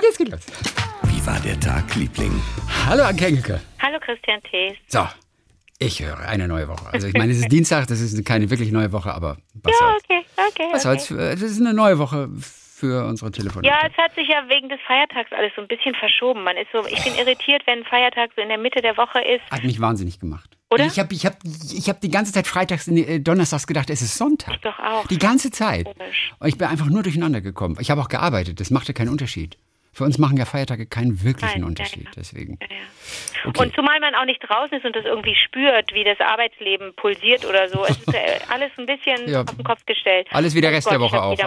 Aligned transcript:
Okay, 0.00 0.08
es 0.12 0.16
geht 0.16 0.28
los. 0.30 0.40
Wie 1.02 1.26
war 1.26 1.38
der 1.40 1.60
Tag, 1.60 1.94
Liebling? 1.94 2.32
Hallo, 2.86 3.02
Anke 3.02 3.26
Engelke. 3.26 3.60
Hallo 3.82 3.98
Christian 4.00 4.40
Thees. 4.50 4.72
So, 4.88 5.06
ich 5.78 6.02
höre 6.02 6.18
eine 6.20 6.48
neue 6.48 6.68
Woche. 6.68 6.86
Also 6.90 7.06
ich 7.06 7.12
meine, 7.12 7.32
es 7.32 7.40
ist 7.40 7.52
Dienstag, 7.52 7.86
das 7.86 8.00
ist 8.00 8.24
keine 8.24 8.48
wirklich 8.48 8.72
neue 8.72 8.92
Woche, 8.92 9.12
aber 9.12 9.36
was 9.62 9.74
Ja, 9.78 9.88
soll's. 9.90 10.02
okay, 10.04 10.24
okay. 10.48 10.68
Was 10.72 10.86
okay. 10.86 10.98
soll's? 11.00 11.42
Es 11.42 11.42
ist 11.42 11.60
eine 11.60 11.74
neue 11.74 11.98
Woche 11.98 12.30
für 12.40 13.04
unsere 13.04 13.30
Telefonate. 13.30 13.68
Ja, 13.68 13.86
es 13.86 13.94
hat 13.98 14.14
sich 14.14 14.26
ja 14.26 14.42
wegen 14.48 14.70
des 14.70 14.80
Feiertags 14.86 15.32
alles 15.32 15.52
so 15.54 15.60
ein 15.60 15.68
bisschen 15.68 15.94
verschoben. 15.94 16.44
Man 16.44 16.56
ist 16.56 16.68
so, 16.72 16.82
ich 16.86 17.04
bin 17.04 17.14
irritiert, 17.16 17.60
wenn 17.66 17.80
ein 17.80 17.84
Feiertag 17.84 18.30
so 18.34 18.40
in 18.40 18.48
der 18.48 18.56
Mitte 18.56 18.80
der 18.80 18.96
Woche 18.96 19.18
ist. 19.20 19.42
Hat 19.50 19.64
mich 19.64 19.82
wahnsinnig 19.82 20.18
gemacht. 20.18 20.48
Oder? 20.70 20.86
Ich 20.86 20.98
habe 20.98 21.12
ich 21.12 21.26
hab, 21.26 21.36
ich 21.44 21.90
hab 21.90 22.00
die 22.00 22.10
ganze 22.10 22.32
Zeit 22.32 22.46
freitags, 22.46 22.88
äh, 22.88 23.18
donnerstags 23.20 23.66
gedacht, 23.66 23.90
es 23.90 24.00
ist 24.00 24.16
Sonntag. 24.16 24.54
Ich 24.54 24.60
doch 24.62 24.78
auch. 24.78 25.06
Die 25.08 25.18
ganze 25.18 25.50
Zeit. 25.50 25.84
Komisch. 25.84 26.32
Und 26.38 26.48
ich 26.48 26.56
bin 26.56 26.68
einfach 26.68 26.86
nur 26.86 27.02
durcheinander 27.02 27.42
gekommen. 27.42 27.76
Ich 27.80 27.90
habe 27.90 28.00
auch 28.00 28.08
gearbeitet, 28.08 28.60
das 28.60 28.70
machte 28.70 28.94
keinen 28.94 29.10
Unterschied. 29.10 29.58
Für 30.00 30.04
uns 30.06 30.16
machen 30.16 30.38
ja 30.38 30.46
Feiertage 30.46 30.86
keinen 30.86 31.22
wirklichen 31.22 31.46
Nein, 31.52 31.60
ja, 31.60 31.66
Unterschied. 31.66 32.04
ja. 32.04 32.10
Deswegen. 32.16 32.56
Ja, 32.62 32.68
ja. 32.70 33.48
Okay. 33.50 33.62
Und 33.64 33.74
zumal 33.74 34.00
man 34.00 34.14
auch 34.14 34.24
nicht 34.24 34.40
draußen 34.40 34.78
ist 34.78 34.86
und 34.86 34.96
das 34.96 35.04
irgendwie 35.04 35.34
spürt, 35.34 35.92
wie 35.92 36.04
das 36.04 36.18
Arbeitsleben 36.20 36.94
pulsiert 36.96 37.44
oder 37.44 37.68
so. 37.68 37.84
Es 37.84 37.98
ist 37.98 38.08
alles 38.48 38.70
ein 38.78 38.86
bisschen 38.86 39.28
Ja. 39.28 39.42
auf 39.42 39.54
den 39.54 39.62
Kopf 39.62 39.84
gestellt. 39.84 40.26
Alles 40.30 40.54
wie 40.54 40.62
der 40.62 40.70
Oh 40.70 40.74
Rest 40.74 40.86
Gott, 40.86 40.94
der 40.94 41.00
Woche 41.00 41.20
auf. 41.20 41.38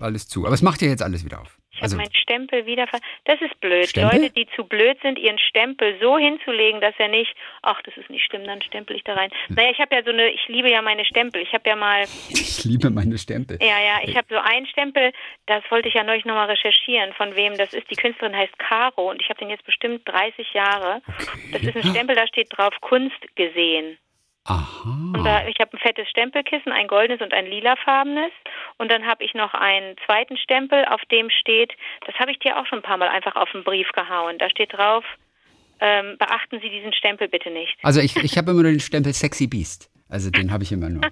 Alles 0.00 0.26
zu. 0.26 0.44
Aber 0.44 0.54
es 0.54 0.62
macht 0.62 0.82
ja 0.82 0.88
jetzt 0.88 1.02
alles 1.04 1.24
wieder 1.24 1.40
auf. 1.40 1.56
Ich 1.80 1.84
Also, 1.84 1.96
habe 1.96 2.04
meinen 2.08 2.14
Stempel 2.14 2.66
wieder 2.66 2.86
ver 2.86 3.00
Das 3.24 3.40
ist 3.40 3.58
blöd. 3.60 3.88
Stempel? 3.88 4.20
Leute, 4.20 4.34
die 4.34 4.46
zu 4.54 4.64
blöd 4.64 4.98
sind, 5.02 5.18
ihren 5.18 5.38
Stempel 5.38 5.96
so 6.00 6.18
hinzulegen, 6.18 6.80
dass 6.82 6.94
er 6.98 7.08
nicht, 7.08 7.34
ach, 7.62 7.80
das 7.82 7.96
ist 7.96 8.10
nicht 8.10 8.24
schlimm, 8.26 8.44
dann 8.44 8.60
stempel 8.60 8.96
ich 8.96 9.04
da 9.04 9.14
rein. 9.14 9.30
Hm. 9.46 9.56
Naja, 9.56 9.70
ich 9.70 9.78
habe 9.78 9.94
ja 9.96 10.02
so 10.04 10.10
eine, 10.10 10.28
ich 10.30 10.46
liebe 10.48 10.70
ja 10.70 10.82
meine 10.82 11.04
Stempel. 11.06 11.40
Ich 11.40 11.52
habe 11.54 11.68
ja 11.68 11.76
mal, 11.76 12.04
ich 12.28 12.64
liebe 12.64 12.90
meine 12.90 13.16
Stempel. 13.16 13.58
ja, 13.62 13.80
ja, 13.80 14.00
ich 14.04 14.14
habe 14.16 14.26
so 14.28 14.36
einen 14.38 14.66
Stempel, 14.66 15.12
das 15.46 15.62
wollte 15.70 15.88
ich 15.88 15.94
ja 15.94 16.04
neulich 16.04 16.24
nochmal 16.26 16.46
recherchieren, 16.50 17.12
von 17.14 17.34
wem 17.34 17.56
das 17.56 17.72
ist. 17.72 17.90
Die 17.90 17.96
Künstlerin 17.96 18.36
heißt 18.36 18.58
Caro 18.58 19.10
und 19.10 19.22
ich 19.22 19.28
habe 19.30 19.38
den 19.40 19.48
jetzt 19.50 19.64
bestimmt 19.64 20.06
30 20.06 20.52
Jahre. 20.52 21.00
Das 21.52 21.62
ist 21.62 21.76
ein 21.76 21.82
Stempel, 21.84 22.14
da 22.14 22.26
steht 22.26 22.48
drauf 22.50 22.74
Kunst 22.80 23.16
gesehen. 23.36 23.96
Aha. 24.44 25.12
Und 25.14 25.24
da, 25.24 25.46
ich 25.46 25.58
habe 25.60 25.76
ein 25.76 25.78
fettes 25.78 26.08
Stempelkissen, 26.08 26.72
ein 26.72 26.88
goldenes 26.88 27.20
und 27.20 27.32
ein 27.32 27.46
lilafarbenes. 27.46 28.32
Und 28.78 28.90
dann 28.90 29.06
habe 29.06 29.22
ich 29.22 29.34
noch 29.34 29.54
einen 29.54 29.96
zweiten 30.06 30.36
Stempel, 30.36 30.84
auf 30.86 31.00
dem 31.10 31.30
steht, 31.30 31.72
das 32.06 32.14
habe 32.16 32.30
ich 32.30 32.38
dir 32.38 32.58
auch 32.58 32.66
schon 32.66 32.78
ein 32.78 32.82
paar 32.82 32.96
Mal 32.96 33.08
einfach 33.08 33.36
auf 33.36 33.50
den 33.52 33.64
Brief 33.64 33.88
gehauen. 33.92 34.38
Da 34.38 34.48
steht 34.48 34.72
drauf, 34.72 35.04
ähm, 35.80 36.16
beachten 36.18 36.60
Sie 36.60 36.70
diesen 36.70 36.92
Stempel 36.92 37.28
bitte 37.28 37.50
nicht. 37.50 37.76
Also 37.82 38.00
ich, 38.00 38.16
ich 38.16 38.36
habe 38.38 38.50
immer 38.50 38.62
nur 38.62 38.70
den 38.70 38.80
Stempel 38.80 39.12
Sexy 39.12 39.46
Beast. 39.46 39.90
Also 40.10 40.30
den 40.30 40.50
habe 40.52 40.64
ich 40.64 40.72
immer 40.72 40.88
nur. 40.88 41.02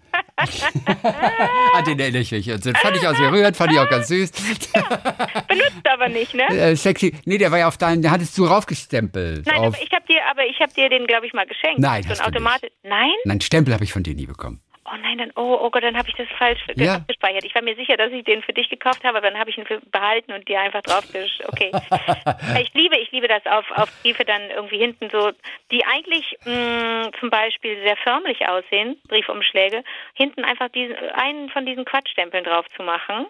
An 1.75 1.85
den 1.87 1.99
erinnere 2.01 2.23
ich 2.23 2.33
mich. 2.33 2.51
Also, 2.51 2.71
den 2.73 2.77
fand 2.77 2.97
ich 2.97 3.07
auch 3.07 3.15
sehr 3.17 3.31
rührend, 3.33 3.57
fand 3.57 3.73
ich 3.73 3.79
auch 3.79 3.89
ganz 3.89 4.09
süß. 4.09 4.31
Benutzt 5.49 5.89
aber 5.89 6.09
nicht, 6.09 6.35
ne? 6.35 6.47
Äh, 6.49 6.77
sexy. 6.77 7.15
Nee, 7.25 7.39
der 7.39 7.51
war 7.51 7.59
ja 7.59 7.69
auf 7.69 7.79
deinen, 7.79 8.03
der 8.03 8.11
hattest 8.11 8.37
du 8.37 8.45
raufgestempelt. 8.47 9.47
Nein, 9.47 9.57
auf, 9.57 9.67
aber 9.75 9.83
ich 9.83 9.93
habe 9.93 10.05
dir, 10.09 10.21
aber 10.31 10.45
ich 10.47 10.59
habe 10.61 10.73
dir 10.73 10.89
den, 10.89 11.07
glaube 11.07 11.27
ich, 11.27 11.33
mal 11.33 11.47
geschenkt. 11.47 11.79
Nein, 11.79 12.03
so 12.03 12.11
hast 12.11 12.21
ein 12.21 12.33
du 12.33 12.39
Automati- 12.39 12.71
Nein? 12.83 13.11
Nein, 13.25 13.41
Stempel 13.41 13.73
habe 13.75 13.85
ich 13.85 13.93
von 13.93 14.03
dir 14.03 14.15
nie 14.15 14.27
bekommen. 14.27 14.61
Oh 14.91 14.97
nein, 15.03 15.19
dann, 15.19 15.33
oh, 15.37 15.59
oh 15.61 15.71
Gott, 15.71 15.83
dann 15.83 15.97
habe 15.97 16.09
ich 16.09 16.15
das 16.15 16.29
falsch 16.39 16.61
Ja. 16.77 16.95
abgespeichert. 16.95 17.45
Ich 17.45 17.55
war 17.55 17.63
mir 17.63 17.77
sicher, 17.77 17.97
dass 17.97 18.13
ich 18.13 18.25
den 18.25 18.43
für 18.43 18.53
dich 18.53 18.69
gekauft 18.69 19.05
habe, 19.05 19.19
aber 19.19 19.31
dann 19.31 19.39
habe 19.39 19.51
ich 19.51 19.59
ihn 19.59 19.67
für 19.67 19.81
behalten 19.81 20.33
und 20.33 20.49
dir 20.49 20.61
einfach 20.61 20.83
draufgesch. 20.83 21.41
Okay. 21.47 21.71
ich 22.61 22.73
liebe, 22.75 22.97
ich 22.97 23.11
liebe 23.11 23.29
das 23.29 23.45
auf, 23.47 23.71
auf 23.73 24.03
Briefe 24.03 24.25
dann 24.25 24.51
irgendwie 24.51 24.79
hinten 24.79 25.11
so, 25.11 25.33
die 25.71 25.85
eigentlich 25.85 26.37
mh, 26.45 27.11
zum 27.21 27.31
Beispiel 27.31 27.83
sehr 27.83 27.97
förmlich 27.97 28.47
aussehen, 28.49 29.01
Briefumschläge, 29.09 29.85
hinten 30.15 30.45
einfach 30.45 30.69
diesen, 30.71 30.97
einen 31.13 31.51
von 31.51 31.67
diesen 31.67 31.85
Quatschstempeln 31.85 32.45
drauf 32.45 32.67
zu 32.77 32.83
machen. 32.83 33.27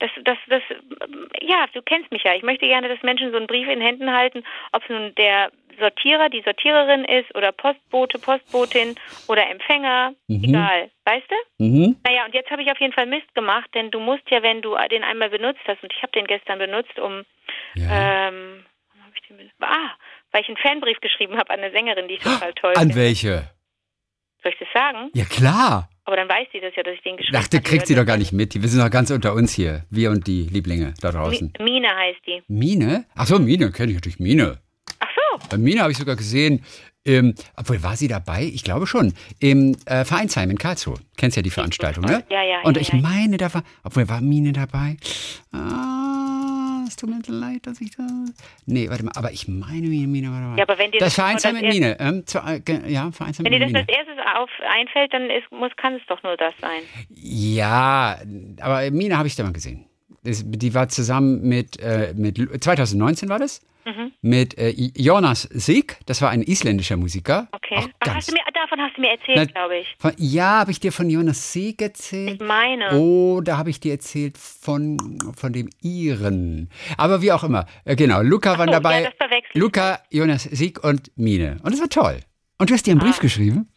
Das, 0.00 0.10
das, 0.24 0.38
das, 0.48 0.62
ja, 1.42 1.66
du 1.74 1.82
kennst 1.82 2.12
mich 2.12 2.22
ja. 2.22 2.34
Ich 2.34 2.42
möchte 2.44 2.66
gerne, 2.66 2.88
dass 2.88 3.02
Menschen 3.02 3.30
so 3.32 3.36
einen 3.36 3.48
Brief 3.48 3.66
in 3.68 3.80
Händen 3.80 4.12
halten, 4.12 4.44
ob 4.72 4.82
es 4.84 4.88
nun 4.88 5.12
der 5.16 5.50
Sortierer, 5.80 6.28
die 6.28 6.42
Sortiererin 6.42 7.04
ist 7.04 7.34
oder 7.34 7.50
Postbote, 7.52 8.18
Postbotin 8.18 8.94
oder 9.28 9.48
Empfänger, 9.50 10.14
egal. 10.28 10.90
Weißt 11.04 11.26
du? 11.30 11.64
Mhm. 11.64 11.96
Naja, 12.06 12.24
und 12.26 12.34
jetzt 12.34 12.50
habe 12.50 12.62
ich 12.62 12.70
auf 12.70 12.78
jeden 12.80 12.92
Fall 12.92 13.06
Mist 13.06 13.32
gemacht, 13.34 13.68
denn 13.74 13.90
du 13.90 13.98
musst 14.00 14.28
ja, 14.30 14.42
wenn 14.42 14.62
du 14.62 14.76
den 14.90 15.02
einmal 15.04 15.30
benutzt 15.30 15.60
hast, 15.66 15.82
und 15.82 15.92
ich 15.92 16.02
habe 16.02 16.12
den 16.12 16.26
gestern 16.26 16.58
benutzt, 16.60 16.96
um, 16.98 17.24
Ja. 17.74 18.28
ähm, 18.28 18.64
wann 18.92 19.04
hab 19.04 19.14
ich 19.14 19.22
den 19.28 19.36
benutzt? 19.36 19.54
ah, 19.60 19.90
weil 20.32 20.42
ich 20.42 20.48
einen 20.48 20.56
Fanbrief 20.58 21.00
geschrieben 21.00 21.36
habe 21.38 21.50
an 21.50 21.60
eine 21.60 21.70
Sängerin, 21.72 22.06
die 22.08 22.14
ich 22.14 22.20
total 22.22 22.52
toll 22.54 22.74
An 22.76 22.82
finde. 22.88 22.96
welche? 22.96 23.50
Soll 24.42 24.52
ich 24.52 24.58
das 24.58 24.68
sagen? 24.72 25.10
Ja 25.14 25.24
klar. 25.24 25.88
Aber 26.08 26.16
dann 26.16 26.26
weiß 26.26 26.48
sie 26.54 26.60
das 26.60 26.72
ja, 26.74 26.82
dass 26.82 26.94
ich 26.94 27.02
den 27.02 27.18
geschrieben 27.18 27.36
habe. 27.36 27.44
Dachte, 27.50 27.60
kriegt 27.60 27.86
sie 27.86 27.94
doch 27.94 28.06
gar 28.06 28.16
nicht 28.16 28.32
mit. 28.32 28.54
Die- 28.54 28.62
Wir 28.62 28.68
sind 28.70 28.80
doch 28.80 28.88
ganz 28.90 29.10
unter 29.10 29.34
uns 29.34 29.52
hier. 29.52 29.84
Wir 29.90 30.10
und 30.10 30.26
die 30.26 30.44
Lieblinge 30.44 30.94
da 31.02 31.12
draußen. 31.12 31.52
Mi- 31.58 31.64
Mine 31.64 31.88
heißt 31.88 32.20
die. 32.26 32.42
Mine? 32.48 33.04
Ach 33.14 33.26
so, 33.26 33.38
Mine, 33.38 33.70
kenne 33.72 33.90
ich 33.90 33.96
natürlich 33.96 34.18
Mine. 34.18 34.56
Ach 35.00 35.06
so. 35.42 35.48
Bei 35.50 35.58
Mine 35.58 35.82
habe 35.82 35.92
ich 35.92 35.98
sogar 35.98 36.16
gesehen, 36.16 36.64
ähm, 37.04 37.34
obwohl 37.56 37.82
war 37.82 37.94
sie 37.94 38.08
dabei? 38.08 38.44
Ich 38.44 38.64
glaube 38.64 38.86
schon. 38.86 39.12
Im 39.38 39.76
äh, 39.84 40.06
Vereinsheim 40.06 40.48
in 40.50 40.56
Karlsruhe. 40.56 40.96
Kennst 41.18 41.36
ja 41.36 41.42
die 41.42 41.50
Veranstaltung, 41.50 42.04
ne? 42.06 42.24
Ja, 42.30 42.42
ja, 42.42 42.62
Und 42.62 42.76
ja, 42.76 42.80
ich 42.80 42.88
ja. 42.88 42.96
meine, 43.00 43.36
da 43.36 43.52
war, 43.52 43.62
obwohl 43.84 44.08
war 44.08 44.22
Mine 44.22 44.52
dabei? 44.54 44.96
Ah, 45.52 46.27
es 46.88 46.96
tut 46.96 47.08
mir 47.10 47.20
leid, 47.26 47.66
dass 47.66 47.80
ich 47.80 47.96
da. 47.96 48.04
Nee, 48.66 48.88
warte 48.90 49.04
mal, 49.04 49.12
aber 49.14 49.30
ich 49.32 49.46
meine, 49.48 49.86
Mine, 49.88 50.06
Mine 50.08 50.30
war 50.32 50.40
dabei. 50.40 50.56
Ja, 50.56 50.62
aber 50.64 50.78
wenn 50.78 50.90
dir 50.90 50.98
das 50.98 51.14
das 51.14 51.42
das 51.42 51.52
Mine. 51.52 51.96
Ähm, 52.00 52.26
zu, 52.26 52.38
äh, 52.38 52.60
ja, 52.90 53.10
Wenn 53.18 53.52
dir 53.52 53.60
das 53.60 53.66
Mine. 53.68 53.78
als 53.80 53.88
erstes 53.88 54.16
auf 54.36 54.50
einfällt, 54.76 55.12
dann 55.12 55.30
ist, 55.30 55.50
muss, 55.52 55.70
kann 55.76 55.94
es 55.94 56.02
doch 56.08 56.22
nur 56.22 56.36
das 56.36 56.54
sein. 56.60 56.82
Ja, 57.10 58.18
aber 58.60 58.90
Mine 58.90 59.16
habe 59.16 59.28
ich 59.28 59.36
da 59.36 59.44
mal 59.44 59.52
gesehen. 59.52 59.84
Das, 60.24 60.42
die 60.44 60.74
war 60.74 60.88
zusammen 60.88 61.42
mit, 61.48 61.78
äh, 61.80 62.12
mit 62.16 62.38
Lu- 62.38 62.56
2019 62.58 63.28
war 63.28 63.38
das? 63.38 63.60
Mhm. 63.88 64.12
Mit 64.20 64.58
äh, 64.58 64.70
Jonas 64.96 65.42
Sieg, 65.42 65.98
das 66.06 66.20
war 66.20 66.30
ein 66.30 66.42
isländischer 66.42 66.96
Musiker. 66.96 67.48
Okay. 67.52 67.76
Ach, 68.00 68.14
hast 68.14 68.30
mir, 68.32 68.40
davon 68.52 68.80
hast 68.80 68.96
du 68.96 69.00
mir 69.00 69.12
erzählt, 69.12 69.54
glaube 69.54 69.78
ich. 69.78 69.96
von, 69.98 70.12
ja, 70.18 70.58
habe 70.60 70.70
ich 70.70 70.80
dir 70.80 70.92
von 70.92 71.08
Jonas 71.08 71.52
Sieg 71.52 71.76
Ich 71.80 71.86
erzählt? 71.86 72.40
meine. 72.42 72.92
Oh, 72.98 73.40
da 73.40 73.56
habe 73.56 73.70
ich 73.70 73.80
dir 73.80 73.92
erzählt 73.92 74.36
von, 74.36 75.18
von 75.36 75.52
dem 75.52 75.70
Iren. 75.82 76.68
Aber 76.96 77.22
wie 77.22 77.32
auch 77.32 77.44
immer. 77.44 77.66
Äh, 77.84 77.96
genau, 77.96 78.20
Luca 78.22 78.58
waren 78.58 78.68
so, 78.68 78.72
dabei. 78.72 79.02
ja, 79.04 79.08
ich. 79.10 79.54
Luca, 79.54 80.00
Jonas 80.10 80.42
Sieg 80.44 80.82
und 80.84 81.10
Mine. 81.16 81.58
Und 81.62 81.72
das 81.72 81.80
war 81.80 81.88
toll. 81.88 82.20
Und 82.58 82.70
du 82.70 82.74
hast 82.74 82.86
dir 82.86 82.90
einen 82.92 83.00
Brief 83.00 83.18
Ah. 83.18 83.22
geschrieben? 83.22 83.68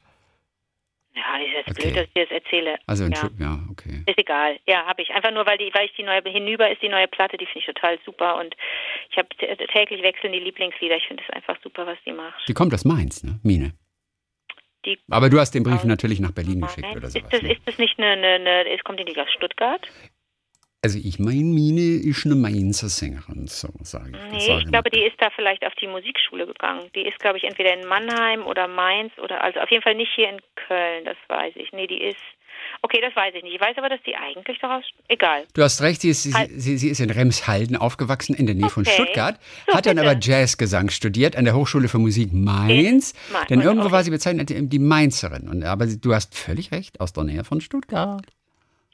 Ist 1.71 1.79
Okay. 1.79 1.91
blöd, 1.91 1.97
dass 1.97 2.07
ich 2.07 2.13
dir 2.13 2.25
das 2.25 2.31
erzähle. 2.43 2.77
Also, 2.87 3.05
ja. 3.05 3.29
Ja, 3.39 3.59
okay. 3.71 4.03
Ist 4.05 4.17
egal. 4.17 4.59
Ja, 4.67 4.85
habe 4.85 5.01
ich. 5.01 5.09
Einfach 5.11 5.31
nur, 5.31 5.45
weil 5.45 5.57
die, 5.57 5.71
weil 5.73 5.85
ich 5.85 5.93
die 5.95 6.03
neue 6.03 6.21
hinüber 6.23 6.69
ist, 6.71 6.81
die 6.81 6.89
neue 6.89 7.07
Platte, 7.07 7.37
die 7.37 7.45
finde 7.45 7.59
ich 7.59 7.65
total 7.65 7.99
super 8.05 8.37
und 8.39 8.55
ich 9.09 9.17
habe 9.17 9.27
täglich 9.73 10.01
wechseln 10.03 10.33
die 10.33 10.39
Lieblingslieder. 10.39 10.97
Ich 10.97 11.07
finde 11.07 11.23
es 11.27 11.33
einfach 11.33 11.57
super, 11.63 11.85
was 11.87 11.97
die 12.05 12.11
macht. 12.13 12.47
Die 12.47 12.53
kommt 12.53 12.73
aus 12.73 12.85
Mainz, 12.85 13.23
ne? 13.23 13.39
Mine. 13.43 13.73
Die 14.85 14.97
Aber 15.09 15.29
du 15.29 15.39
hast 15.39 15.51
den 15.51 15.63
Brief 15.63 15.83
natürlich 15.83 16.19
nach 16.19 16.31
Berlin 16.31 16.61
geschickt 16.61 16.87
oder 16.95 17.05
ist 17.07 17.13
sowas. 17.13 17.29
das, 17.29 17.41
ne? 17.43 17.53
ist 17.53 17.61
das 17.65 17.77
nicht 17.77 17.99
eine, 17.99 18.07
eine, 18.13 18.27
eine 18.27 18.73
ist, 18.73 18.83
kommt 18.83 18.99
die 18.99 19.03
nicht 19.03 19.19
aus 19.19 19.31
Stuttgart? 19.31 19.87
Also 20.83 20.97
ich 20.97 21.19
meine, 21.19 21.43
Mine 21.43 22.01
ist 22.01 22.25
eine 22.25 22.33
Mainzer 22.35 22.89
Sängerin, 22.89 23.45
so 23.47 23.69
sage 23.83 24.11
ich. 24.15 24.31
Nee, 24.31 24.39
sage 24.47 24.61
ich 24.63 24.67
glaube, 24.71 24.89
die 24.89 25.03
ist 25.03 25.15
da 25.19 25.29
vielleicht 25.35 25.63
auf 25.63 25.73
die 25.75 25.85
Musikschule 25.87 26.47
gegangen. 26.47 26.89
Die 26.95 27.01
ist, 27.07 27.19
glaube 27.19 27.37
ich, 27.37 27.43
entweder 27.43 27.73
in 27.79 27.87
Mannheim 27.87 28.45
oder 28.47 28.67
Mainz 28.67 29.11
oder 29.23 29.43
also 29.43 29.59
auf 29.59 29.69
jeden 29.69 29.83
Fall 29.83 29.93
nicht 29.95 30.11
hier 30.15 30.29
in 30.29 30.39
Köln, 30.67 31.05
das 31.05 31.17
weiß 31.27 31.53
ich. 31.57 31.71
Nee, 31.71 31.85
die 31.87 32.01
ist 32.01 32.17
Okay, 32.83 32.99
das 33.01 33.15
weiß 33.15 33.33
ich 33.35 33.43
nicht. 33.43 33.55
Ich 33.55 33.61
weiß 33.61 33.77
aber, 33.77 33.89
dass 33.89 34.01
die 34.03 34.15
eigentlich 34.15 34.57
doch 34.59 34.69
aus 34.69 34.83
egal. 35.07 35.45
Du 35.53 35.61
hast 35.61 35.81
recht, 35.81 36.01
sie 36.01 36.09
ist, 36.09 36.23
sie, 36.23 36.33
Halt. 36.33 36.49
sie, 36.55 36.77
sie 36.77 36.89
ist 36.89 36.99
in 36.99 37.09
Remshalden 37.09 37.75
aufgewachsen, 37.75 38.33
in 38.35 38.45
der 38.45 38.55
Nähe 38.55 38.69
von 38.69 38.83
Okay. 38.83 38.93
Stuttgart, 38.93 39.39
So, 39.67 39.73
hat 39.75 39.85
dann 39.85 39.97
bitte. 39.97 40.09
aber 40.09 40.19
Jazzgesang 40.19 40.89
studiert 40.89 41.35
an 41.35 41.45
der 41.45 41.53
Hochschule 41.55 41.87
für 41.89 41.99
Musik 41.99 42.33
Mainz. 42.33 43.11
In 43.27 43.33
Mainz. 43.33 43.47
Denn 43.49 43.61
irgendwo 43.61 43.85
Okay. 43.85 43.91
war 43.93 44.03
sie 44.03 44.11
bezeichnet 44.11 44.49
die 44.51 44.79
Mainzerin. 44.79 45.47
Und, 45.49 45.63
aber 45.63 45.85
du 45.85 46.13
hast 46.13 46.35
völlig 46.35 46.71
recht, 46.71 46.99
aus 47.01 47.13
der 47.13 47.23
Nähe 47.23 47.43
von 47.43 47.61
Stuttgart. 47.61 48.21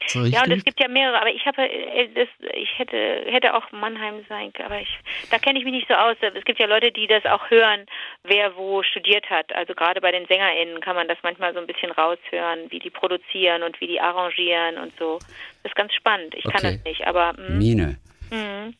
So 0.06 0.22
Ja, 0.24 0.44
und 0.44 0.52
es 0.52 0.64
gibt 0.64 0.80
ja 0.80 0.88
mehrere, 0.88 1.20
aber 1.20 1.30
ich 1.30 1.44
habe, 1.44 1.62
äh, 1.62 2.08
das, 2.14 2.28
ich 2.54 2.78
hätte, 2.78 2.96
hätte 3.26 3.54
auch 3.54 3.70
Mannheim 3.72 4.24
sein 4.28 4.52
können, 4.52 4.66
aber 4.70 4.80
ich, 4.80 4.88
da 5.30 5.38
kenne 5.38 5.58
ich 5.58 5.64
mich 5.64 5.74
nicht 5.74 5.88
so 5.88 5.94
aus. 5.94 6.16
Es 6.20 6.44
gibt 6.44 6.60
ja 6.60 6.66
Leute, 6.66 6.92
die 6.92 7.06
das 7.06 7.24
auch 7.26 7.50
hören, 7.50 7.84
wer 8.24 8.56
wo 8.56 8.82
studiert 8.82 9.28
hat. 9.28 9.52
Also 9.54 9.74
gerade 9.74 10.00
bei 10.00 10.12
den 10.12 10.26
SängerInnen 10.26 10.80
kann 10.80 10.94
man 10.96 11.08
das 11.08 11.18
manchmal 11.22 11.52
so 11.52 11.60
ein 11.60 11.66
bisschen 11.66 11.90
raushören, 11.90 12.70
wie 12.70 12.78
die 12.78 12.90
produzieren 12.90 13.62
und 13.64 13.80
wie 13.80 13.86
die 13.88 14.00
arrangieren 14.00 14.78
und 14.78 14.92
so. 14.98 15.18
Das 15.62 15.72
ist 15.72 15.76
ganz 15.76 15.92
spannend. 15.94 16.34
Ich 16.34 16.44
kann 16.44 16.54
Okay. 16.56 16.76
das 16.76 16.84
nicht, 16.84 17.06
aber 17.06 17.32
mm, 17.34 17.58
Mine. 17.58 17.98
mm. 18.30 18.74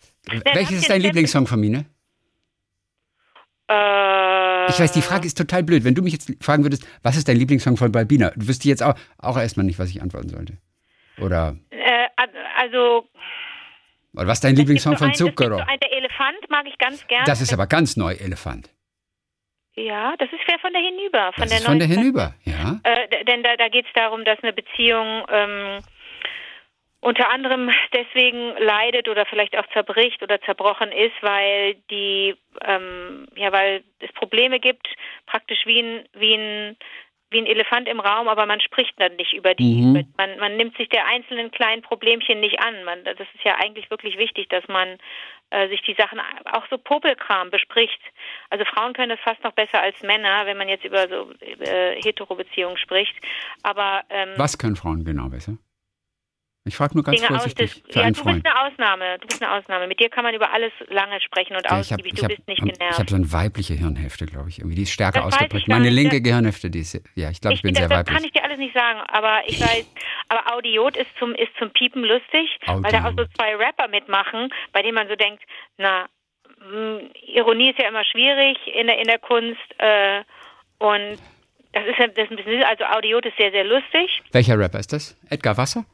Welches 0.55 0.79
ist 0.83 0.91
dein 0.91 1.01
Lieblingssong 1.01 1.47
von 1.47 1.59
Mine? 1.61 1.85
Äh, 3.71 4.71
Ich 4.71 4.79
weiß, 4.81 4.93
die 4.93 5.03
Frage 5.03 5.27
ist 5.27 5.37
total 5.37 5.63
blöd. 5.63 5.85
Wenn 5.85 5.95
du 5.95 6.03
mich 6.03 6.13
jetzt 6.13 6.33
fragen 6.43 6.63
würdest, 6.63 6.87
was 7.03 7.17
ist 7.17 7.29
dein 7.29 7.37
Lieblingssong 7.37 7.77
von 7.77 7.91
Balbina? 7.93 8.31
Du 8.31 8.43
wüsstest 8.49 8.65
jetzt 8.67 8.83
auch, 8.83 8.95
auch 9.19 9.37
erstmal 9.37 9.67
nicht, 9.67 9.79
was 9.79 9.91
ich 9.91 10.01
antworten 10.01 10.29
sollte. 10.29 10.55
Oder, 11.21 11.57
äh, 11.71 12.09
also 12.57 13.09
oder 14.15 14.27
was 14.27 14.39
ist 14.39 14.45
dein 14.45 14.57
Lieblingssong 14.57 14.97
so 14.97 15.05
von? 15.05 15.15
So 15.15 15.27
ein, 15.27 15.79
der 15.81 15.93
Elefant 15.93 16.49
mag 16.51 16.67
ich 16.67 16.79
ganz 16.79 17.07
gerne. 17.07 17.25
Das 17.27 17.41
ist 17.41 17.53
aber 17.53 17.67
ganz 17.67 17.97
neu, 17.97 18.13
Elefant. 18.15 18.71
ja, 19.75 20.15
das 20.19 20.29
ist 20.33 20.41
wer 20.47 20.59
von 20.59 20.73
der 20.73 20.83
Hinüber, 20.83 21.33
von 21.35 21.43
Das 21.43 21.51
der 21.51 21.59
ist 21.59 21.67
von 21.67 21.79
der 21.79 21.89
Hinüber, 21.89 22.35
ja. 22.45 22.81
Äh, 22.83 23.25
denn 23.25 23.43
da, 23.43 23.57
da 23.57 23.69
geht 23.69 23.87
es 23.87 23.93
darum, 23.95 24.25
dass 24.25 24.39
eine 24.43 24.53
Beziehung 24.53 25.25
ähm, 25.31 25.79
unter 27.01 27.31
anderem 27.31 27.71
deswegen 27.95 28.57
leidet 28.59 29.09
oder 29.09 29.25
vielleicht 29.27 29.57
auch 29.57 29.67
zerbricht 29.73 30.21
oder 30.23 30.41
zerbrochen 30.41 30.91
ist, 30.91 31.15
weil 31.21 31.75
die 31.91 32.35
ähm, 32.63 33.29
ja 33.37 33.53
weil 33.53 33.85
es 34.01 34.13
Probleme 34.15 34.59
gibt, 34.59 34.89
praktisch 35.27 35.65
wie 35.65 35.81
ein 35.81 36.05
wie 36.15 36.35
ein 36.35 36.77
wie 37.31 37.39
ein 37.39 37.47
Elefant 37.47 37.89
im 37.89 38.01
Raum, 38.01 38.29
aber 38.29 38.47
man 38.47 38.61
spricht 38.61 38.99
dann 38.99 39.17
nicht 39.17 39.35
über 39.35 39.55
die. 39.55 39.83
Mhm. 39.83 40.13
Man, 40.17 40.39
man 40.39 40.57
nimmt 40.57 40.77
sich 40.77 40.89
der 40.89 41.07
einzelnen 41.07 41.51
kleinen 41.51 41.83
Problemchen 41.83 42.41
nicht 42.41 42.61
an. 42.61 42.85
Man, 42.85 43.05
das 43.05 43.19
ist 43.19 43.45
ja 43.45 43.57
eigentlich 43.61 43.91
wirklich 43.91 44.17
wichtig, 44.17 44.49
dass 44.49 44.67
man 44.69 44.99
äh, 45.51 45.69
sich 45.69 45.83
die 45.83 45.95
Sachen, 45.95 46.21
auch 46.53 46.67
so 46.71 46.79
Popelkram 46.79 47.51
bespricht. 47.51 48.01
Also 48.51 48.65
Frauen 48.65 48.93
können 48.93 49.11
das 49.11 49.21
fast 49.21 49.43
noch 49.45 49.53
besser 49.53 49.81
als 49.81 50.03
Männer, 50.03 50.47
wenn 50.47 50.57
man 50.57 50.69
jetzt 50.69 50.85
über 50.85 51.09
so 51.09 51.33
äh, 51.41 52.01
Hetero-Beziehungen 52.03 52.79
spricht. 52.79 53.15
Aber 53.63 54.03
ähm, 54.11 54.31
Was 54.37 54.59
können 54.59 54.77
Frauen 54.77 55.05
genau 55.05 55.29
besser? 55.29 55.59
Ich 56.65 56.77
frage 56.77 56.95
nur 56.95 57.05
ganz 57.05 57.17
Dinge 57.17 57.31
aus 57.31 57.37
vorsichtig 57.45 57.83
des, 57.85 57.93
für 57.95 58.01
ja, 58.01 58.05
einen 58.05 58.15
du 58.15 58.21
Freund. 58.21 58.43
bist 58.43 58.55
eine 58.55 58.67
Ausnahme. 58.67 59.19
Du 59.21 59.27
bist 59.27 59.43
eine 59.43 59.53
Ausnahme. 59.53 59.87
Mit 59.87 60.01
dir 60.01 60.11
kann 60.11 60.25
man 60.25 60.35
über 60.35 60.53
alles 60.53 60.73
lange 60.89 61.19
sprechen 61.23 61.57
und 61.57 61.65
Ja, 61.65 61.81
ich 61.81 61.93
habe 61.93 62.03
ausgiebig. 62.03 62.13
ich 62.13 62.19
Du 62.19 62.25
hab, 62.25 62.29
bist 62.29 62.47
nicht 62.49 62.63
ich 62.63 62.73
genervt. 62.79 62.99
hab 62.99 63.09
so 63.09 63.17
eine 63.17 63.33
weibliche 63.33 63.75
Hirnhälfte, 63.75 64.27
glaube 64.27 64.51
ich. 64.51 64.59
Irgendwie. 64.59 64.75
Die 64.77 64.83
ist 64.83 64.91
stärker 64.93 65.21
Das 65.23 65.29
ich 65.29 65.35
ausgeprägt. 65.37 65.69
Meine 65.69 65.89
linke 65.89 66.21
Gehirnhälfte, 66.21 66.69
die 66.71 66.81
ist, 66.81 67.01
ja, 67.15 67.31
ich 67.31 67.41
glaube, 67.41 67.55
ich, 67.55 67.63
bin 67.63 67.73
das, 67.73 67.81
sehr 67.81 67.89
das 67.89 67.99
weiblich. 67.99 68.17
kann 68.17 68.25
ich 68.25 68.33
dir 68.33 68.45
alles 68.45 68.59
nicht 68.59 68.75
sagen, 68.75 69.01
aber 69.09 69.41
ich 69.47 69.59
weiß, 69.61 69.87
aber 70.29 70.55
Audiot 70.55 70.97
ist 70.97 71.09
zum 71.19 71.35
ist 71.35 71.51
zum 71.59 71.71
Piepen 71.71 72.05
lustig, 72.05 72.59
weil 72.67 72.83
da 72.93 72.99
auch 72.99 73.03
so 73.05 73.23
Audiot. 73.23 73.31
zwei 73.37 73.57
Rapper 73.57 73.89
mitmachen, 73.89 74.51
bei 74.73 74.83
denen 74.83 74.95
man 74.95 75.09
so 75.09 75.17
denkt, 75.17 75.43
na, 75.79 76.07
mh, 76.71 77.01
Ironie 77.33 77.71
ist 77.71 77.79
ja 77.79 77.89
immer 77.89 78.05
schwierig 78.05 78.59
in 78.75 78.89
der 78.89 78.99
in 78.99 79.07
der 79.07 79.19
Kunst 79.21 79.59
äh, 79.79 80.21
und 80.81 81.19
das 81.73 81.87
ist 81.87 81.99
das 81.99 82.25
ist 82.25 82.31
ein 82.31 82.37
bisschen 82.37 82.63
also 82.65 82.85
Audiot 82.85 83.25
ist 83.25 83.39
sehr 83.39 83.53
sehr 83.53 83.65
lustig. 83.65 84.21
Welcher 84.33 84.59
Rapper 84.59 84.81
ist 84.81 84.93
das? 84.93 85.17
Edgar 85.31 85.57
Wasser? 85.57 85.87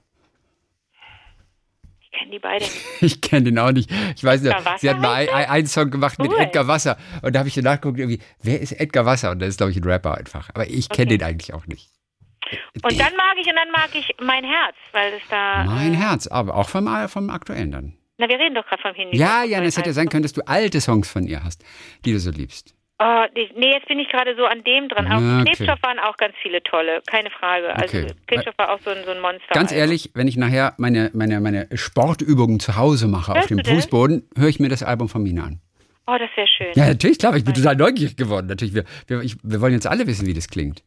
Ich 2.15 2.21
kenne 2.21 2.31
die 2.31 2.39
beide. 2.39 2.65
nicht. 2.65 2.83
Ich 3.03 3.21
kenne 3.21 3.43
den 3.45 3.59
auch 3.59 3.73
nicht. 3.73 3.91
Ich 4.17 4.25
weiß 4.25 4.43
nicht, 4.43 4.57
sie 4.79 4.89
hat 4.91 5.01
mal 5.01 5.15
ein, 5.15 5.29
einen 5.29 5.67
Song 5.67 5.91
gemacht 5.91 6.19
mit 6.19 6.31
Cool. 6.31 6.41
Edgar 6.41 6.67
Wasser. 6.69 6.97
Und 7.23 7.35
da 7.35 7.41
habe 7.41 7.49
ich 7.49 7.57
nachgeguckt, 7.57 7.99
irgendwie, 7.99 8.21
wer 8.43 8.61
ist 8.61 8.73
Edgar 8.73 9.05
Wasser? 9.05 9.31
Und 9.33 9.41
das 9.41 9.51
ist, 9.51 9.57
glaube 9.59 9.73
ich, 9.73 9.77
ein 9.79 9.85
Rapper 9.85 10.17
einfach. 10.17 10.49
Aber 10.55 10.67
ich 10.67 10.89
kenne 10.89 11.09
Okay. 11.09 11.19
den 11.19 11.27
eigentlich 11.27 11.53
auch 11.55 11.67
nicht. 11.67 11.91
Und 12.83 12.99
dann 13.01 13.17
mag 13.17 13.35
ich 13.41 13.47
und 13.49 13.57
dann 13.57 13.71
mag 13.73 13.89
ich 13.95 14.15
mein 14.21 14.45
Herz, 14.45 14.77
weil 14.93 15.15
es 15.15 15.23
da 15.31 15.65
Mein 15.65 15.95
äh, 15.95 15.97
Herz, 15.97 16.27
aber 16.27 16.55
auch 16.55 16.69
vom, 16.69 16.87
vom 17.09 17.31
aktuellen 17.31 17.73
dann. 17.73 17.95
Na, 18.19 18.29
wir 18.29 18.39
reden 18.39 18.55
doch 18.55 18.67
gerade 18.67 18.83
vom 18.83 18.95
Handy. 18.95 19.17
Ja, 19.17 19.43
ja, 19.43 19.61
es 19.63 19.77
hätte 19.77 19.93
sein 19.93 20.09
können, 20.09 20.23
dass 20.23 20.35
du 20.35 20.43
alte 20.47 20.81
Songs 20.81 21.11
von 21.11 21.27
ihr 21.27 21.43
hast, 21.43 21.65
die 22.05 22.13
du 22.13 22.21
so 22.21 22.31
liebst. 22.31 22.74
Oh, 23.01 23.25
nee, 23.35 23.73
jetzt 23.73 23.89
bin 23.89 23.99
ich 23.99 24.09
gerade 24.09 24.37
so 24.37 24.45
an 24.45 24.63
dem 24.63 24.89
dran. 24.89 25.07
Ja, 25.07 25.17
okay. 25.41 25.53
Klebstoff 25.53 25.83
waren 25.83 25.99
auch 25.99 26.17
ganz 26.17 26.35
viele 26.41 26.63
tolle, 26.63 27.03
keine 27.07 27.31
Frage. 27.31 27.75
Also 27.75 27.99
Okay. 27.99 28.13
Klebstoff 28.29 28.57
war 28.57 28.73
auch 28.73 28.79
so 28.79 28.91
ein, 28.91 29.05
so 29.05 29.11
ein 29.11 29.21
Monster. 29.21 29.53
Ganz 29.53 29.73
ehrlich, 29.73 30.11
wenn 30.15 30.29
ich 30.29 30.37
nachher 30.37 30.75
meine, 30.79 31.11
meine, 31.13 31.41
meine 31.41 31.69
Sportübungen 31.75 32.61
zu 32.61 32.77
Hause 32.77 33.09
mache 33.09 33.33
auf 33.33 33.39
Hörst 33.39 33.51
dem 33.51 33.57
du 33.59 33.63
denn? 33.65 33.75
Fußboden, 33.75 34.29
höre 34.39 34.49
ich 34.49 34.61
mir 34.61 34.69
das 34.69 34.85
Album 34.85 35.09
von 35.09 35.25
Mina 35.25 35.43
an. 35.45 35.61
Oh, 36.07 36.17
das 36.19 36.31
wäre 36.37 36.47
schön. 36.47 36.73
Ja, 36.75 36.87
natürlich, 36.87 37.19
klar, 37.19 37.35
ich 37.35 37.45
bin 37.45 37.55
total 37.55 37.77
neugierig 37.77 38.17
geworden. 38.17 38.47
Natürlich, 38.47 38.75
wir, 38.75 38.85
wir, 39.09 39.23
ich, 39.23 39.37
wir 39.43 39.61
wollen 39.61 39.73
jetzt 39.73 39.87
alle 39.87 40.07
wissen, 40.07 40.27
wie 40.27 40.35
das 40.35 40.49
klingt. 40.49 40.85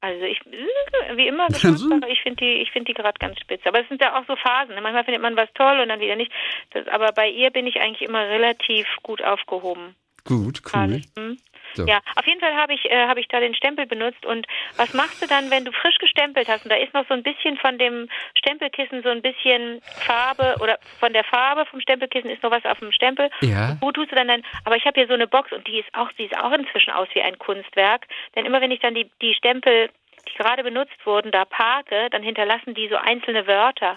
Also 0.00 0.22
ich, 0.24 0.38
wie 1.16 1.26
immer, 1.26 1.48
ich 1.50 2.20
finde 2.22 2.36
die, 2.36 2.62
ich 2.62 2.70
finde 2.70 2.92
die 2.92 2.94
gerade 2.94 3.18
ganz 3.18 3.40
spitze. 3.40 3.66
Aber 3.66 3.80
es 3.80 3.88
sind 3.88 4.00
ja 4.00 4.16
auch 4.16 4.24
so 4.28 4.36
Phasen. 4.36 4.74
Ne? 4.76 4.80
Manchmal 4.80 5.04
findet 5.04 5.22
man 5.22 5.36
was 5.36 5.48
toll 5.54 5.80
und 5.80 5.88
dann 5.88 6.00
wieder 6.00 6.16
nicht. 6.16 6.30
Das, 6.70 6.86
aber 6.86 7.10
bei 7.12 7.28
ihr 7.28 7.50
bin 7.50 7.66
ich 7.66 7.80
eigentlich 7.80 8.06
immer 8.08 8.28
relativ 8.28 8.86
gut 9.02 9.24
aufgehoben. 9.24 9.96
Gut, 10.24 10.62
cool. 10.72 11.02
Hm? 11.16 11.38
So. 11.74 11.86
Ja, 11.86 12.00
auf 12.16 12.26
jeden 12.26 12.40
Fall 12.40 12.54
habe 12.54 12.74
ich, 12.74 12.84
äh, 12.84 13.06
habe 13.06 13.20
ich 13.20 13.28
da 13.28 13.40
den 13.40 13.54
Stempel 13.54 13.86
benutzt. 13.86 14.24
Und 14.26 14.46
was 14.76 14.92
machst 14.94 15.22
du 15.22 15.26
dann, 15.26 15.50
wenn 15.50 15.64
du 15.64 15.72
frisch 15.72 15.96
gestempelt 15.98 16.48
hast 16.48 16.64
und 16.64 16.70
da 16.70 16.76
ist 16.76 16.92
noch 16.92 17.06
so 17.08 17.14
ein 17.14 17.22
bisschen 17.22 17.56
von 17.56 17.78
dem 17.78 18.08
Stempelkissen 18.34 19.02
so 19.02 19.08
ein 19.08 19.22
bisschen 19.22 19.80
Farbe 19.82 20.56
oder 20.60 20.78
von 21.00 21.12
der 21.12 21.24
Farbe 21.24 21.64
vom 21.66 21.80
Stempelkissen 21.80 22.30
ist 22.30 22.42
noch 22.42 22.50
was 22.50 22.64
auf 22.64 22.78
dem 22.80 22.92
Stempel. 22.92 23.30
Ja. 23.40 23.76
Wo 23.80 23.90
tust 23.90 24.12
du 24.12 24.16
dann 24.16 24.28
dann? 24.28 24.42
Aber 24.64 24.76
ich 24.76 24.84
habe 24.84 25.00
hier 25.00 25.08
so 25.08 25.14
eine 25.14 25.26
Box 25.26 25.52
und 25.52 25.66
die 25.66 25.78
ist 25.78 25.88
auch, 25.94 26.10
die 26.12 26.24
ist 26.24 26.36
auch 26.36 26.52
inzwischen 26.52 26.90
aus 26.90 27.08
wie 27.14 27.22
ein 27.22 27.38
Kunstwerk. 27.38 28.06
Denn 28.34 28.44
immer 28.44 28.60
wenn 28.60 28.70
ich 28.70 28.80
dann 28.80 28.94
die, 28.94 29.10
die 29.20 29.34
Stempel, 29.34 29.88
die 30.28 30.34
gerade 30.36 30.62
benutzt 30.62 30.94
wurden, 31.04 31.32
da 31.32 31.44
parke, 31.44 32.08
dann 32.10 32.22
hinterlassen 32.22 32.74
die 32.74 32.88
so 32.88 32.96
einzelne 32.96 33.46
Wörter. 33.46 33.96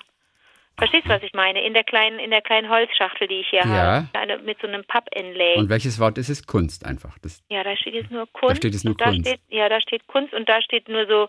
Verstehst 0.77 1.06
du, 1.06 1.10
was 1.10 1.24
ich 1.24 1.33
meine? 1.33 1.63
In 1.63 1.74
der 1.74 1.83
kleinen, 1.86 2.19
in 2.19 2.31
der 2.31 2.42
kleinen 2.42 2.69
Holzschachtel, 2.69 3.27
die 3.27 3.39
ich 3.42 3.48
hier 3.50 3.60
Ja. 3.62 4.07
habe. 4.13 4.42
Mit 4.44 4.60
so 4.60 4.68
einem 4.68 4.83
Papp-Inlay. 4.83 5.56
Und 5.57 5.69
welches 5.69 6.00
Wort 6.00 6.18
ist 6.18 6.30
es? 6.30 6.45
Kunst 6.45 6.86
einfach. 6.86 7.18
Das, 7.19 7.42
Ja, 7.50 7.63
da 7.63 7.75
steht 7.77 7.94
jetzt 7.94 8.12
nur 8.12 8.27
Kunst. 8.33 8.57
steht 8.57 8.74
jetzt 8.74 8.83
nur 8.83 8.95
da 8.95 9.06
Kunst. 9.06 9.27
Steht, 9.27 9.39
ja, 9.50 9.69
da 9.69 9.80
steht 9.80 10.06
Kunst 10.07 10.33
und 10.33 10.50
da 10.50 10.62
steht 10.62 10.89
nur 10.89 11.06
so. 11.07 11.27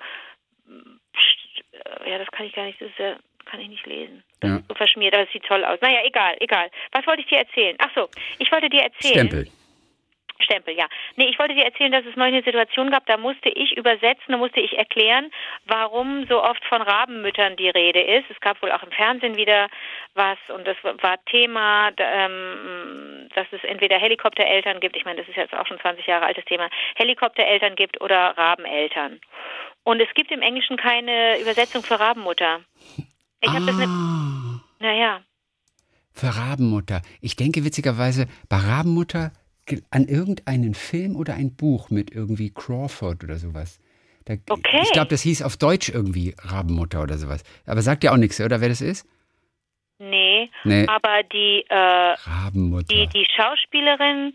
Ja, 2.06 2.18
das 2.18 2.28
kann 2.32 2.46
ich 2.46 2.52
gar 2.54 2.64
nicht. 2.64 2.80
Das 2.80 2.88
ist 2.90 2.98
ja, 2.98 3.16
kann 3.44 3.60
ich 3.60 3.68
nicht 3.68 3.86
lesen. 3.86 4.24
Das 4.40 4.50
Ja. 4.50 4.56
ist 4.56 4.68
so 4.68 4.74
verschmiert, 4.74 5.14
aber 5.14 5.24
es 5.24 5.32
sieht 5.32 5.44
toll 5.44 5.64
aus. 5.64 5.78
Naja, 5.80 6.00
egal, 6.04 6.36
egal. 6.40 6.68
Was 6.92 7.06
wollte 7.06 7.22
ich 7.22 7.28
dir 7.28 7.38
erzählen? 7.38 7.76
Ach 7.78 7.90
so, 7.94 8.08
ich 8.38 8.50
wollte 8.50 8.68
dir 8.68 8.82
erzählen. 8.82 9.28
Stempel. 9.28 9.48
Stempel, 10.42 10.74
ja. 10.74 10.86
Nee, 11.16 11.28
ich 11.28 11.38
wollte 11.38 11.54
dir 11.54 11.64
erzählen, 11.64 11.92
dass 11.92 12.04
es 12.04 12.16
neulich 12.16 12.34
eine 12.34 12.44
Situation 12.44 12.90
gab, 12.90 13.06
da 13.06 13.16
musste 13.16 13.48
ich 13.48 13.76
übersetzen, 13.76 14.32
da 14.32 14.36
musste 14.36 14.60
ich 14.60 14.76
erklären, 14.76 15.30
warum 15.64 16.26
so 16.26 16.42
oft 16.42 16.64
von 16.64 16.82
Rabenmüttern 16.82 17.56
die 17.56 17.68
Rede 17.68 18.00
ist. 18.00 18.30
Es 18.30 18.40
gab 18.40 18.60
wohl 18.62 18.72
auch 18.72 18.82
im 18.82 18.90
Fernsehen 18.90 19.36
wieder 19.36 19.68
was 20.14 20.38
und 20.48 20.66
das 20.66 20.76
war 20.82 21.22
Thema, 21.26 21.90
ähm, 21.96 23.28
dass 23.34 23.46
es 23.50 23.62
entweder 23.64 23.98
Helikoptereltern 23.98 24.80
gibt, 24.80 24.96
ich 24.96 25.04
meine, 25.04 25.20
das 25.20 25.28
ist 25.28 25.36
jetzt 25.36 25.54
auch 25.54 25.66
schon 25.66 25.80
20 25.80 26.06
Jahre 26.06 26.26
altes 26.26 26.44
Thema, 26.44 26.68
Helikoptereltern 26.96 27.74
gibt 27.74 28.00
oder 28.00 28.36
Rabeneltern. 28.36 29.20
Und 29.84 30.00
es 30.00 30.12
gibt 30.14 30.30
im 30.32 30.42
Englischen 30.42 30.76
keine 30.76 31.38
Übersetzung 31.40 31.82
für 31.82 32.00
Rabenmutter. 32.00 32.60
Ich 33.40 33.50
habe 33.50 33.66
das 33.66 33.76
nicht, 33.76 33.88
Ah, 33.88 34.60
naja, 34.80 35.20
für 36.16 36.34
Rabenmutter. 36.34 37.02
Ich 37.20 37.36
denke 37.36 37.64
witzigerweise 37.64 38.26
bei 38.48 38.56
Rabenmutter 38.56 39.32
an 39.90 40.06
irgendeinen 40.06 40.74
Film 40.74 41.16
oder 41.16 41.34
ein 41.34 41.54
Buch 41.56 41.90
mit 41.90 42.10
irgendwie 42.12 42.50
Crawford 42.52 43.24
oder 43.24 43.36
sowas. 43.36 43.80
Da, 44.24 44.34
Okay. 44.50 44.80
Ich 44.82 44.92
glaube, 44.92 45.08
das 45.08 45.22
hieß 45.22 45.42
auf 45.42 45.56
Deutsch 45.56 45.88
irgendwie 45.88 46.34
Rabenmutter 46.38 47.02
oder 47.02 47.16
sowas. 47.18 47.42
Aber 47.66 47.82
sagt 47.82 48.02
ja 48.04 48.12
auch 48.12 48.16
nichts, 48.16 48.40
oder 48.40 48.60
wer 48.60 48.68
das 48.68 48.80
ist? 48.80 49.06
nee, 49.98 50.50
Nee. 50.64 50.86
aber 50.88 51.22
die, 51.32 51.64
äh, 51.68 51.74
Rabenmutter. 51.74 52.86
Die, 52.94 53.06
die 53.08 53.26
Schauspielerin, 53.34 54.34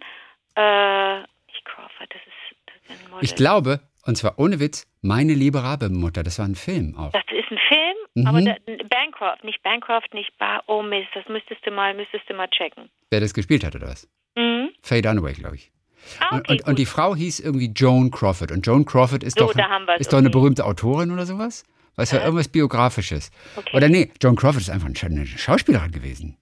äh, 0.56 1.20
nicht 1.22 1.66
Crawford, 1.66 2.10
das 2.10 2.22
ist, 2.26 2.58
das 2.66 2.76
ist 2.98 3.04
ein 3.06 3.12
Model. 3.12 3.24
Ich 3.26 3.36
glaube, 3.36 3.80
und 4.06 4.18
zwar 4.18 4.40
ohne 4.40 4.60
Witz, 4.60 4.88
meine 5.02 5.34
liebe 5.34 5.62
Rabenmutter, 5.62 6.24
das 6.24 6.40
war 6.40 6.46
ein 6.48 6.56
Film 6.56 6.96
auch. 6.98 7.12
das 7.12 7.24
ist 7.32 7.52
ein 7.52 7.60
Film, 7.68 7.96
Mhm. 8.16 8.28
aber 8.28 8.42
da, 8.42 8.56
Bancroft, 8.90 9.44
nicht 9.44 9.62
Bancroft, 9.64 10.14
nicht 10.14 10.36
Bar, 10.38 10.64
oh 10.68 10.82
Mist, 10.82 11.08
das 11.14 11.26
müsstest 11.30 11.66
du 11.66 11.72
mal, 11.72 11.94
müsstest 11.94 12.28
du 12.30 12.34
mal 12.34 12.48
checken. 12.50 12.90
Wer 13.12 13.20
das 13.22 13.34
gespielt 13.34 13.64
hat 13.64 13.76
oder 13.76 13.88
was? 13.88 14.10
Mhm. 14.36 14.70
Faye 14.82 15.02
Dunaway, 15.02 15.34
glaube 15.34 15.56
ich. 15.56 15.72
Ah, 16.20 16.36
Und, 16.36 16.40
okay, 16.42 16.54
und, 16.54 16.68
und 16.68 16.80
die. 16.80 16.86
Frau 16.86 17.16
hieß 17.16 17.40
irgendwie 17.42 17.72
Joan 17.76 18.10
Crawford. 18.12 18.52
Und 18.52 18.66
Joan 18.66 18.86
Crawford 18.86 19.24
ist, 19.24 19.38
So, 19.38 19.52
doch, 19.52 19.56
ist 20.00 20.12
doch 20.12 20.18
eine 20.18 20.30
berühmte 20.30 20.66
Autorin 20.66 21.12
oder 21.12 21.26
sowas? 21.26 21.64
Was 21.96 22.12
ja 22.12 22.22
irgendwas 22.24 22.48
Biografisches. 22.48 23.32
Okay. 23.56 23.76
Oder 23.76 23.90
nee, 23.90 24.12
Joan 24.22 24.36
Crawford 24.36 24.62
ist 24.62 24.70
einfach 24.70 24.88
eine 24.88 25.26
Schauspielerin 25.28 25.92
gewesen. 25.92 26.38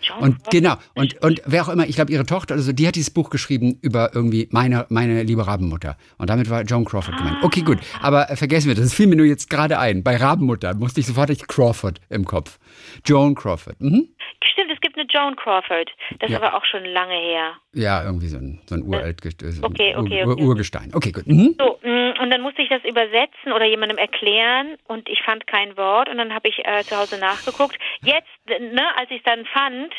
John 0.00 0.18
Und 0.18 0.32
Crawford. 0.38 0.50
genau, 0.50 0.74
und, 0.96 1.22
und 1.22 1.42
wer 1.46 1.62
auch 1.62 1.68
immer, 1.68 1.86
ich 1.86 1.94
glaube, 1.94 2.10
ihre 2.12 2.26
Tochter 2.26 2.54
oder 2.54 2.62
so, 2.64 2.72
die 2.72 2.88
hat 2.88 2.96
dieses 2.96 3.10
Buch 3.10 3.30
geschrieben 3.30 3.78
über 3.82 4.10
irgendwie 4.14 4.48
meine, 4.50 4.84
meine 4.88 5.22
liebe 5.22 5.46
Rabenmutter. 5.46 5.96
Und 6.18 6.28
damit 6.28 6.50
war 6.50 6.62
Joan 6.62 6.84
Crawford 6.84 7.16
gemeint. 7.16 7.36
Okay, 7.42 7.62
gut. 7.62 7.78
Aber 8.00 8.28
äh, 8.28 8.34
vergessen 8.34 8.66
wir, 8.66 8.74
das 8.74 8.92
fiel 8.92 9.06
mir 9.06 9.14
nur 9.14 9.26
jetzt 9.26 9.48
gerade 9.48 9.78
ein. 9.78 10.02
Bei 10.02 10.16
Rabenmutter 10.16 10.74
musste 10.74 10.98
ich 10.98 11.06
sofort 11.06 11.30
ich 11.30 11.46
Crawford 11.46 12.00
im 12.10 12.24
Kopf. 12.24 12.58
Joan 13.06 13.36
Crawford. 13.36 13.80
Mhm. 13.80 14.08
Stimmt, 14.42 14.72
es 14.74 14.80
gibt 14.80 14.96
eine 14.98 15.01
Joan 15.12 15.36
Crawford. 15.36 15.90
Das 16.20 16.30
Ja. 16.30 16.38
ist 16.38 16.42
aber 16.42 16.56
auch 16.56 16.64
schon 16.64 16.84
lange 16.84 17.14
her. 17.14 17.52
Ja, 17.74 18.04
irgendwie 18.04 18.28
so 18.28 18.38
ein, 18.38 18.60
so 18.66 18.74
ein 18.76 18.82
uralt 18.82 19.24
äh, 19.24 19.50
so 19.50 19.62
ein 19.66 19.72
Okay, 19.72 19.94
okay, 19.96 20.24
Ur 20.24 20.32
okay. 20.32 20.42
Urgestein. 20.42 20.90
Okay, 20.94 21.12
gut. 21.12 21.26
Mhm. 21.26 21.54
So, 21.58 21.78
mh, 21.82 22.20
und 22.22 22.30
dann 22.30 22.40
musste 22.42 22.62
ich 22.62 22.68
das 22.68 22.82
übersetzen 22.84 23.52
oder 23.54 23.64
jemandem 23.66 23.98
erklären 23.98 24.76
und 24.88 25.08
ich 25.08 25.22
fand 25.22 25.46
kein 25.46 25.76
Wort 25.76 26.08
und 26.08 26.18
dann 26.18 26.34
habe 26.34 26.48
ich 26.48 26.58
äh, 26.64 26.82
zu 26.84 26.96
Hause 26.96 27.18
nachgeguckt. 27.18 27.76
Jetzt, 28.04 28.28
ne, 28.48 28.82
als 28.96 29.10
ich 29.10 29.18
es 29.18 29.22
dann 29.24 29.44
fand, 29.46 29.92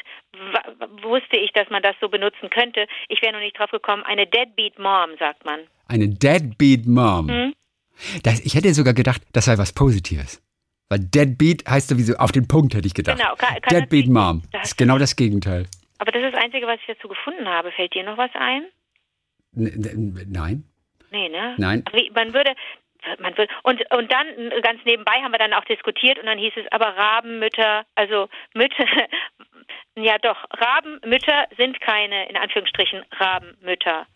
wusste 1.03 1.37
ich, 1.37 1.51
dass 1.53 1.69
man 1.69 1.81
das 1.81 1.95
so 2.01 2.09
benutzen 2.09 2.49
könnte. 2.49 2.87
Ich 3.07 3.21
wäre 3.21 3.33
noch 3.33 3.39
nicht 3.39 3.57
drauf 3.57 3.71
gekommen. 3.71 4.03
Eine 4.03 4.27
Deadbeat 4.27 4.77
Mom, 4.79 5.11
sagt 5.19 5.45
man. 5.45 5.59
Eine 5.87 6.09
Deadbeat 6.09 6.85
Mom. 6.85 7.27
Mhm. 7.27 7.53
Das, 8.23 8.39
ich 8.43 8.55
hätte 8.55 8.73
sogar 8.73 8.93
gedacht, 8.93 9.21
das 9.33 9.45
sei 9.45 9.57
was 9.57 9.73
Positives. 9.73 10.42
Weil 10.89 10.99
Deadbeat 10.99 11.63
heißt 11.67 11.89
sowieso 11.89 12.15
auf 12.17 12.31
den 12.31 12.47
Punkt, 12.47 12.73
hätte 12.75 12.87
ich 12.87 12.93
gedacht. 12.93 13.17
Genau, 13.17 13.35
kann- 13.35 13.59
kann 13.61 13.73
Deadbeat 13.79 14.07
Mom. 14.07 14.43
das- 14.51 14.69
ist 14.69 14.77
genau 14.77 14.97
das 14.97 15.15
Gegenteil. 15.15 15.65
Aber 15.99 16.11
das 16.11 16.21
ist 16.23 16.33
das 16.33 16.43
Einzige, 16.43 16.67
was 16.67 16.79
ich 16.81 16.87
dazu 16.87 17.07
gefunden 17.07 17.47
habe. 17.47 17.71
Fällt 17.71 17.93
dir 17.93 18.03
noch 18.03 18.17
was 18.17 18.31
ein? 18.35 18.65
N 19.55 19.67
n- 19.67 20.27
nein. 20.29 20.63
Nee, 21.11 21.29
ne? 21.29 21.55
Nein. 21.57 21.83
Wie, 21.93 22.11
man 22.13 22.33
würde, 22.33 22.53
man 23.19 23.37
würde, 23.37 23.51
und, 23.63 23.81
und 23.93 24.11
dann, 24.11 24.27
ganz 24.61 24.83
nebenbei 24.85 25.13
haben 25.21 25.31
wir 25.31 25.37
dann 25.39 25.53
auch 25.53 25.65
diskutiert 25.65 26.17
und 26.19 26.25
dann 26.25 26.37
hieß 26.39 26.53
es, 26.55 26.65
aber 26.71 26.87
Rabenmütter, 26.97 27.85
also 27.95 28.27
Mütter, 28.55 28.83
ja 29.95 30.17
doch, 30.17 30.37
Rabenmütter 30.51 31.45
sind 31.57 31.79
keine, 31.81 32.27
in 32.29 32.35
Anführungsstrichen, 32.35 33.03
Rabenmütter. 33.11 34.07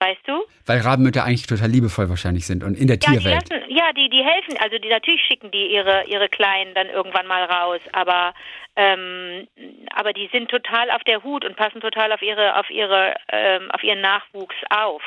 Weißt 0.00 0.26
du? 0.26 0.42
Weil 0.64 0.80
Rabenmütter 0.80 1.24
eigentlich 1.24 1.46
total 1.46 1.68
liebevoll 1.68 2.08
wahrscheinlich 2.08 2.46
sind 2.46 2.64
und 2.64 2.74
in 2.74 2.86
der 2.86 2.96
Ja, 3.02 3.10
die 3.12 3.18
Tierwelt. 3.18 3.50
lassen, 3.50 3.64
ja, 3.68 3.92
die, 3.92 4.08
die 4.08 4.24
helfen, 4.24 4.56
also 4.58 4.78
die 4.78 4.88
natürlich 4.88 5.20
schicken 5.26 5.50
die 5.50 5.66
ihre 5.66 6.04
ihre 6.06 6.28
Kleinen 6.30 6.72
dann 6.74 6.88
irgendwann 6.88 7.26
mal 7.26 7.44
raus, 7.44 7.80
aber 7.92 8.32
ähm, 8.76 9.46
aber 9.94 10.14
die 10.14 10.28
sind 10.32 10.50
total 10.50 10.90
auf 10.90 11.04
der 11.04 11.22
Hut 11.22 11.44
und 11.44 11.54
passen 11.56 11.82
total 11.82 12.12
auf 12.12 12.22
ihre 12.22 12.56
auf 12.58 12.70
ihre 12.70 13.14
ähm, 13.30 13.70
auf 13.72 13.82
ihren 13.82 14.00
Nachwuchs 14.00 14.56
auf. 14.70 15.02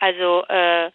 Also 0.00 0.44
äh, 0.48 0.90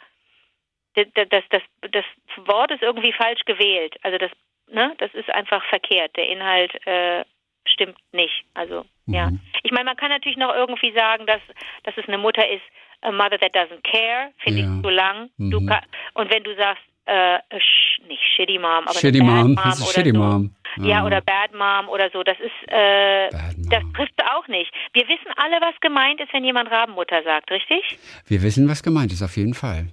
das, 0.96 1.08
das 1.16 1.44
das 1.50 1.62
das 1.92 2.06
Wort 2.48 2.72
ist 2.72 2.82
irgendwie 2.82 3.14
falsch 3.14 3.46
gewählt. 3.46 3.96
Also 4.04 4.18
das 4.18 4.32
ne, 4.70 4.94
das 4.98 5.14
ist 5.14 5.30
einfach 5.30 5.64
verkehrt. 5.70 6.18
Der 6.18 6.28
Inhalt 6.28 6.74
äh, 6.86 7.24
stimmt 7.66 7.98
nicht. 8.12 8.44
Also 8.56 8.84
ja. 9.06 9.30
Mhm. 9.30 9.40
Ich 9.64 9.72
meine, 9.72 9.86
man 9.86 9.96
kann 9.96 10.10
natürlich 10.10 10.38
noch 10.38 10.54
irgendwie 10.54 10.92
sagen, 10.92 11.26
dass 11.26 11.42
dass 11.84 11.96
es 11.96 12.08
eine 12.10 12.18
Mutter 12.18 12.46
ist, 12.50 12.64
a 13.02 13.12
mother 13.12 13.38
that 13.40 13.54
doesn't 13.56 13.84
care, 13.84 14.32
finde 14.40 14.62
Ja. 14.62 14.76
ich 14.76 14.82
zu 14.84 14.90
lang. 14.90 15.30
Du 15.38 15.60
Mhm. 15.60 15.68
ka- 15.68 15.84
und 16.16 16.34
wenn 16.34 16.44
du 16.44 16.56
sagst, 16.56 16.82
äh, 17.06 17.40
sh, 17.60 18.02
nicht 18.08 18.22
shitty 18.36 18.60
mom, 18.60 18.84
aber 18.86 18.94
Shitty 18.94 19.20
eine 19.22 19.30
bad 19.30 19.36
Mom, 19.44 19.54
mom 19.54 19.64
das 19.64 19.80
ist 19.80 19.84
oder 19.84 19.94
Shitty 19.94 20.12
so. 20.12 20.18
Mom. 20.18 20.56
Ja. 20.78 20.86
Ja. 20.88 21.06
oder 21.06 21.22
bad 21.22 21.54
mom 21.54 21.90
oder 21.90 22.10
so, 22.12 22.22
das 22.24 22.38
ist, 22.40 22.72
äh, 22.72 23.30
das 23.30 23.84
Mom. 23.84 23.94
trifft 23.94 24.14
auch 24.36 24.48
nicht. 24.48 24.72
Wir 24.94 25.08
wissen 25.08 25.32
alle, 25.38 25.56
was 25.62 25.80
gemeint 25.80 26.20
ist, 26.22 26.34
wenn 26.34 26.44
jemand 26.44 26.70
Rabenmutter 26.70 27.24
sagt, 27.24 27.50
richtig? 27.52 27.98
Wir 28.28 28.42
wissen, 28.44 28.68
was 28.70 28.84
gemeint 28.84 29.12
ist, 29.14 29.24
auf 29.24 29.38
jeden 29.38 29.54
Fall. 29.54 29.88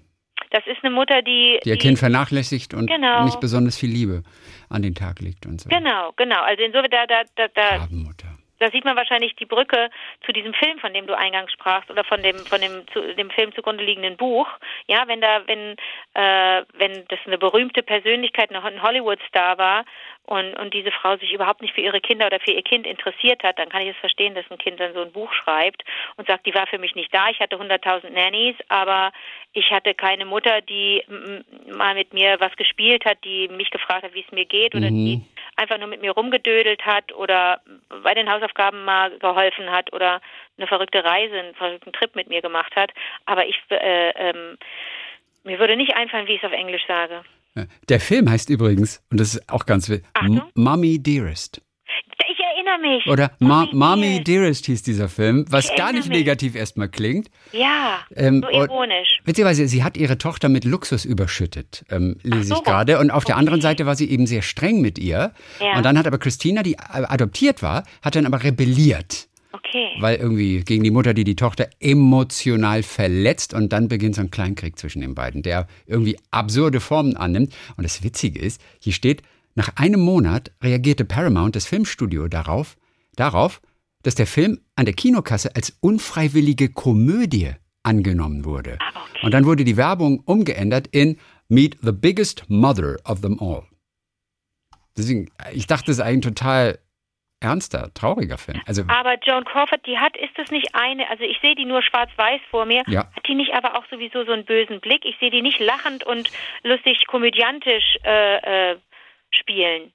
Das 0.51 0.65
ist 0.67 0.85
eine 0.85 0.95
Mutter, 0.95 1.23
die, 1.23 1.59
Die 1.65 1.71
ihr 1.71 1.79
Kind 1.79 1.99
vernachlässigt 1.99 2.75
und 2.75 2.87
Genau. 2.87 3.25
nicht 3.25 3.41
besonders 3.41 3.77
viel 3.79 3.91
Liebe 3.91 4.23
an 4.69 4.83
den 4.83 4.95
Tag 4.95 5.21
legt 5.21 5.47
und 5.47 5.61
so. 5.61 5.69
genau, 5.69 6.13
genau. 6.17 6.43
Also 6.43 6.63
insofern, 6.63 6.91
da, 6.91 7.07
da, 7.07 7.23
da, 7.35 7.49
da, 7.55 7.69
Rabenmutter. 7.77 8.24
Da 8.65 8.71
sieht 8.71 8.85
man 8.85 8.97
wahrscheinlich 8.97 9.37
die 9.37 9.45
Brücke 9.45 9.91
zu 10.25 10.33
diesem 10.33 10.55
Film, 10.55 10.79
von 10.79 10.95
dem 10.95 11.07
du 11.07 11.17
eingangs 11.17 11.53
sprachst, 11.53 11.91
oder 11.91 12.05
von 12.05 12.23
dem 12.23 12.47
von 12.47 12.61
dem 12.61 12.87
zu, 12.93 13.15
dem 13.15 13.31
Film 13.31 13.55
zugrunde 13.55 13.85
liegenden 13.85 14.17
Buch. 14.17 14.49
Ja, 14.87 15.05
wenn 15.07 15.21
da 15.21 15.43
wenn 15.47 15.77
äh, 16.15 16.63
wenn 16.75 17.05
das 17.09 17.19
eine 17.27 17.39
berühmte 17.39 17.83
Persönlichkeit, 17.83 18.51
eine- 18.51 18.65
ein 18.65 18.83
Hollywood-Star 18.83 19.59
war 19.59 19.85
und 20.27 20.55
und 20.59 20.73
diese 20.73 20.91
Frau 20.93 21.17
sich 21.19 21.33
überhaupt 21.33 21.61
nicht 21.61 21.75
für 21.75 21.83
ihre 21.83 22.01
Kinder 22.01 22.27
oder 22.27 22.41
für 22.41 22.53
ihr 22.53 22.63
Kind 22.63 22.87
interessiert 22.87 23.43
hat, 23.43 23.59
dann 23.59 23.69
kann 23.69 23.83
ich 23.83 23.89
es 23.91 23.97
verstehen, 23.99 24.35
dass 24.35 24.51
ein 24.51 24.59
Kind 24.59 24.81
dann 24.81 24.95
so 24.95 25.03
ein 25.03 25.13
Buch 25.13 25.33
schreibt 25.35 25.85
und 26.17 26.27
sagt, 26.27 26.47
die 26.47 26.55
war 26.55 26.67
für 26.67 26.79
mich 26.79 26.95
nicht 26.95 27.13
da. 27.13 27.29
Ich 27.29 27.41
hatte 27.41 27.57
100.000 27.57 28.11
Nannies, 28.11 28.57
aber 28.69 29.13
ich 29.53 29.71
hatte 29.71 29.95
keine 29.95 30.25
Mutter, 30.25 30.61
die 30.63 31.05
mal 31.71 31.95
mit 31.95 32.13
mir 32.15 32.41
was 32.41 32.55
gespielt 32.57 33.05
hat, 33.05 33.19
die 33.25 33.49
mich 33.49 33.71
gefragt 33.71 34.03
hat, 34.05 34.15
wie 34.15 34.25
es 34.27 34.33
mir 34.33 34.47
geht 34.47 34.75
oder 34.75 34.91
Mhm. 34.91 35.05
die 35.05 35.21
einfach 35.57 35.79
nur 35.79 35.89
mit 35.89 36.01
mir 36.01 36.13
rumgedödelt 36.13 36.85
hat 36.85 37.13
oder 37.13 37.61
bei 38.03 38.15
den 38.15 38.31
Hausaufgaben 38.31 38.85
mal 38.85 39.17
geholfen 39.19 39.71
hat 39.71 39.93
oder 39.93 40.21
eine 40.57 40.67
verrückte 40.67 41.05
Reise, 41.05 41.39
einen 41.39 41.55
verrückten 41.55 41.93
Trip 41.93 42.15
mit 42.15 42.29
mir 42.29 42.43
gemacht 42.43 42.75
hat. 42.77 42.93
Aber 43.27 43.47
ich, 43.47 43.61
äh, 43.71 44.11
ähm, 44.11 44.59
mir 45.45 45.59
würde 45.59 45.77
nicht 45.77 45.95
einfallen, 45.97 46.27
wie 46.27 46.33
ich 46.33 46.43
es 46.43 46.47
auf 46.47 46.53
Englisch 46.53 46.87
sage. 46.87 47.25
Der 47.89 48.01
Film 48.01 48.29
heißt 48.29 48.51
übrigens, 48.51 49.01
und 49.11 49.21
das 49.21 49.35
ist 49.35 49.49
auch 49.49 49.65
ganz 49.65 49.91
Achtung. 50.13 50.43
Mommy 50.55 51.01
Dearest. 51.01 51.61
Mich. 52.85 53.07
Oder 53.07 53.33
Ma 53.39 53.67
Mommy 53.73 54.23
Dearest. 54.23 54.67
Hieß 54.67 54.83
dieser 54.83 55.09
Film, 55.09 55.47
was 55.49 55.75
gar 55.77 55.93
nicht 55.93 56.09
mich. 56.09 56.19
negativ 56.19 56.55
erstmal 56.55 56.89
klingt. 56.89 57.31
Ja, 57.53 57.99
Ähm, 58.15 58.43
so 58.43 58.49
ironisch. 58.61 59.21
Witzigerweise, 59.25 59.67
sie 59.67 59.83
hat 59.83 59.97
ihre 59.97 60.19
Tochter 60.19 60.49
mit 60.49 60.65
Luxus 60.65 61.05
überschüttet, 61.05 61.85
ähm, 61.91 62.17
lese 62.23 62.45
so. 62.45 62.55
ich 62.57 62.63
gerade. 62.65 62.99
Und 62.99 63.11
auf 63.11 63.25
der 63.25 63.37
anderen 63.37 63.61
Seite 63.61 63.87
war 63.87 63.97
sie 63.97 64.11
eben 64.11 64.27
sehr 64.27 64.43
streng 64.43 64.81
mit 64.81 64.99
ihr. 64.99 65.33
Ja. 65.61 65.77
Und 65.77 65.85
dann 65.85 65.99
hat 65.99 66.07
aber 66.07 66.19
Christina, 66.19 66.63
die 66.63 66.75
äh, 66.75 66.77
adoptiert 67.07 67.63
war, 67.63 67.85
hat 68.03 68.17
dann 68.17 68.27
aber 68.27 68.43
rebelliert. 68.43 69.29
Okay. 69.53 69.91
Weil 70.01 70.17
irgendwie 70.17 70.61
gegen 70.65 70.83
die 70.83 70.91
Mutter, 70.91 71.15
die 71.15 71.23
die 71.25 71.37
Tochter 71.37 71.69
emotional 71.81 72.83
verletzt. 72.83 73.55
Und 73.55 73.73
dann 73.73 73.89
beginnt 73.89 74.17
so 74.17 74.21
ein 74.21 74.31
Kleinkrieg 74.31 74.79
zwischen 74.79 75.01
den 75.01 75.15
beiden, 75.15 75.43
der 75.43 75.69
irgendwie 75.87 76.17
absurde 76.33 76.81
Formen 76.81 77.17
annimmt. 77.17 77.55
Und 77.77 77.85
das 77.85 78.03
Witzige 78.03 78.41
ist, 78.41 78.61
hier 78.81 78.93
steht, 78.93 79.23
nach 79.55 79.71
einem 79.77 80.01
Monat 80.01 80.53
reagierte 80.63 81.05
Paramount, 81.05 81.57
das 81.57 81.67
Filmstudio, 81.67 82.29
darauf, 82.29 82.77
darauf, 83.17 83.61
dass 84.03 84.15
der 84.15 84.27
Film 84.27 84.61
an 84.77 84.85
der 84.85 84.95
Kinokasse 84.95 85.55
als 85.55 85.77
unfreiwillige 85.81 86.71
Komödie 86.71 87.53
angenommen 87.83 88.45
wurde. 88.45 88.79
Okay. 88.95 89.27
Und 89.27 89.33
dann 89.33 89.45
wurde 89.47 89.65
die 89.65 89.77
Werbung 89.77 90.21
umgeändert 90.21 90.89
in 90.89 91.19
Meet 91.49 91.79
the 91.83 91.93
biggest 91.93 92.49
mother 92.49 92.97
of 93.05 93.21
them 93.21 93.39
all. 93.41 93.63
Deswegen, 94.97 95.31
ich 95.53 95.67
dachte, 95.67 95.87
das 95.87 95.97
ist 95.99 96.03
ein 96.03 96.21
total 96.23 96.79
ernster, 97.41 97.93
trauriger 97.95 98.39
Film. 98.39 98.61
Also, 98.67 98.85
Aber 98.89 99.17
Joan 99.23 99.45
Crawford, 99.45 99.85
die 99.87 99.99
hat, 99.99 100.17
ist 100.17 100.33
das 100.37 100.51
nicht 100.51 100.75
eine, 100.75 101.09
also 101.11 101.25
ich 101.25 101.39
sehe 101.43 101.55
die 101.55 101.67
nur 101.67 101.83
schwarz-weiß 101.83 102.41
vor 102.51 102.65
mir, 102.65 102.83
Ja. 102.87 103.11
hat 103.15 103.27
die 103.29 103.35
nicht 103.35 103.53
aber 103.55 103.77
auch 103.77 103.85
sowieso 103.91 104.25
so 104.25 104.33
einen 104.33 104.45
bösen 104.47 104.81
Blick? 104.81 105.05
Ich 105.05 105.17
sehe 105.19 105.31
die 105.31 105.43
nicht 105.43 105.61
lachend 105.61 106.05
und 106.05 106.31
lustig 106.63 107.07
komödiantisch 107.07 107.99
äh, 108.05 108.73
äh, 108.73 108.77
spielen. 109.35 109.93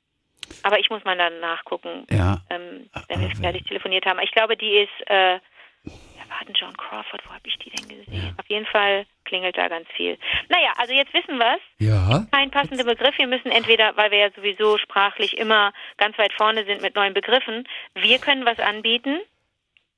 Aber 0.63 0.79
ich 0.79 0.89
muss 0.89 1.03
mal 1.03 1.17
dann 1.17 1.39
nachgucken, 1.39 2.07
ja. 2.09 2.41
ähm, 2.49 2.89
wenn 3.07 3.21
wir 3.21 3.35
fertig 3.35 3.65
telefoniert 3.65 4.05
haben. 4.05 4.19
Ich 4.19 4.31
glaube, 4.31 4.57
die 4.57 4.77
ist, 4.79 5.07
äh, 5.07 5.39
wer 5.83 6.29
war 6.29 6.43
denn 6.47 6.55
Joan 6.55 6.75
Crawford? 6.75 7.21
Wo 7.25 7.29
habe 7.29 7.45
ich 7.47 7.57
die 7.57 7.69
denn 7.69 7.87
gesehen? 7.87 8.35
Auf 8.37 8.47
jeden 8.47 8.65
Fall 8.65 9.05
klingelt 9.25 9.57
da 9.57 9.67
ganz 9.67 9.87
viel. 9.95 10.17
Naja, 10.47 10.73
also 10.77 10.93
jetzt 10.93 11.13
wissen 11.13 11.37
wir's. 11.37 11.61
Ja. 11.77 12.25
Kein 12.31 12.49
passender 12.49 12.83
Begriff. 12.83 13.15
Wir 13.17 13.27
müssen 13.27 13.51
entweder, 13.51 13.95
weil 13.95 14.09
wir 14.09 14.17
ja 14.17 14.31
sowieso 14.31 14.77
sprachlich 14.79 15.37
immer 15.37 15.71
ganz 15.97 16.17
weit 16.17 16.33
vorne 16.33 16.65
sind 16.65 16.81
mit 16.81 16.95
neuen 16.95 17.13
Begriffen, 17.13 17.67
wir 17.93 18.17
können 18.17 18.45
was 18.45 18.59
anbieten. 18.59 19.19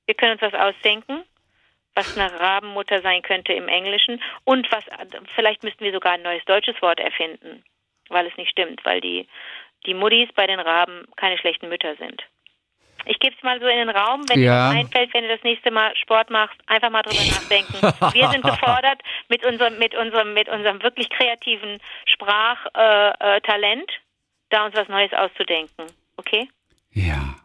Wir 0.06 0.16
können 0.16 0.34
uns 0.34 0.42
was 0.42 0.54
ausdenken, 0.54 1.24
was 1.96 2.18
eine 2.18 2.38
Rabenmutter 2.38 3.02
sein 3.02 3.22
könnte 3.22 3.54
im 3.54 3.70
Englischen. 3.70 4.22
Und 4.44 4.70
was, 4.72 4.84
vielleicht 5.36 5.64
müssten 5.64 5.86
wir 5.86 5.94
sogar 5.94 6.14
ein 6.14 6.22
neues 6.22 6.44
deutsches 6.46 6.82
Wort 6.82 7.00
erfinden, 7.00 7.64
weil 8.12 8.28
es 8.28 8.38
nicht 8.38 8.52
stimmt, 8.52 8.84
weil 8.86 9.02
die, 9.02 9.28
die 9.86 9.94
Muttis 9.94 10.30
bei 10.36 10.48
den 10.48 10.60
Raben 10.60 11.06
keine 11.16 11.38
schlechten 11.38 11.70
Mütter 11.70 11.96
sind. 11.96 12.22
Ich 13.06 13.18
gebe 13.20 13.36
es 13.36 13.42
mal 13.44 13.60
so 13.60 13.66
in 13.66 13.78
den 13.78 13.90
Raum, 13.90 14.22
wenn 14.30 14.42
Ja. 14.42 14.72
dir 14.72 14.80
einfällt, 14.80 15.14
wenn 15.14 15.24
du 15.24 15.30
das 15.30 15.44
nächste 15.44 15.72
Mal 15.72 15.96
Sport 15.98 16.30
machst, 16.30 16.58
einfach 16.68 16.92
mal 16.92 17.02
drüber 17.02 17.24
nachdenken. 17.24 18.14
Wir 18.14 18.30
sind 18.30 18.44
gefordert 18.44 19.02
mit 19.28 19.44
unserem, 19.44 19.80
mit 19.80 19.96
unserem, 19.96 20.34
mit 20.34 20.48
unserem 20.50 20.84
wirklich 20.84 21.10
kreativen 21.10 21.80
Sprachtalent, 22.06 23.16
äh, 23.20 23.42
Talent, 23.42 23.92
da 24.50 24.66
uns 24.66 24.76
was 24.76 24.88
Neues 24.88 25.12
auszudenken. 25.14 25.86
Okay? 26.18 26.48
Ja. 26.92 27.36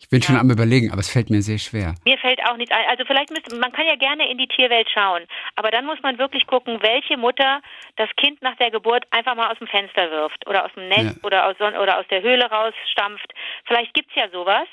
Ich 0.00 0.08
bin 0.08 0.22
schon 0.22 0.36
am 0.36 0.48
überlegen, 0.50 0.90
aber 0.92 1.00
es 1.00 1.10
fällt 1.12 1.28
mir 1.28 1.42
sehr 1.42 1.58
schwer. 1.58 1.94
Mir 2.04 2.16
fällt 2.18 2.40
auch 2.46 2.56
nichts 2.56 2.72
ein. 2.74 2.86
Also 2.88 3.04
vielleicht 3.04 3.30
müsste, 3.30 3.56
man 3.56 3.72
kann 3.72 3.84
ja 3.86 3.96
gerne 3.96 4.30
in 4.30 4.38
die 4.38 4.46
Tierwelt 4.46 4.88
schauen, 4.94 5.24
aber 5.56 5.70
dann 5.70 5.86
muss 5.86 6.00
man 6.02 6.18
wirklich 6.18 6.46
gucken, 6.46 6.78
welche 6.82 7.16
Mutter 7.16 7.60
das 7.96 8.08
Kind 8.16 8.40
nach 8.40 8.56
der 8.56 8.70
Geburt 8.70 9.04
einfach 9.10 9.34
mal 9.34 9.50
aus 9.50 9.58
dem 9.58 9.66
Fenster 9.66 10.10
wirft 10.10 10.46
oder 10.46 10.64
aus 10.64 10.72
dem 10.74 10.88
Nest 10.88 11.16
Ja. 11.18 11.24
oder 11.24 11.46
aus 11.46 11.56
oder 11.60 11.98
aus 11.98 12.06
der 12.10 12.22
Höhle 12.22 12.48
rausstampft. 12.48 13.32
Vielleicht 13.66 13.92
gibt's 13.94 14.14
ja 14.14 14.28
sowas. 14.30 14.68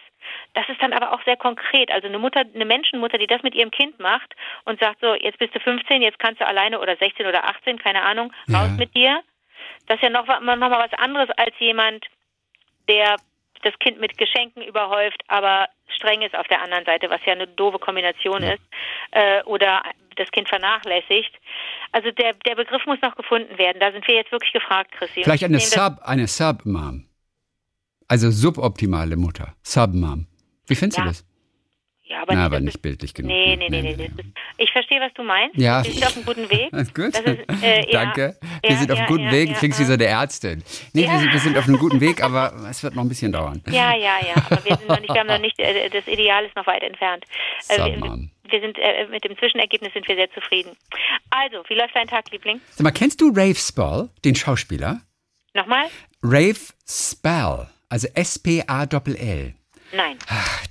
Das 0.53 0.67
ist 0.69 0.81
dann 0.81 0.93
aber 0.93 1.11
auch 1.11 1.23
sehr 1.25 1.37
konkret. 1.37 1.91
Also 1.91 2.07
eine 2.07 2.17
Mutter, 2.19 2.43
eine 2.53 2.65
Menschenmutter, 2.65 3.17
die 3.17 3.27
das 3.27 3.43
mit 3.43 3.53
ihrem 3.55 3.71
Kind 3.71 3.99
macht 3.99 4.33
und 4.65 4.79
sagt 4.79 4.99
so, 5.01 5.13
jetzt 5.15 5.37
bist 5.39 5.53
du 5.55 5.59
15, 5.59 6.01
jetzt 6.01 6.19
kannst 6.19 6.39
du 6.41 6.47
alleine 6.47 6.79
oder 6.79 6.95
16 6.97 7.25
oder 7.27 7.45
18, 7.47 7.77
keine 7.79 8.01
Ahnung, 8.03 8.31
Ja. 8.47 8.59
raus 8.61 8.71
mit 8.77 8.95
dir. 8.95 9.21
Das 9.87 9.97
ist 9.97 10.03
ja 10.03 10.09
noch, 10.09 10.25
noch 10.27 10.41
mal 10.57 10.71
was 10.71 10.93
anderes 10.99 11.29
als 11.37 11.53
jemand, 11.59 12.05
der 12.87 13.17
das 13.65 13.77
Kind 13.79 13.99
mit 13.99 14.17
Geschenken 14.17 14.61
überhäuft, 14.61 15.21
aber 15.27 15.67
streng 15.87 16.21
ist 16.21 16.35
auf 16.35 16.47
der 16.47 16.61
anderen 16.61 16.85
Seite, 16.85 17.09
was 17.09 17.19
ja 17.25 17.33
eine 17.33 17.47
doofe 17.47 17.79
Kombination 17.79 18.43
ist, 18.43 18.61
äh, 19.11 19.43
oder 19.43 19.81
das 20.15 20.29
Kind 20.31 20.47
vernachlässigt. 20.47 21.33
Also 21.91 22.11
der, 22.11 22.33
der 22.45 22.55
Begriff 22.55 22.85
muss 22.85 23.01
noch 23.01 23.15
gefunden 23.15 23.57
werden. 23.57 23.79
Da 23.79 23.91
sind 23.91 24.07
wir 24.07 24.15
jetzt 24.15 24.31
wirklich 24.31 24.53
gefragt, 24.53 24.91
Chrissy. 24.93 25.23
Vielleicht 25.23 25.43
ich 25.43 25.49
eine 25.49 25.59
Sub, 25.59 25.99
eine 26.03 26.27
Sub-Mom. 26.27 27.05
Also 28.07 28.29
suboptimale 28.29 29.15
Mutter. 29.15 29.55
Sub-Mom. 29.63 30.27
Wie 30.67 30.75
findest 30.75 30.99
Ja, 30.99 31.05
du 31.05 31.09
das? 31.09 31.25
Ja, 32.07 32.21
aber 32.21 32.33
Na, 32.33 32.39
nicht, 32.41 32.45
aber 32.45 32.55
das 32.57 32.63
nicht 32.65 32.81
bildlich 32.83 33.13
genug. 33.15 33.29
nee, 33.31 33.55
nee, 33.55 33.67
nee, 33.69 33.81
nee. 33.81 33.95
Das 33.95 34.07
ist, 34.25 34.25
ich 34.57 34.71
verstehe, 34.71 35.01
was 35.01 35.11
du 35.15 35.23
meinst. 35.23 35.57
Ja. 35.57 35.83
Wir 35.83 35.91
sind 35.91 36.05
auf 36.05 36.15
einem 36.15 36.25
guten 36.25 36.49
Weg. 36.51 36.69
Alles 36.71 36.93
gut. 36.93 37.13
Das 37.15 37.21
ist, 37.21 37.63
äh, 37.63 37.79
ja. 37.91 38.03
Danke. 38.05 38.37
Wir 38.61 38.69
Ja, 38.71 38.77
sind 38.77 38.91
auf 38.91 38.99
einem 38.99 39.07
guten 39.07 39.23
ja, 39.23 39.31
Weg. 39.31 39.49
ja, 39.49 39.55
Klingst 39.57 39.79
wie 39.79 39.83
so 39.85 39.93
eine 39.93 40.05
Ärztin. 40.05 40.63
Nee, 40.93 41.09
wir, 41.09 41.19
sind, 41.19 41.33
wir 41.33 41.39
sind 41.39 41.57
auf 41.57 41.67
einem 41.67 41.77
guten 41.79 41.99
Weg, 42.01 42.21
aber 42.23 42.53
es 42.69 42.83
wird 42.83 42.93
noch 42.95 43.03
ein 43.03 43.09
bisschen 43.09 43.31
dauern. 43.31 43.61
Ja, 43.67 43.95
ja, 43.95 44.17
ja. 44.25 44.35
Aber 44.49 44.63
wir 44.63 44.75
sind 44.77 44.87
noch 44.87 44.99
nicht, 44.99 45.11
wir 45.13 45.19
haben 45.19 45.27
noch 45.27 45.39
nicht, 45.39 45.59
äh, 45.59 45.89
das 45.89 46.07
Ideal 46.07 46.45
ist 46.45 46.55
noch 46.55 46.67
weit 46.67 46.83
entfernt. 46.83 47.25
Äh, 47.69 47.77
wir, 47.77 47.93
Sub-Mom. 47.95 48.29
wir 48.49 48.61
sind, 48.61 48.77
äh, 48.77 49.07
mit 49.09 49.23
dem 49.23 49.35
Zwischenergebnis 49.37 49.91
sind 49.93 50.07
wir 50.07 50.15
sehr 50.15 50.31
zufrieden. 50.31 50.71
Also, 51.31 51.63
wie 51.67 51.73
läuft 51.73 51.95
dein 51.95 52.07
Tag, 52.07 52.29
Liebling? 52.31 52.61
Sag 52.69 52.83
mal, 52.83 52.91
kennst 52.91 53.19
du 53.19 53.29
Rafe 53.35 53.55
Spall, 53.55 54.09
den 54.23 54.35
Schauspieler? 54.35 55.01
Nochmal? 55.55 55.87
Rafe 56.21 56.71
Spall, 56.87 57.67
also 57.89 58.07
S-P-A-L-L. 58.13 59.53
Nein. 59.93 60.17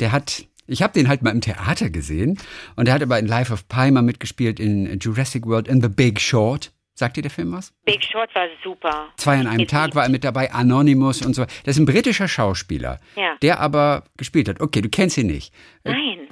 Der 0.00 0.12
hat, 0.12 0.44
ich 0.66 0.82
habe 0.82 0.92
den 0.92 1.08
halt 1.08 1.22
mal 1.22 1.30
im 1.30 1.40
Theater 1.40 1.90
gesehen 1.90 2.38
und 2.76 2.86
der 2.86 2.94
hat 2.94 3.02
aber 3.02 3.18
in 3.18 3.26
Life 3.26 3.52
of 3.52 3.68
Pi 3.68 3.90
mal 3.90 4.02
mitgespielt 4.02 4.58
in 4.60 4.98
Jurassic 4.98 5.46
World 5.46 5.68
in 5.68 5.80
The 5.80 5.88
Big 5.88 6.20
Short. 6.20 6.72
Sagt 6.96 7.16
dir 7.16 7.22
der 7.22 7.30
Film 7.30 7.50
was? 7.52 7.72
Big 7.84 8.04
Short 8.04 8.32
war 8.36 8.46
super. 8.62 9.08
Zwei 9.16 9.38
an 9.40 9.48
einem 9.48 9.66
Tag 9.66 9.94
war 9.96 10.04
er 10.04 10.08
mit 10.10 10.22
dabei, 10.22 10.52
Anonymous 10.52 11.22
und 11.22 11.34
so. 11.34 11.44
Das 11.64 11.74
ist 11.74 11.78
ein 11.78 11.86
britischer 11.86 12.28
Schauspieler, 12.28 13.00
Ja. 13.16 13.36
der 13.42 13.58
aber 13.60 14.04
gespielt 14.16 14.48
hat. 14.48 14.60
Okay, 14.60 14.80
du 14.80 14.88
kennst 14.88 15.18
ihn 15.18 15.26
nicht. 15.26 15.52
Nein, 15.82 16.28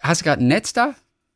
Hast 0.00 0.20
du 0.20 0.24
gerade 0.24 0.42
ein 0.42 0.48
Netz 0.48 0.72
da? 0.72 0.94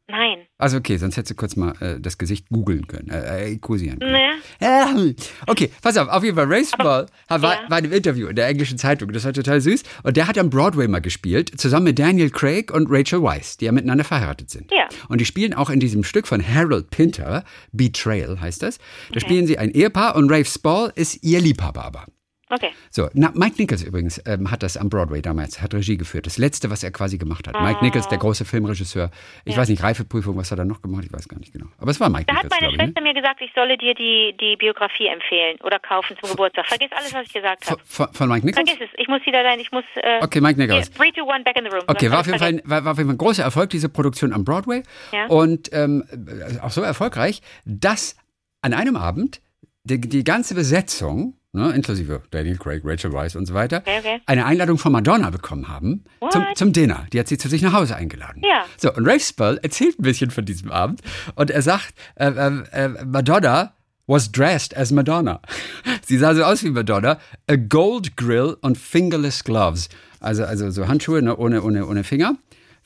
nein. 0.08 0.46
Also 0.58 0.76
okay, 0.76 0.96
sonst 0.96 1.16
hättest 1.16 1.30
du 1.30 1.34
kurz 1.36 1.54
mal 1.54 1.72
äh, 1.80 2.00
das 2.00 2.18
Gesicht 2.18 2.48
googeln 2.48 2.88
können, 2.88 3.08
äh, 3.10 3.52
äh, 3.52 3.56
kursieren 3.58 4.00
können. 4.00 4.12
Ne? 4.12 4.30
Ähm, 4.60 5.14
Okay, 5.46 5.70
pass 5.82 5.96
auf, 5.96 6.08
auf 6.08 6.24
jeden 6.24 6.36
Fall, 6.36 6.46
Ray 6.46 6.64
Spall 6.64 7.06
war, 7.28 7.40
ja. 7.40 7.40
war 7.40 7.58
in 7.58 7.72
einem 7.72 7.92
Interview 7.92 8.26
in 8.26 8.34
der 8.34 8.48
englischen 8.48 8.76
Zeitung, 8.76 9.12
das 9.12 9.24
war 9.24 9.32
total 9.32 9.60
süß. 9.60 9.84
Und 10.02 10.16
der 10.16 10.26
hat 10.26 10.36
am 10.36 10.50
Broadway 10.50 10.88
mal 10.88 11.00
gespielt, 11.00 11.60
zusammen 11.60 11.84
mit 11.84 11.98
Daniel 12.00 12.30
Craig 12.30 12.72
und 12.72 12.88
Rachel 12.90 13.22
Weisz, 13.22 13.56
die 13.56 13.66
ja 13.66 13.72
miteinander 13.72 14.02
verheiratet 14.02 14.50
sind. 14.50 14.70
Ja. 14.72 14.88
Und 15.08 15.20
die 15.20 15.24
spielen 15.24 15.54
auch 15.54 15.70
in 15.70 15.78
diesem 15.78 16.02
Stück 16.02 16.26
von 16.26 16.42
Harold 16.46 16.90
Pinter, 16.90 17.44
Betrayal 17.72 18.40
heißt 18.40 18.62
das. 18.62 18.78
Da 19.12 19.20
spielen 19.20 19.46
sie 19.46 19.58
ein 19.58 19.70
Ehepaar 19.70 20.16
und 20.16 20.28
Rafe 20.28 20.44
Spall 20.44 20.92
ist 20.96 21.22
ihr 21.22 21.40
Liebhaber 21.40 21.84
aber. 21.84 22.06
Okay. 22.50 22.71
So, 22.90 23.09
na, 23.12 23.31
Mike 23.35 23.57
Nichols 23.59 23.83
übrigens 23.83 24.21
ähm, 24.26 24.50
hat 24.50 24.62
das 24.62 24.76
am 24.76 24.88
Broadway 24.88 25.21
damals, 25.21 25.61
hat 25.61 25.75
Regie 25.75 25.97
geführt. 25.97 26.26
Das 26.26 26.38
letzte, 26.38 26.71
was 26.71 26.83
er 26.83 26.90
quasi 26.90 27.19
gemacht 27.19 27.47
hat. 27.47 27.61
Mike 27.61 27.85
Nichols, 27.85 28.09
der 28.09 28.19
große 28.19 28.45
Filmregisseur. 28.45 29.11
Ich 29.45 29.57
weiß 29.57 29.69
nicht, 29.69 29.83
Reifeprüfung, 29.83 30.37
was 30.37 30.50
hat 30.50 30.59
er 30.59 30.64
noch 30.64 30.81
gemacht? 30.81 31.05
Ich 31.05 31.12
weiß 31.12 31.28
gar 31.28 31.38
nicht 31.38 31.52
genau. 31.52 31.67
Aber 31.78 31.90
es 31.90 32.00
war 32.00 32.09
Mike 32.09 32.25
Da 32.26 32.37
hat 32.37 32.45
Nichols, 32.45 32.50
meine 32.61 32.73
glaube 32.73 32.83
ich. 32.85 32.95
Schwester 32.95 33.00
mir 33.02 33.14
gesagt, 33.14 33.40
ich 33.43 33.50
solle 33.55 33.76
dir 33.76 33.95
die, 33.95 34.35
die 34.40 34.57
Biografie 34.57 35.07
empfehlen 35.09 35.59
oder 35.62 35.78
kaufen 35.78 36.17
zum 36.21 36.31
Geburtstag. 36.31 36.67
Vergiss 36.67 36.90
alles, 36.93 37.12
was 37.14 37.26
ich 37.26 37.33
gesagt 37.33 37.64
Ne? 37.67 37.71
habe. 37.73 37.83
Von, 37.85 38.09
von, 38.12 38.28
Mike 38.28 38.47
Nichols? 38.47 38.69
Vergiss 38.69 38.88
es. 38.93 38.99
Ich 39.00 39.09
muss 39.09 39.25
wieder 39.26 39.43
sein. 39.43 39.61
Ich 39.61 39.71
muss. 39.73 39.85
Äh, 39.97 40.19
Okay, 40.23 40.40
Mike 40.40 40.59
Nichols. 40.59 40.90
Three, 40.90 41.12
two, 41.12 41.23
one, 41.25 41.43
back 41.45 41.57
in 41.59 41.64
the 41.64 41.71
room. 41.71 41.85
Okay, 41.87 42.11
war 42.11 42.21
auf, 42.21 42.26
jeden 42.26 42.38
Fall, 42.38 42.61
war, 42.64 42.85
war 42.85 42.93
auf 42.93 42.99
jeden 42.99 43.09
Fall 43.09 43.14
ein 43.14 43.19
großer 43.19 43.43
Erfolg, 43.43 43.71
diese 43.71 43.88
Produktion 43.88 44.33
am 44.33 44.45
Broadway. 44.45 44.83
Ja. 45.12 45.26
Und 45.26 45.69
ähm, 45.73 46.05
äh, 46.11 46.59
auch 46.61 46.71
so 46.71 46.83
erfolgreich, 46.83 47.40
dass 47.64 48.17
an 48.62 48.73
einem 48.75 48.97
Abend 48.97 49.40
die, 49.85 50.00
die 50.00 50.25
ganze 50.25 50.55
Besetzung, 50.55 51.35
ne, 51.52 51.71
inklusive 51.73 52.23
Daniel 52.31 52.57
Craig, 52.59 52.83
Rachel 52.85 53.12
Weisz 53.12 53.35
und 53.35 53.47
so 53.47 53.55
weiter, 53.55 53.78
Okay, 53.78 53.99
okay. 53.99 54.21
eine 54.26 54.45
Einladung 54.47 54.78
von 54.78 54.93
Madonna 54.93 55.31
bekommen 55.31 55.69
haben 55.69 56.05
zum, 56.31 56.43
What? 56.43 56.57
zum 56.59 56.73
Dinner. 56.73 57.07
Die 57.12 57.19
hat 57.21 57.28
sie 57.28 57.38
zu 57.38 57.49
sich 57.49 57.62
nach 57.62 57.73
Hause 57.73 57.97
eingeladen. 57.97 58.43
Ja. 58.45 58.64
So, 58.76 58.93
und 58.93 59.07
Rafe 59.07 59.21
Spall 59.21 59.59
erzählt 59.62 59.99
ein 59.99 60.02
bisschen 60.02 60.31
von 60.31 60.45
diesem 60.45 60.71
Abend 60.71 61.00
und 61.35 61.50
er 61.50 61.62
sagt, 61.62 61.95
äh, 62.17 62.28
äh, 62.31 62.62
äh, 62.73 62.88
Madonna 63.05 63.73
was 64.07 64.33
dressed 64.33 64.75
as 64.76 64.90
Madonna. 64.90 65.40
Sie 66.07 66.17
sah 66.17 66.35
so 66.35 66.43
aus 66.43 66.64
wie 66.64 66.71
Madonna. 66.71 67.19
A 67.47 67.57
gold 67.57 68.17
grill 68.17 68.57
und 68.62 68.78
fingerless 68.78 69.45
gloves. 69.45 69.88
Also, 70.21 70.45
also 70.45 70.71
so 70.71 70.88
Handschuhe 70.88 71.21
ne, 71.23 71.37
ohne, 71.37 71.62
ohne, 71.62 71.87
ohne 71.87 72.05
Finger. 72.05 72.35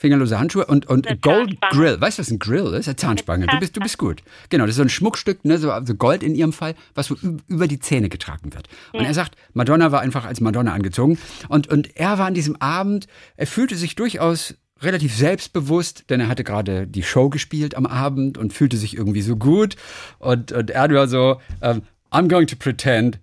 Fingerlose 0.03 0.37
Handschuhe 0.37 0.67
und, 0.67 0.87
und 0.87 1.07
Gold. 1.23 1.61
Grill. 1.71 2.01
Weißt 2.01 2.19
du, 2.19 2.23
was 2.23 2.31
ein 2.33 2.41
Grill 2.41 2.75
ist? 2.75 2.89
Eine 2.89 2.97
Zahnspange. 2.97 3.47
Du 3.47 3.57
bist, 3.61 3.77
du 3.77 3.81
bist 3.81 3.99
gut. 3.99 4.25
Genau, 4.49 4.65
das 4.65 4.73
ist 4.73 4.79
so 4.79 4.83
ein 4.83 4.89
Schmuckstück, 4.89 5.45
ne, 5.45 5.59
so 5.59 5.71
also 5.71 5.95
Gold 5.95 6.25
in 6.25 6.35
ihrem 6.35 6.53
Fall, 6.53 6.75
was 6.97 7.07
so 7.07 7.17
über 7.47 7.69
die 7.69 7.79
Zähne 7.79 8.09
getragen 8.09 8.53
wird. 8.53 8.69
Und 8.93 9.05
er 9.05 9.15
sagt, 9.15 9.37
Madonna 9.53 9.93
war 9.93 10.01
einfach 10.01 10.25
als 10.25 10.41
Madonna 10.41 10.73
angezogen. 10.73 11.19
Und, 11.49 11.69
und 11.69 11.97
er 11.97 12.19
war 12.19 12.27
an 12.27 12.35
diesem 12.35 12.57
Abend, 12.57 13.07
er 13.37 13.47
fühlte 13.47 13.77
sich 13.77 13.95
durchaus 13.95 14.57
relativ 14.81 15.15
selbstbewusst, 15.15 16.11
denn 16.11 16.19
er 16.19 16.27
hatte 16.27 16.43
gerade 16.43 16.89
die 16.89 17.05
Show 17.05 17.29
gespielt 17.29 17.77
am 17.77 17.87
Abend 17.87 18.39
und 18.39 18.53
fühlte 18.53 18.79
sich 18.79 18.97
irgendwie 18.97 19.23
so 19.23 19.37
gut. 19.37 19.77
Und, 20.19 20.51
und 20.51 20.71
er 20.71 20.91
war 20.91 21.07
so, 21.07 21.41
ähm, 21.61 21.83
I'm 22.11 22.27
going 22.27 22.49
to 22.49 22.57
pretend 22.57 23.21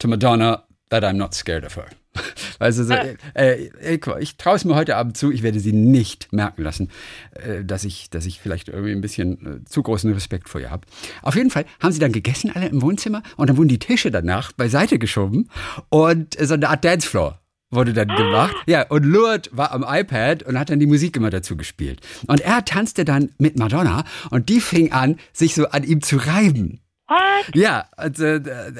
to 0.00 0.06
Madonna 0.06 0.64
that 0.90 1.02
I'm 1.02 1.14
not 1.14 1.32
scared 1.32 1.64
of 1.64 1.76
her. 1.76 1.86
Also 2.58 2.84
so, 2.84 2.92
äh, 2.92 3.16
äh, 3.34 3.98
mal, 4.04 4.20
ich 4.20 4.36
traue 4.36 4.56
es 4.56 4.66
mir 4.66 4.74
heute 4.74 4.96
Abend 4.96 5.16
zu, 5.16 5.30
ich 5.30 5.42
werde 5.42 5.60
sie 5.60 5.72
nicht 5.72 6.30
merken 6.30 6.62
lassen, 6.62 6.90
äh, 7.32 7.64
dass 7.64 7.84
ich, 7.84 8.10
dass 8.10 8.26
ich 8.26 8.38
vielleicht 8.38 8.68
irgendwie 8.68 8.92
ein 8.92 9.00
bisschen 9.00 9.62
äh, 9.62 9.64
zu 9.64 9.82
großen 9.82 10.12
Respekt 10.12 10.50
vor 10.50 10.60
ihr 10.60 10.70
habe. 10.70 10.86
Auf 11.22 11.36
jeden 11.36 11.50
Fall 11.50 11.64
haben 11.80 11.92
sie 11.92 12.00
dann 12.00 12.12
gegessen, 12.12 12.52
alle 12.54 12.68
im 12.68 12.82
Wohnzimmer, 12.82 13.22
und 13.36 13.48
dann 13.48 13.56
wurden 13.56 13.68
die 13.68 13.78
Tische 13.78 14.10
danach 14.10 14.52
beiseite 14.52 14.98
geschoben 14.98 15.48
und 15.88 16.38
äh, 16.38 16.46
so 16.46 16.54
eine 16.54 16.68
Art 16.68 16.84
Dancefloor 16.84 17.40
wurde 17.70 17.92
dann 17.92 18.08
gemacht. 18.08 18.54
Ja, 18.66 18.82
und 18.88 19.04
Lourdes 19.04 19.50
war 19.56 19.72
am 19.72 19.84
iPad 19.86 20.42
und 20.42 20.58
hat 20.58 20.70
dann 20.70 20.80
die 20.80 20.86
Musik 20.86 21.16
immer 21.16 21.30
dazu 21.30 21.56
gespielt. 21.56 22.00
Und 22.26 22.40
er 22.40 22.64
tanzte 22.64 23.04
dann 23.04 23.30
mit 23.38 23.58
Madonna 23.58 24.04
und 24.30 24.48
die 24.48 24.60
fing 24.60 24.92
an, 24.92 25.16
sich 25.32 25.54
so 25.54 25.68
an 25.68 25.84
ihm 25.84 26.02
zu 26.02 26.16
reiben. 26.16 26.80
What? 27.06 27.54
Ja, 27.54 27.86
also, 27.96 28.24
äh, 28.24 28.72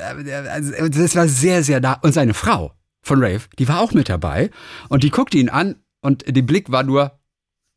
also 0.50 0.88
das 0.88 1.16
war 1.16 1.28
sehr, 1.28 1.62
sehr 1.62 1.80
nah. 1.80 1.98
Und 2.02 2.12
seine 2.12 2.34
Frau 2.34 2.72
von 3.02 3.22
Rave, 3.22 3.42
die 3.58 3.68
war 3.68 3.80
auch 3.80 3.92
mit 3.92 4.08
dabei 4.08 4.50
und 4.88 5.02
die 5.02 5.10
guckte 5.10 5.38
ihn 5.38 5.48
an 5.48 5.76
und 6.00 6.24
der 6.26 6.42
Blick 6.42 6.70
war 6.70 6.82
nur 6.82 7.18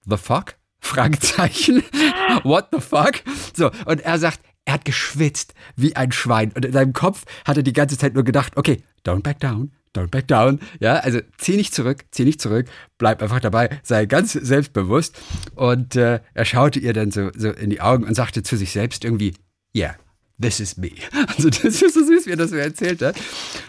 The 0.05 0.17
fuck? 0.17 0.55
Fragezeichen. 0.79 1.81
What 2.43 2.67
the 2.73 2.81
fuck? 2.81 3.23
So, 3.55 3.71
und 3.85 4.01
er 4.01 4.19
sagt, 4.19 4.41
er 4.65 4.73
hat 4.75 4.85
geschwitzt 4.85 5.53
wie 5.75 5.95
ein 5.95 6.11
Schwein. 6.11 6.51
Und 6.53 6.65
in 6.65 6.73
seinem 6.73 6.93
Kopf 6.93 7.25
hat 7.45 7.57
er 7.57 7.63
die 7.63 7.73
ganze 7.73 7.97
Zeit 7.97 8.13
nur 8.13 8.23
gedacht, 8.23 8.57
okay, 8.57 8.83
don't 9.05 9.23
back 9.23 9.39
down, 9.39 9.71
don't 9.95 10.07
back 10.07 10.27
down. 10.27 10.59
Ja, 10.79 10.95
also 10.95 11.19
zieh 11.37 11.55
nicht 11.55 11.73
zurück, 11.73 12.05
zieh 12.11 12.25
nicht 12.25 12.41
zurück, 12.41 12.67
bleib 12.97 13.21
einfach 13.21 13.39
dabei, 13.39 13.69
sei 13.83 14.05
ganz 14.05 14.33
selbstbewusst. 14.33 15.17
Und 15.55 15.95
äh, 15.95 16.19
er 16.33 16.45
schaute 16.45 16.79
ihr 16.79 16.93
dann 16.93 17.11
so, 17.11 17.31
so 17.35 17.49
in 17.49 17.69
die 17.69 17.81
Augen 17.81 18.03
und 18.03 18.15
sagte 18.15 18.43
zu 18.43 18.57
sich 18.57 18.71
selbst 18.71 19.05
irgendwie, 19.05 19.35
yeah, 19.75 19.95
This 20.41 20.59
is 20.59 20.77
me. 20.77 20.91
Also 21.27 21.49
das 21.49 21.81
ist 21.81 21.93
so 21.93 22.05
süß, 22.05 22.25
wie 22.25 22.31
er 22.31 22.37
das 22.37 22.49
so 22.49 22.55
erzählt 22.55 23.01
hat. 23.01 23.15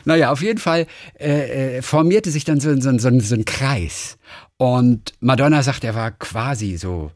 Naja, 0.05 0.33
auf 0.33 0.43
jeden 0.43 0.59
Fall 0.59 0.87
äh, 1.19 1.79
äh, 1.79 1.83
formierte 1.83 2.31
sich 2.31 2.45
dann 2.45 2.61
so, 2.61 2.75
so, 2.81 2.99
so, 2.99 3.21
so 3.21 3.35
ein 3.35 3.45
Kreis. 3.45 4.19
Und 4.57 5.15
Madonna 5.21 5.63
sagt, 5.63 5.85
er 5.85 5.95
war 5.95 6.11
quasi 6.13 6.77
so 6.77 7.11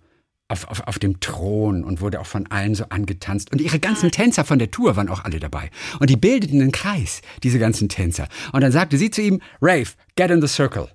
auf, 0.49 0.67
auf, 0.69 0.87
auf 0.87 0.99
dem 0.99 1.21
Thron 1.21 1.85
und 1.85 2.01
wurde 2.01 2.21
auch 2.21 2.27
von 2.27 2.47
allen 2.51 2.75
so 2.75 2.85
angetanzt. 2.89 3.53
Und 3.53 3.61
ihre 3.61 3.79
ganzen 3.79 4.11
Tänzer 4.11 4.45
von 4.45 4.59
der 4.59 4.71
Tour 4.71 4.97
waren 4.97 5.09
auch 5.09 5.25
alle 5.25 5.39
dabei. 5.39 5.71
Und 6.01 6.11
die 6.11 6.17
bildeten 6.17 6.61
einen 6.61 6.73
Kreis, 6.73 7.21
diese 7.43 7.59
ganzen 7.59 7.89
Tänzer. 7.89 8.29
Und 8.53 8.63
dann 8.63 8.73
sagte 8.73 8.97
sie 8.97 9.11
zu 9.11 9.23
ihm, 9.23 9.41
Rafe, 9.61 9.95
get 10.17 10.31
in 10.31 10.41
the 10.41 10.49
circle. 10.49 10.89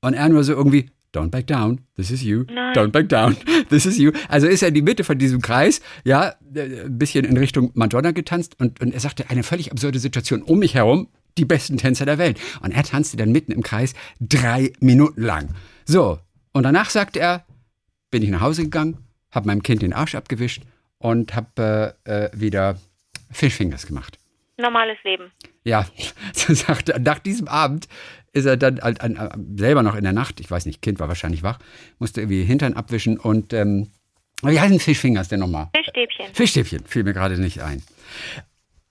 Und 0.00 0.14
er 0.14 0.28
nur 0.28 0.44
so 0.44 0.52
irgendwie, 0.52 0.90
don't 1.12 1.30
back 1.30 1.46
down, 1.46 1.80
this 1.96 2.10
is 2.10 2.22
you, 2.22 2.44
Nein. 2.50 2.74
don't 2.74 2.90
back 2.90 3.08
down, 3.08 3.36
this 3.68 3.86
is 3.86 3.98
you. 3.98 4.12
Also 4.28 4.46
ist 4.46 4.62
er 4.62 4.68
in 4.68 4.74
die 4.74 4.82
Mitte 4.82 5.04
von 5.04 5.18
diesem 5.18 5.40
Kreis, 5.40 5.80
ja, 6.04 6.34
äh, 6.54 6.84
ein 6.84 6.98
bisschen 6.98 7.24
in 7.24 7.36
Richtung 7.36 7.70
Madonna 7.74 8.12
getanzt 8.12 8.58
und, 8.58 8.80
und 8.80 8.92
er 8.92 9.00
sagte, 9.00 9.30
eine 9.30 9.42
völlig 9.42 9.70
absurde 9.70 9.98
Situation 9.98 10.42
um 10.42 10.58
mich 10.58 10.74
herum, 10.74 11.08
die 11.38 11.44
besten 11.44 11.76
Tänzer 11.76 12.04
der 12.04 12.18
Welt. 12.18 12.38
Und 12.60 12.72
er 12.72 12.82
tanzte 12.82 13.16
dann 13.16 13.32
mitten 13.32 13.52
im 13.52 13.62
Kreis 13.62 13.94
drei 14.20 14.72
Minuten 14.80 15.22
lang. 15.22 15.54
So, 15.84 16.18
und 16.52 16.64
danach 16.64 16.90
sagte 16.90 17.20
er, 17.20 17.44
bin 18.10 18.22
ich 18.22 18.30
nach 18.30 18.40
Hause 18.40 18.64
gegangen, 18.64 18.98
habe 19.30 19.46
meinem 19.46 19.62
Kind 19.62 19.82
den 19.82 19.92
Arsch 19.92 20.14
abgewischt 20.14 20.62
und 20.98 21.34
habe 21.34 21.96
äh, 22.04 22.26
äh, 22.26 22.30
wieder 22.34 22.78
Fishfingers 23.30 23.86
gemacht. 23.86 24.18
Normales 24.58 24.98
Leben. 25.02 25.32
Ja, 25.64 25.86
nach 27.00 27.18
diesem 27.20 27.48
Abend 27.48 27.88
ist 28.32 28.46
er 28.46 28.56
dann 28.56 28.80
halt 28.80 29.00
selber 29.56 29.82
noch 29.82 29.94
in 29.94 30.04
der 30.04 30.12
Nacht, 30.12 30.40
ich 30.40 30.50
weiß 30.50 30.66
nicht, 30.66 30.82
Kind 30.82 31.00
war 31.00 31.08
wahrscheinlich 31.08 31.42
wach, 31.42 31.58
musste 31.98 32.20
irgendwie 32.20 32.44
Hintern 32.44 32.74
abwischen 32.74 33.18
und 33.18 33.52
ähm, 33.52 33.88
wie 34.42 34.58
heißen 34.58 34.80
Fischfingers 34.80 35.28
denn 35.28 35.40
nochmal? 35.40 35.68
Fischstäbchen. 35.74 36.34
Fischstäbchen, 36.34 36.86
fiel 36.86 37.04
mir 37.04 37.12
gerade 37.12 37.38
nicht 37.38 37.62
ein. 37.62 37.82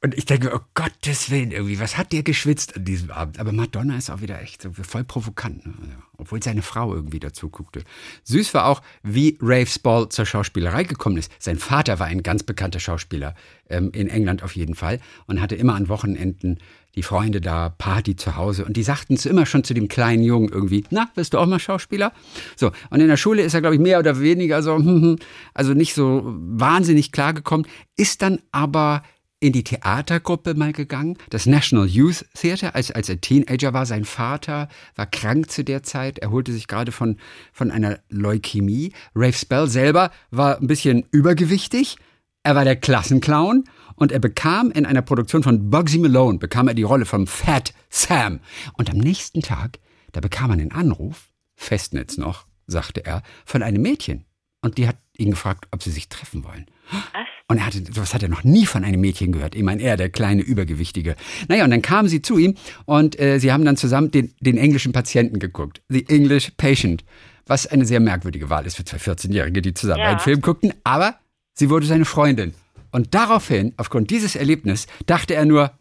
Und 0.04 0.16
ich 0.18 0.26
denke, 0.26 0.52
oh 0.56 0.62
Gottes 0.74 1.30
Willen, 1.30 1.52
irgendwie, 1.52 1.80
was 1.80 1.96
hat 1.96 2.12
der 2.12 2.24
geschwitzt 2.24 2.76
an 2.76 2.86
diesem 2.86 3.12
Abend? 3.12 3.38
Aber 3.38 3.52
Madonna 3.52 3.98
ist 3.98 4.10
auch 4.10 4.22
wieder 4.22 4.42
echt 4.42 4.64
so 4.64 4.72
voll 4.74 5.04
provokant, 5.04 5.64
ne? 5.64 5.74
Ja, 5.80 6.04
obwohl 6.18 6.42
seine 6.42 6.64
Frau 6.64 6.96
irgendwie 6.96 7.20
dazu 7.20 7.50
guckte. 7.50 7.84
Süß 8.24 8.56
war 8.56 8.66
auch, 8.66 8.82
wie 9.04 9.38
Rafe 9.42 9.68
Spall 9.68 10.10
zur 10.10 10.26
Schauspielerei 10.26 10.86
gekommen 10.86 11.18
ist. 11.18 11.32
Sein 11.38 11.58
Vater 11.58 12.00
war 12.00 12.08
ein 12.08 12.24
ganz 12.24 12.42
bekannter 12.42 12.80
Schauspieler, 12.80 13.36
ähm, 13.70 13.92
in 13.94 14.08
England 14.08 14.42
auf 14.42 14.56
jeden 14.56 14.74
Fall, 14.74 15.00
und 15.28 15.40
hatte 15.40 15.56
immer 15.56 15.76
an 15.76 15.88
Wochenenden 15.88 16.58
die 16.96 17.04
Freunde 17.04 17.42
da, 17.42 17.70
Party 17.70 18.16
zu 18.16 18.36
Hause. 18.36 18.66
Und 18.66 18.78
die 18.78 18.84
sagten 18.84 19.14
es 19.14 19.26
immer 19.26 19.46
schon 19.46 19.64
zu 19.64 19.74
dem 19.74 19.88
kleinen 19.88 20.24
Jungen 20.24 20.50
irgendwie, 20.50 20.84
na, 20.90 21.10
bist 21.16 21.34
du 21.34 21.38
auch 21.38 21.46
mal 21.46 21.60
Schauspieler? 21.60 22.12
So, 22.56 22.72
und 22.90 23.00
in 23.00 23.08
der 23.08 23.18
Schule 23.18 23.42
ist 23.42 23.54
er, 23.54 23.62
glaube 23.62 23.76
ich, 23.76 23.82
mehr 23.82 24.00
oder 24.00 24.20
weniger 24.20 24.62
so, 24.62 24.78
also 25.54 25.74
nicht 25.74 25.94
so 25.94 26.22
wahnsinnig 26.26 27.12
klargekommen, 27.12 27.68
ist 27.96 28.22
dann 28.22 28.40
aber 28.52 29.04
in 29.42 29.54
die 29.54 29.64
Theatergruppe 29.64 30.54
mal 30.54 30.72
gegangen, 30.72 31.18
das 31.32 31.48
National 31.48 31.88
Youth 31.88 32.26
Theater, 32.36 32.76
als, 32.76 32.92
als 32.92 33.10
er 33.10 33.20
Teenager 33.20 33.74
war. 33.74 33.88
Sein 33.88 34.06
Vater 34.06 34.70
war 34.96 35.08
krank 35.08 35.50
zu 35.50 35.64
der 35.64 35.82
Zeit, 35.82 36.20
er 36.20 36.30
holte 36.30 36.54
sich 36.54 36.68
gerade 36.68 36.92
von, 36.92 37.18
von 37.52 37.72
einer 37.72 38.00
Leukämie. 38.10 38.94
Rafe 39.16 39.34
Spell 39.40 39.68
selber 39.68 40.12
war 40.30 40.60
ein 40.60 40.68
bisschen 40.68 41.06
übergewichtig, 41.12 41.98
er 42.44 42.56
war 42.56 42.66
der 42.66 42.76
Klassenclown 42.76 43.66
und 44.02 44.12
er 44.12 44.18
bekam 44.20 44.72
in 44.72 44.88
einer 44.88 45.04
Produktion 45.04 45.44
von 45.44 45.70
Bugsy 45.70 46.00
Malone, 46.00 46.40
bekam 46.40 46.68
er 46.68 46.74
die 46.74 46.82
Rolle 46.82 47.06
von 47.06 47.28
Fat 47.28 47.72
Sam. 47.92 48.40
Und 48.74 48.90
am 48.90 48.98
nächsten 48.98 49.42
Tag, 49.42 49.78
da 50.12 50.22
bekam 50.22 50.50
er 50.50 50.54
einen 50.54 50.72
Anruf, 50.72 51.30
Festnetz 51.56 52.18
noch, 52.18 52.48
sagte 52.66 53.06
er, 53.06 53.22
von 53.46 53.62
einem 53.62 53.84
Mädchen. 53.84 54.26
Und 54.64 54.80
die 54.80 54.88
hat 54.88 54.98
ihn 55.18 55.30
gefragt, 55.30 55.68
ob 55.70 55.84
sie 55.84 55.92
sich 55.92 56.10
treffen 56.10 56.44
wollen. 56.44 56.66
Was? 56.92 57.28
Und 57.48 57.60
er 57.60 57.68
hatte, 57.68 57.84
sowas 57.94 58.16
hat 58.16 58.24
er 58.24 58.30
noch 58.30 58.44
nie 58.44 58.66
von 58.66 58.84
einem 58.84 59.02
Mädchen 59.02 59.32
gehört. 59.34 59.54
Ich 59.54 59.62
meine, 59.62 59.84
er, 59.84 59.98
der 59.98 60.10
kleine 60.10 60.42
Übergewichtige. 60.42 61.16
Naja, 61.48 61.64
und 61.64 61.70
dann 61.70 61.84
kamen 61.84 62.10
sie 62.10 62.24
zu 62.24 62.40
ihm 62.40 62.56
und 62.86 63.20
äh, 63.20 63.38
sie 63.38 63.52
haben 63.52 63.66
dann 63.66 63.78
zusammen 63.78 64.10
den, 64.10 64.34
den 64.40 64.58
englischen 64.58 64.94
Patienten 64.94 65.38
geguckt. 65.38 65.84
The 65.90 66.08
English 66.10 66.54
Patient. 66.58 67.04
Was 67.46 67.68
eine 67.68 67.86
sehr 67.86 68.00
merkwürdige 68.00 68.50
Wahl 68.50 68.66
ist 68.66 68.78
für 68.78 68.86
zwei 68.86 68.98
14-Jährige, 68.98 69.62
die 69.62 69.76
zusammen 69.76 70.00
Ja. 70.00 70.10
einen 70.10 70.20
Film 70.20 70.42
guckten. 70.42 70.74
Aber 70.84 71.16
sie 71.54 71.70
wurde 71.70 71.86
seine 71.86 72.06
Freundin. 72.06 72.56
Und 72.92 73.14
daraufhin, 73.14 73.74
aufgrund 73.78 74.10
dieses 74.10 74.36
Erlebnisses, 74.36 74.88
dachte 75.06 75.36
er 75.36 75.46
nur, 75.46 75.72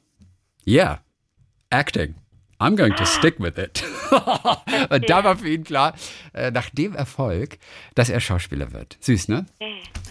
yeah, 0.66 1.00
acting. 1.70 2.14
I'm 2.60 2.76
going 2.76 2.94
to 2.96 3.06
stick 3.06 3.40
with 3.40 3.56
it. 3.56 3.82
Und 4.90 5.08
da 5.08 5.24
war 5.24 5.38
für 5.38 5.48
ihn 5.48 5.64
klar, 5.64 5.94
äh, 6.34 6.50
nach 6.50 6.68
dem 6.68 6.94
Erfolg, 6.94 7.58
dass 7.94 8.10
er 8.10 8.20
Schauspieler 8.20 8.72
wird. 8.72 8.98
Süß, 9.00 9.28
ne? 9.28 9.46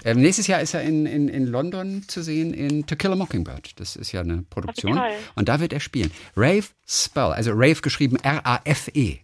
Ähm, 0.04 0.20
nächstes 0.20 0.48
Jahr 0.48 0.60
ist 0.60 0.74
er 0.74 0.82
in, 0.82 1.06
in, 1.06 1.30
in 1.30 1.46
London 1.46 2.04
zu 2.08 2.24
sehen 2.24 2.54
in 2.54 2.88
To 2.88 2.96
Kill 2.96 3.12
a 3.12 3.16
Mockingbird. 3.16 3.80
Das 3.80 3.96
ist 3.96 4.12
ja 4.14 4.22
eine 4.22 4.44
Produktion. 4.50 5.00
Und 5.36 5.48
da 5.48 5.60
wird 5.60 5.74
er 5.74 5.80
spielen. 5.80 6.10
Rave 6.36 6.66
Spell, 6.88 7.32
also 7.34 7.52
Rave 7.52 7.82
geschrieben 7.82 8.16
R-A-F-E. 8.16 9.20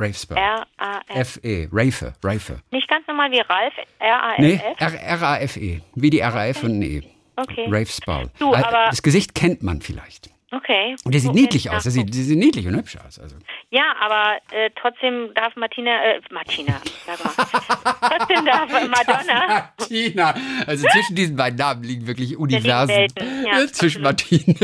Rave 0.00 0.14
Spell. 0.14 0.36
R-A-F. 0.38 1.38
F-E. 1.38 1.68
Rafe. 1.72 2.12
Rafe. 2.22 2.60
Nicht 2.70 2.88
ganz 2.88 3.06
normal 3.08 3.30
wie 3.32 3.40
Ralf, 3.40 3.74
R-A-F. 3.98 4.38
Nee, 4.38 4.60
R- 4.78 4.94
R-A-F-E. 5.00 5.80
Wie 5.96 6.10
die 6.10 6.20
R-A-F 6.20 6.62
und 6.62 6.78
ein 6.78 6.82
E. 6.82 7.02
Okay. 7.36 7.64
Rave 7.66 7.86
Spell. 7.86 8.30
Du, 8.38 8.54
aber- 8.54 8.86
das 8.90 9.02
Gesicht 9.02 9.34
kennt 9.34 9.62
man 9.62 9.80
vielleicht. 9.82 10.30
Okay. 10.50 10.96
Und 11.04 11.12
der 11.12 11.20
sieht 11.20 11.28
So, 11.28 11.34
niedlich 11.34 11.68
aus. 11.70 11.82
Der 11.82 11.92
sieht, 11.92 12.08
der 12.08 12.22
sieht 12.22 12.38
niedlich 12.38 12.66
und 12.66 12.74
hübsch 12.74 12.96
aus. 13.06 13.18
Also. 13.18 13.36
Ja, 13.70 13.94
aber 14.00 14.38
äh, 14.50 14.70
trotzdem 14.80 15.30
darf 15.34 15.54
Martina, 15.56 15.90
äh, 16.02 16.20
Martina, 16.30 16.80
sag 17.04 17.22
mal. 17.22 17.34
trotzdem 18.18 18.46
darf 18.46 18.70
Madonna. 18.70 19.70
Martina. 19.78 20.34
Also 20.66 20.86
zwischen 20.88 21.16
diesen 21.16 21.36
beiden 21.36 21.58
Namen 21.58 21.82
liegen 21.82 22.06
wirklich 22.06 22.34
Universen. 22.38 22.94
Welten, 22.96 23.44
ja, 23.44 23.66
zwischen. 23.66 24.00
Martina. 24.02 24.54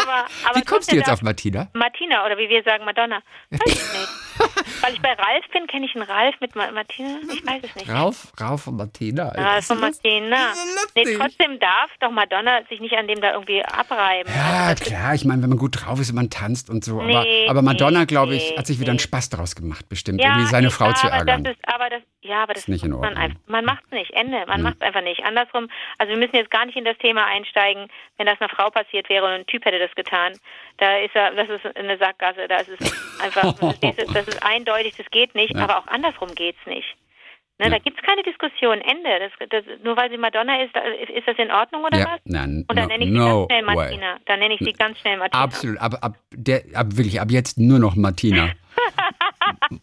Aber, 0.00 0.26
aber 0.48 0.60
Wie 0.60 0.62
kommst 0.64 0.92
du 0.92 0.96
jetzt 0.96 1.08
darf 1.08 1.14
auf 1.14 1.22
Martina? 1.22 1.70
Martina 1.74 2.24
oder 2.24 2.36
wie 2.38 2.48
wir 2.48 2.62
sagen 2.62 2.84
Madonna? 2.84 3.20
Weiß 3.50 3.60
ich 3.66 3.74
nicht. 3.74 4.08
Weil 4.82 4.92
ich 4.94 5.00
bei 5.02 5.12
Ralf 5.12 5.44
bin, 5.52 5.66
kenne 5.66 5.86
ich 5.86 5.94
einen 5.94 6.04
Ralf 6.04 6.34
mit 6.40 6.54
Ma 6.54 6.70
Martina? 6.70 7.18
Ich 7.32 7.46
weiß 7.46 7.62
es 7.64 7.74
nicht. 7.74 7.88
Rauf, 7.90 8.32
Rauf 8.40 8.66
und 8.66 8.76
Martina. 8.76 9.30
Von 9.62 9.80
das- 9.80 10.02
Martina. 10.02 10.36
Nee, 10.94 11.16
trotzdem 11.16 11.58
darf 11.58 11.90
doch 12.00 12.10
Madonna 12.10 12.60
sich 12.68 12.80
nicht 12.80 12.94
an 12.94 13.08
dem 13.08 13.20
da 13.20 13.32
irgendwie 13.32 13.64
abreiben. 13.64 14.32
Ja, 14.34 14.66
Also 14.66 14.84
klar, 14.84 15.14
ich 15.14 15.24
meine, 15.24 15.42
wenn 15.42 15.50
man 15.50 15.58
gut 15.58 15.84
drauf 15.84 16.00
ist 16.00 16.10
und 16.10 16.16
man 16.16 16.30
tanzt 16.30 16.70
und 16.70 16.84
so. 16.84 17.00
aber, 17.00 17.22
Nee, 17.24 17.48
aber 17.48 17.62
Madonna, 17.62 18.00
nee, 18.00 18.06
glaube 18.06 18.34
ich, 18.36 18.56
hat 18.56 18.66
sich 18.66 18.78
wieder 18.80 18.90
einen. 18.90 18.98
Spaß 18.98 19.28
daraus 19.28 19.54
gemacht, 19.54 19.88
bestimmt. 19.88 20.20
Ja, 20.20 20.30
irgendwie 20.30 20.50
seine 20.50 20.70
Frau 20.70 20.92
zu 20.92 21.06
aber 21.06 21.16
ärgern. 21.16 21.44
Das 21.44 21.54
ist, 21.54 21.60
aber 21.68 21.90
das, 21.90 22.02
ja, 22.26 22.42
aber 22.42 22.54
das 22.54 22.64
Ist 22.64 22.68
nicht 22.68 22.84
in 22.84 22.90
man 22.90 23.00
Ordnung. 23.04 23.22
einfach. 23.22 23.38
Man 23.46 23.64
macht 23.64 23.84
es 23.86 23.90
nicht. 23.92 24.10
Ende. 24.12 24.44
Man 24.46 24.62
macht 24.62 24.76
es 24.76 24.82
einfach 24.82 25.02
nicht. 25.02 25.24
Andersrum. 25.24 25.68
Also 25.98 26.12
wir 26.12 26.18
müssen 26.18 26.36
jetzt 26.36 26.50
gar 26.50 26.66
nicht 26.66 26.76
in 26.76 26.84
das 26.84 26.98
Thema 26.98 27.24
einsteigen, 27.26 27.88
wenn 28.18 28.26
das 28.26 28.40
einer 28.40 28.48
Frau 28.50 28.70
passiert 28.70 29.08
wäre 29.08 29.24
und 29.26 29.30
ein 29.32 29.46
Typ 29.46 29.64
hätte 29.64 29.78
das 29.78 29.94
getan. 29.94 30.32
Da 30.78 30.98
ist 30.98 31.14
er, 31.14 31.32
das 31.32 31.48
ist 31.48 31.76
eine 31.76 31.96
Sackgasse. 31.98 32.48
Da 32.48 32.56
ist 32.58 32.68
es 32.78 33.20
einfach, 33.22 33.56
verstehst 33.56 34.02
du, 34.02 34.12
das 34.12 34.28
ist 34.28 34.42
eindeutig, 34.44 34.94
das 34.96 35.06
geht 35.10 35.34
nicht. 35.34 35.54
Ja. 35.54 35.62
Aber 35.64 35.78
auch 35.78 35.86
andersrum 35.86 36.34
geht's 36.34 36.64
nicht. 36.66 36.96
Ne, 37.58 37.70
Da 37.70 37.78
gibt's 37.78 38.02
keine 38.02 38.22
Diskussion. 38.22 38.82
Ende. 38.82 39.08
Das, 39.18 39.48
das, 39.48 39.64
nur 39.82 39.96
weil 39.96 40.10
sie 40.10 40.18
Madonna 40.18 40.62
ist, 40.62 40.76
ist 40.76 41.26
das 41.26 41.38
in 41.38 41.50
Ordnung 41.50 41.84
oder 41.84 41.98
Ja, 41.98 42.04
was? 42.12 42.20
nein, 42.24 42.66
Und 42.68 42.76
dann 42.78 42.86
no- 42.88 42.88
nenne 42.88 43.04
ich 43.04 43.10
sie 43.10 43.16
no 43.16 43.46
ganz 43.46 43.48
schnell 43.48 43.66
way. 43.66 43.74
Martina. 43.76 44.16
Dann 44.26 44.38
nenne 44.40 44.54
ich 44.54 44.60
sie 44.60 44.72
ganz 44.74 44.98
schnell 45.00 45.16
Martina. 45.16 45.42
Absolut, 45.42 45.78
aber 45.80 46.04
ab, 46.04 46.16
der, 46.32 46.62
ab 46.74 46.86
wirklich 46.96 47.18
ab 47.18 47.28
jetzt 47.30 47.58
nur 47.58 47.78
noch 47.78 47.96
Martina. 47.96 48.50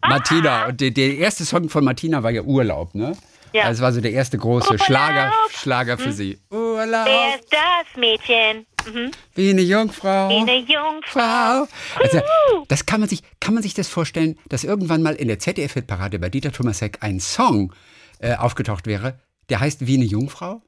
Martina 0.06 0.66
und 0.66 0.80
der, 0.80 0.90
der 0.90 1.16
erste 1.16 1.44
Song 1.44 1.68
von 1.68 1.84
Martina 1.84 2.22
war 2.22 2.30
ja 2.30 2.42
Urlaub, 2.42 2.94
ne? 2.94 3.16
Ja. 3.52 3.64
Also 3.64 3.78
es 3.78 3.82
war 3.82 3.92
so 3.92 4.00
der 4.00 4.12
erste 4.12 4.36
große 4.36 4.72
Urlaub. 4.72 4.84
Schlager, 4.84 5.32
Schlager 5.50 5.96
für 5.98 6.12
sie. 6.12 6.38
Urlaub, 6.50 7.06
Wer 7.06 7.36
ist 7.36 7.48
das 7.52 7.96
Mädchen? 7.96 8.66
Mhm. 8.92 9.12
wie 9.34 9.50
eine 9.50 9.62
Jungfrau. 9.62 10.28
Wie 10.28 10.34
eine 10.40 10.58
Jungfrau. 10.58 11.64
Frau. 11.64 11.66
Also, 12.02 12.20
das 12.68 12.84
kann 12.84 13.00
man 13.00 13.08
sich, 13.08 13.22
kann 13.40 13.54
man 13.54 13.62
sich 13.62 13.72
das 13.72 13.88
vorstellen, 13.88 14.38
dass 14.48 14.62
irgendwann 14.64 15.02
mal 15.02 15.14
in 15.14 15.28
der 15.28 15.38
ZDF-Hitparade 15.38 16.18
bei 16.18 16.28
Dieter 16.28 16.52
Thomasek 16.52 16.98
ein 17.00 17.18
Song 17.20 17.72
äh, 18.18 18.34
aufgetaucht 18.34 18.86
wäre, 18.86 19.18
der 19.48 19.60
heißt 19.60 19.86
Wie 19.86 19.96
eine 19.96 20.04
Jungfrau? 20.04 20.60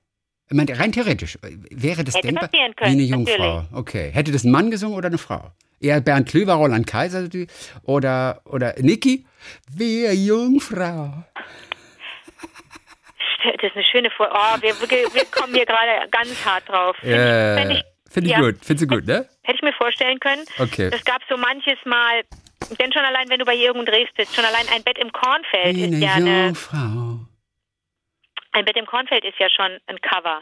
Ich 0.49 0.57
meine, 0.57 0.79
rein 0.79 0.93
theoretisch, 0.93 1.37
äh, 1.43 1.57
wäre 1.71 2.05
das 2.05 2.15
Hätte 2.15 2.29
denkbar? 2.29 2.49
passieren 2.49 2.75
können, 2.77 2.91
Wie 2.91 2.95
eine 2.95 3.03
Jungfrau, 3.03 3.65
okay. 3.73 4.11
Hätte 4.13 4.33
das 4.33 4.45
ein 4.45 4.51
Mann 4.53 4.71
gesungen 4.71 4.97
oder 4.97 5.09
eine 5.09 5.19
Frau? 5.19 5.51
Eher 5.81 6.01
Bernd 6.01 6.29
Klöver, 6.29 6.55
Roland 6.55 6.87
Kaiser 6.87 7.29
oder, 7.83 8.41
oder 8.45 8.75
Niki? 8.79 9.27
Wie 9.75 10.07
eine 10.07 10.15
Jungfrau. 10.15 11.25
Das 13.45 13.63
ist 13.71 13.77
eine 13.77 13.85
schöne 13.85 14.11
Vor. 14.11 14.29
Oh, 14.33 14.61
wir, 14.61 14.75
wir, 14.81 15.15
wir 15.15 15.25
kommen 15.27 15.55
hier 15.55 15.67
gerade 15.67 16.09
ganz 16.11 16.45
hart 16.45 16.69
drauf. 16.69 16.97
Find 16.99 17.13
Äh, 17.13 17.57
fänd 17.57 17.85
Finde 18.09 18.31
ich 18.31 18.37
ja, 18.37 18.41
gut, 18.41 18.57
findest 18.63 18.91
du 18.91 18.95
gut, 18.97 19.07
ne? 19.07 19.29
Hätte 19.43 19.57
ich 19.59 19.63
mir 19.63 19.73
vorstellen 19.75 20.19
können. 20.21 20.43
Okay. 20.59 20.89
Das 20.91 21.05
gab 21.05 21.21
so 21.29 21.37
manches 21.37 21.79
Mal. 21.85 22.23
Denn 22.81 22.93
schon 22.93 23.03
allein, 23.03 23.29
wenn 23.29 23.39
du 23.39 23.45
bei 23.45 23.55
Jürgen 23.55 23.85
Drews 23.85 24.09
bist, 24.17 24.35
schon 24.35 24.45
allein 24.45 24.67
ein 24.73 24.83
Bett 24.83 24.99
im 24.99 25.13
Kornfeld 25.13 25.77
Wie 25.77 25.85
ist 25.85 26.01
ja 26.03 26.15
eine, 26.15 26.47
Jungfrau. 26.47 27.21
ein 28.53 28.65
Bett 28.65 28.77
im 28.77 28.87
Kornfeld 28.87 29.25
ist 29.25 29.39
ja 29.39 29.49
schon 29.51 29.79
ein 29.87 30.01
Cover. 30.01 30.41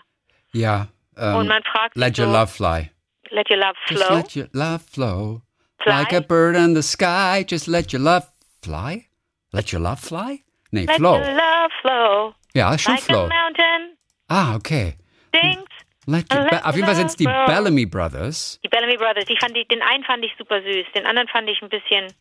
Ja. 0.52 0.86
Ähm, 1.18 1.34
Und 1.34 1.48
man 1.48 1.62
fragt 1.64 1.96
Let 1.96 2.14
sich 2.16 2.24
your 2.24 2.32
so, 2.32 2.38
love 2.38 2.46
fly. 2.46 2.90
Let 3.32 3.50
your 3.50 3.58
love 3.58 3.76
Just 3.88 4.02
flow. 4.04 4.16
let 4.16 4.34
your 4.36 4.48
love 4.52 4.82
flow. 4.82 5.42
Fly? 5.82 5.98
Like 6.00 6.12
a 6.12 6.20
bird 6.20 6.56
in 6.56 6.74
the 6.74 6.82
sky. 6.82 7.44
Just 7.46 7.66
let 7.68 7.92
your 7.92 8.00
love 8.02 8.26
fly. 8.62 9.06
Let 9.52 9.70
your 9.72 9.80
love 9.82 10.00
fly? 10.00 10.40
Nee, 10.72 10.86
Let 10.86 10.96
flow. 10.98 11.16
your 11.18 11.34
love 11.34 11.70
flow. 11.82 12.34
Ja, 12.54 12.76
schon 12.78 12.94
Like 12.94 13.02
flow. 13.04 13.24
a 13.24 13.28
mountain 13.28 13.96
Ah, 14.28 14.54
okay. 14.56 14.96
sings. 15.34 15.68
Let 16.06 16.32
your, 16.32 16.42
Let 16.44 16.64
auf 16.64 16.74
jeden 16.74 16.86
Fall 16.86 16.96
sind 16.96 17.06
es 17.10 17.16
die 17.16 17.24
flow. 17.24 17.46
Bellamy 17.46 17.86
Brothers. 17.86 18.58
Die 18.64 18.68
Bellamy 18.68 18.96
Brothers, 18.96 19.24
die 19.26 19.36
fand 19.38 19.56
ich, 19.56 19.66
den 19.68 19.80
einen 19.82 20.04
fand 20.04 20.24
ich 20.24 20.32
super 20.38 20.60
süß, 20.62 20.86
den 20.94 21.06
anderen 21.06 21.28
fand 21.28 21.48
ich 21.48 21.60
ein 21.62 21.68
bisschen 21.68 22.12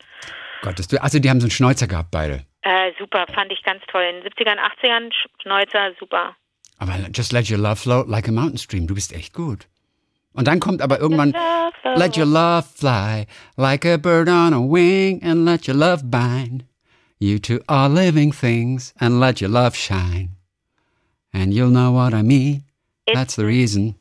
Gottes. 0.62 0.88
Also, 1.00 1.20
die 1.20 1.30
haben 1.30 1.42
so 1.42 1.46
einen 1.46 1.52
Schnäuzer 1.52 1.88
gehabt, 1.88 2.10
beide. 2.12 2.46
äh, 2.62 2.92
super, 2.98 3.26
fand 3.34 3.52
ich 3.52 3.62
ganz 3.64 3.82
toll. 3.92 4.04
In 4.04 4.22
den 4.24 4.32
70ern, 4.32 4.58
80ern, 4.58 5.12
Schnäuzer, 5.42 5.92
super. 6.00 6.36
Aber 6.80 6.94
just 7.14 7.32
let 7.34 7.50
your 7.50 7.58
love 7.60 7.76
flow 7.78 8.04
like 8.08 8.28
a 8.28 8.32
mountain 8.32 8.58
stream. 8.58 8.88
Du 8.88 8.94
bist 8.96 9.12
echt 9.14 9.34
gut. 9.34 9.68
Und 10.34 10.48
dann 10.48 10.60
kommt 10.60 10.82
aber 10.82 11.00
irgendwann. 11.00 11.34
Let 11.96 12.18
your 12.18 12.26
love 12.26 12.68
fly 12.76 13.26
like 13.58 13.86
a 13.86 13.98
bird 13.98 14.28
on 14.30 14.54
a 14.54 14.60
wing 14.60 15.22
and 15.24 15.46
let 15.46 15.68
your 15.68 15.76
love 15.78 16.04
bind 16.10 16.66
you 17.20 17.38
to 17.40 17.60
all 17.68 17.90
living 17.92 18.32
things 18.34 18.94
and 19.00 19.20
let 19.20 19.42
your 19.42 19.50
love 19.52 19.76
shine. 19.76 20.30
And 21.34 21.54
you'll 21.54 21.70
know 21.72 21.92
what 21.94 22.14
I 22.14 22.24
mean. 22.24 22.64
It's- 23.06 23.14
That's 23.16 23.36
the 23.36 23.46
reason. 23.46 23.96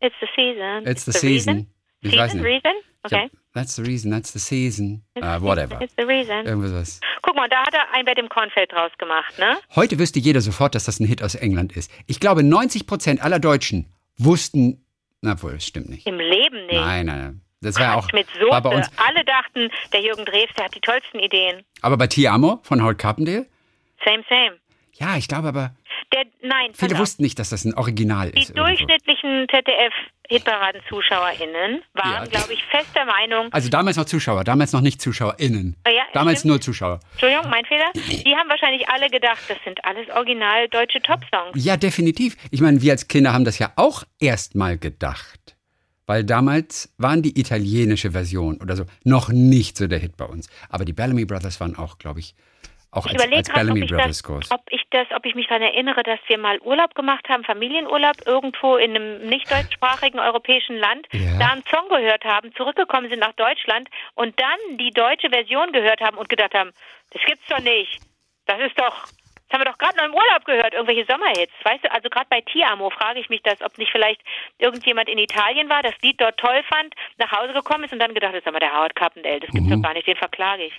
It's 0.00 0.14
the 0.20 0.28
season. 0.36 0.86
It's 0.86 1.04
the 1.04 1.12
season. 1.12 1.66
Ich 2.02 2.10
Season, 2.10 2.18
weiß 2.18 2.34
nicht. 2.34 2.44
reason? 2.44 2.72
Ja, 3.10 3.18
Okay. 3.18 3.30
That's 3.54 3.76
the 3.76 3.82
reason. 3.82 4.10
That's 4.10 4.32
the 4.32 4.38
season. 4.38 5.02
It's, 5.14 5.24
Uh, 5.26 5.38
whatever. 5.40 5.80
It's 5.80 5.94
the 5.96 6.04
reason. 6.04 6.44
Irgendwas. 6.46 7.00
Guck 7.22 7.36
mal, 7.36 7.48
da 7.48 7.64
hat 7.66 7.74
er 7.74 7.92
ein 7.94 8.04
Bett 8.04 8.18
im 8.18 8.28
Kornfeld 8.28 8.72
draus 8.72 8.90
gemacht, 8.98 9.38
ne? 9.38 9.56
Heute 9.74 9.98
wüsste 9.98 10.18
jeder 10.18 10.40
sofort, 10.40 10.74
dass 10.74 10.84
das 10.84 11.00
ein 11.00 11.06
Hit 11.06 11.22
aus 11.22 11.34
England 11.34 11.72
ist. 11.76 11.90
Ich 12.06 12.20
glaube, 12.20 12.42
90 12.42 12.86
Prozent 12.86 13.22
aller 13.22 13.38
Deutschen 13.38 13.86
wussten, 14.18 14.83
na 15.24 15.42
wohl, 15.42 15.52
das 15.54 15.66
stimmt 15.66 15.88
nicht. 15.88 16.06
Im 16.06 16.18
Leben 16.18 16.66
nicht. 16.66 16.74
Nein, 16.74 17.06
nein, 17.06 17.18
nein. 17.18 17.40
Das 17.60 17.76
war 17.76 17.86
ja 17.86 17.94
auch 17.94 18.12
Mit 18.12 18.26
war 18.50 18.60
bei 18.60 18.76
uns. 18.76 18.90
Alle 18.98 19.24
dachten, 19.24 19.70
der 19.92 20.02
Jürgen 20.02 20.24
Drews, 20.26 20.48
der 20.56 20.66
hat 20.66 20.74
die 20.74 20.80
tollsten 20.80 21.18
Ideen. 21.18 21.62
Aber 21.80 21.96
bei 21.96 22.06
Ti 22.06 22.28
Amo 22.28 22.60
von 22.62 22.82
Howard 22.82 22.98
Carpendale? 22.98 23.46
Same, 24.04 24.22
same. 24.28 24.58
Ja, 24.92 25.16
ich 25.16 25.26
glaube 25.28 25.48
aber, 25.48 25.74
Der, 26.12 26.24
nein, 26.42 26.70
viele 26.74 26.98
wussten 26.98 27.22
nicht, 27.22 27.38
dass 27.38 27.48
das 27.48 27.64
ein 27.64 27.74
Original 27.74 28.30
Die 28.32 28.38
ist. 28.42 28.50
irgendwo. 28.50 28.66
durchschnittlichen 28.66 29.46
ZDF-Hitparaden-ZuschauerInnen 30.28 31.82
waren, 31.94 32.24
Ja. 32.24 32.24
glaube 32.24 32.52
ich, 32.52 32.64
fest 32.64 32.88
der 32.94 33.04
Meinung, 33.04 33.52
Also 33.52 33.68
damals 33.68 33.96
noch 33.96 34.04
Zuschauer, 34.06 34.44
damals 34.44 34.72
noch 34.72 34.80
nicht 34.80 35.00
ZuschauerInnen. 35.00 35.76
Oh 35.86 35.90
ja, 35.90 36.02
damals 36.12 36.40
stimmt. 36.40 36.50
nur 36.50 36.60
Zuschauer. 36.60 37.00
Entschuldigung, 37.12 37.48
mein 37.50 37.64
Fehler, 37.64 37.90
die 37.94 38.34
haben 38.36 38.48
wahrscheinlich 38.48 38.88
alle 38.88 39.08
gedacht, 39.10 39.40
das 39.48 39.58
sind 39.64 39.84
alles 39.84 40.08
original 40.10 40.68
deutsche 40.68 41.00
Top-Songs. 41.02 41.52
Ja, 41.64 41.76
definitiv. 41.76 42.36
Ich 42.50 42.60
meine, 42.60 42.80
wir 42.82 42.92
als 42.92 43.08
Kinder 43.08 43.32
haben 43.32 43.44
das 43.44 43.58
ja 43.58 43.72
auch 43.76 44.04
erstmal 44.20 44.78
gedacht. 44.78 45.40
Weil 46.06 46.22
damals 46.22 46.92
waren 46.98 47.22
die 47.22 47.38
italienische 47.40 48.10
Version 48.10 48.58
oder 48.60 48.76
so 48.76 48.84
noch 49.04 49.30
nicht 49.30 49.78
so 49.78 49.86
der 49.86 49.98
Hit 49.98 50.18
bei 50.18 50.26
uns. 50.26 50.50
Aber 50.68 50.84
die 50.84 50.92
Bellamy 50.92 51.24
Brothers 51.24 51.60
waren 51.60 51.76
auch, 51.76 51.96
glaube 51.96 52.20
ich, 52.20 52.34
auch 52.94 53.06
Ich 53.06 53.12
als, 53.12 53.24
überlege 53.24 53.42
gerade, 53.50 53.70
ob 53.70 53.76
ich, 53.76 53.90
das, 53.90 54.50
ob 54.50 54.62
ich 54.70 54.82
das, 54.90 55.06
ob 55.14 55.26
ich 55.26 55.34
mich 55.34 55.46
daran 55.48 55.62
erinnere, 55.62 56.02
dass 56.02 56.20
wir 56.26 56.38
mal 56.38 56.58
Urlaub 56.60 56.94
gemacht 56.94 57.28
haben, 57.28 57.44
Familienurlaub 57.44 58.26
irgendwo 58.26 58.76
in 58.76 58.94
einem 58.96 59.28
nicht 59.28 59.50
deutschsprachigen 59.50 60.18
europäischen 60.20 60.76
Land, 60.76 61.06
Ja. 61.12 61.38
da 61.38 61.52
einen 61.52 61.64
Song 61.70 61.88
gehört 61.88 62.24
haben, 62.24 62.54
zurückgekommen 62.54 63.08
sind 63.08 63.20
nach 63.20 63.34
Deutschland 63.34 63.88
und 64.14 64.38
dann 64.40 64.78
die 64.78 64.90
deutsche 64.90 65.28
Version 65.30 65.72
gehört 65.72 66.00
haben 66.00 66.16
und 66.16 66.28
gedacht 66.28 66.54
haben, 66.54 66.70
das 67.10 67.22
gibt's 67.26 67.46
doch 67.48 67.60
nicht. 67.60 68.00
Das 68.46 68.60
ist 68.60 68.78
doch, 68.78 69.06
das 69.48 69.54
haben 69.60 69.64
wir 69.66 69.70
doch 69.70 69.78
gerade 69.78 69.96
noch 69.98 70.04
im 70.06 70.14
Urlaub 70.14 70.44
gehört, 70.46 70.72
irgendwelche 70.74 71.04
Sommerhits. 71.10 71.52
Weißt 71.64 71.84
du, 71.84 71.92
also 71.92 72.08
gerade 72.08 72.26
bei 72.30 72.40
Ti 72.40 72.64
Amo 72.64 72.90
frage 72.90 73.20
ich 73.20 73.28
mich 73.28 73.42
das, 73.42 73.60
ob 73.60 73.76
nicht 73.78 73.92
vielleicht 73.92 74.20
irgendjemand 74.58 75.08
in 75.08 75.18
Italien 75.18 75.68
war, 75.68 75.82
das 75.82 75.94
Lied 76.02 76.20
dort 76.20 76.38
toll 76.38 76.62
fand, 76.72 76.94
nach 77.18 77.30
Hause 77.32 77.52
gekommen 77.52 77.84
ist 77.84 77.92
und 77.92 77.98
dann 77.98 78.14
gedacht 78.14 78.34
hat, 78.34 78.42
sag 78.44 78.52
mal, 78.52 78.58
der 78.58 78.72
Howard 78.72 78.96
Carpendale, 78.96 79.40
das 79.40 79.50
gibt's 79.50 79.68
doch 79.70 79.82
gar 79.82 79.92
nicht, 79.94 80.06
den 80.06 80.16
verklage 80.16 80.64
ich. 80.64 80.74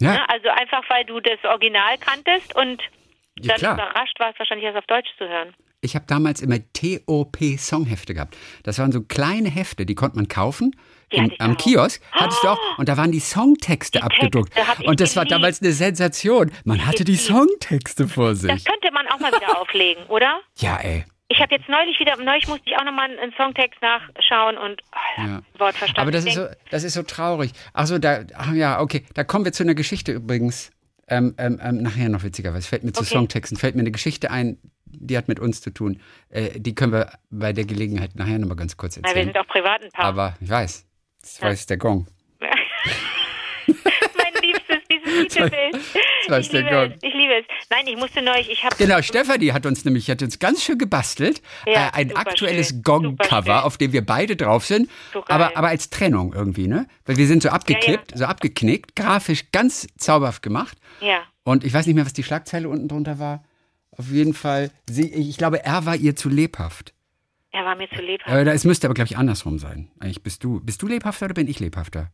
Mhm. 0.00 0.06
Ja. 0.06 0.12
Ne? 0.14 0.28
Also 0.30 0.48
einfach, 0.48 0.82
weil 0.88 1.04
du 1.04 1.20
das 1.20 1.38
Original 1.44 1.96
kanntest 1.98 2.54
und 2.56 2.82
Ja, 3.40 3.54
dann 3.54 3.58
klar. 3.58 3.74
überrascht 3.74 4.18
warst, 4.18 4.38
wahrscheinlich 4.38 4.64
erst 4.66 4.78
auf 4.78 4.86
Deutsch 4.86 5.10
zu 5.16 5.28
hören. 5.28 5.54
Ich 5.80 5.94
habe 5.94 6.06
damals 6.08 6.42
immer 6.42 6.56
TOP-Songhefte 6.72 8.14
gehabt. 8.14 8.36
Das 8.64 8.78
waren 8.80 8.90
so 8.90 9.02
kleine 9.02 9.48
Hefte, 9.48 9.86
die 9.86 9.94
konnte 9.94 10.16
man 10.16 10.26
kaufen. 10.28 10.74
Im, 11.10 11.24
hatte 11.24 11.34
ich 11.34 11.40
am 11.40 11.52
auch. 11.52 11.56
Kiosk 11.58 12.02
hattest 12.12 12.42
du 12.42 12.48
auch. 12.48 12.78
Und 12.78 12.88
da 12.88 12.96
waren 12.96 13.12
die 13.12 13.20
Songtexte 13.20 13.98
Die 13.98 14.02
abgedruckt. 14.04 14.52
Und 14.86 15.00
das 15.00 15.16
war 15.16 15.24
damals 15.24 15.62
eine 15.62 15.72
Sensation. 15.72 16.50
Man 16.64 16.86
hatte 16.86 17.04
die. 17.04 17.16
Songtexte 17.16 18.08
vor 18.08 18.30
Das 18.30 18.40
sich. 18.40 18.64
könnte 18.64 18.90
man 18.92 19.06
auch 19.08 19.18
mal 19.20 19.32
wieder 19.32 19.58
auflegen, 19.60 20.04
oder? 20.06 20.40
Ja, 20.56 20.76
ey. 20.76 21.04
Ich 21.30 21.40
habe 21.40 21.54
jetzt 21.54 21.68
neulich 21.68 22.00
wieder, 22.00 22.16
neulich 22.16 22.48
musste 22.48 22.62
ich 22.70 22.76
auch 22.78 22.84
nochmal 22.84 23.10
einen 23.10 23.32
Songtext 23.36 23.80
nachschauen 23.82 24.56
und 24.56 24.80
oh, 24.94 25.20
Ja. 25.22 25.42
Wort 25.58 25.74
verstanden. 25.74 26.00
Aber 26.00 26.10
das 26.10 26.24
ist, 26.24 26.34
so, 26.34 26.46
das 26.70 26.84
ist 26.84 26.94
so 26.94 27.02
traurig. 27.02 27.52
Ach 27.74 27.86
so, 27.86 27.98
da, 27.98 28.20
ach 28.34 28.52
ja, 28.52 28.80
okay. 28.80 29.04
Da 29.14 29.24
kommen 29.24 29.44
wir 29.44 29.52
zu 29.52 29.62
einer 29.62 29.74
Geschichte 29.74 30.12
übrigens. 30.12 30.70
Ähm, 31.10 31.34
ähm, 31.38 31.58
ähm, 31.62 31.82
nachher 31.82 32.08
noch 32.08 32.22
witzigerweise. 32.22 32.68
Fällt 32.68 32.84
mir 32.84 32.92
zu 32.92 33.00
Okay. 33.02 33.14
Songtexten, 33.14 33.56
fällt 33.58 33.74
mir 33.74 33.80
eine 33.80 33.90
Geschichte 33.90 34.30
ein, 34.30 34.58
die 34.86 35.16
hat 35.18 35.28
mit 35.28 35.38
uns 35.40 35.60
zu 35.60 35.70
tun. 35.70 36.00
Äh, 36.30 36.60
die 36.60 36.74
können 36.74 36.92
wir 36.92 37.12
bei 37.30 37.52
der 37.52 37.64
Gelegenheit 37.64 38.14
nachher 38.14 38.38
nochmal 38.38 38.56
ganz 38.56 38.76
kurz 38.76 38.96
na, 38.96 39.02
wir 39.02 39.08
erzählen. 39.08 39.26
sind 39.34 39.38
auch 39.38 39.46
privat 39.48 39.82
ein 39.82 39.90
Paar. 39.90 40.04
Aber 40.06 40.34
ich 40.40 40.48
weiß, 40.48 40.86
das 41.20 41.42
weiß 41.42 41.66
der 41.66 41.76
Gong. 41.78 42.06
mein 43.66 44.42
liebstes, 44.42 44.78
dieses 44.90 45.28
Titelbild. 45.34 45.76
weiß 46.28 46.46
Ich 46.46 46.50
der 46.50 46.60
liebe 46.62 46.74
Gott. 46.74 46.90
es, 46.96 47.02
ich 47.02 47.14
liebe 47.14 47.34
es. 47.34 47.44
Nein, 47.70 47.86
ich 47.86 47.96
musste 47.96 48.22
neulich, 48.22 48.50
ich 48.50 48.64
habe 48.64 48.76
Genau, 48.76 49.02
Stefanie 49.02 49.52
hat 49.52 49.66
uns 49.66 49.84
nämlich 49.84 50.10
hat 50.10 50.22
uns 50.22 50.38
ganz 50.38 50.62
schön 50.62 50.78
gebastelt. 50.78 51.42
Ja, 51.66 51.88
äh, 51.88 51.92
ein 51.92 52.16
aktuelles. 52.16 52.82
Gong-Cover, 52.82 53.64
auf 53.64 53.76
dem 53.76 53.92
wir 53.92 54.04
beide 54.04 54.36
drauf 54.36 54.64
sind. 54.64 54.88
So 55.12 55.24
aber, 55.28 55.56
aber 55.56 55.68
als 55.68 55.90
Trennung 55.90 56.32
irgendwie, 56.34 56.66
ne? 56.68 56.86
Weil 57.04 57.16
wir 57.16 57.26
sind 57.26 57.42
so 57.42 57.48
abgekippt, 57.50 58.12
so 58.16 58.24
abgeknickt, 58.24 58.96
grafisch 58.96 59.50
ganz 59.52 59.86
zauberhaft 59.98 60.42
gemacht. 60.42 60.78
ja. 61.00 61.22
Und 61.44 61.64
ich 61.64 61.72
weiß 61.72 61.86
nicht 61.86 61.94
mehr, 61.94 62.04
was 62.04 62.12
die 62.12 62.22
Schlagzeile 62.22 62.68
unten 62.68 62.88
drunter 62.88 63.18
war. 63.18 63.42
Auf 63.96 64.10
jeden 64.10 64.34
Fall, 64.34 64.70
sie, 64.86 65.10
ich 65.10 65.38
glaube, 65.38 65.64
er 65.64 65.86
war 65.86 65.96
ihr 65.96 66.14
zu 66.14 66.28
lebhaft. 66.28 66.92
Er 67.52 67.64
war 67.64 67.76
mir 67.76 67.88
zu 67.90 68.02
lebhaft. 68.02 68.30
Äh, 68.30 68.50
es 68.50 68.64
müsste 68.64 68.86
aber, 68.86 68.94
glaube 68.94 69.08
ich, 69.10 69.16
andersrum 69.16 69.58
sein. 69.58 69.90
Eigentlich 70.00 70.22
bist 70.22 70.44
du, 70.44 70.60
bist 70.64 70.82
du 70.82 70.86
lebhafter 70.86 71.26
oder 71.26 71.34
bin 71.34 71.48
ich 71.48 71.60
lebhafter? 71.60 72.10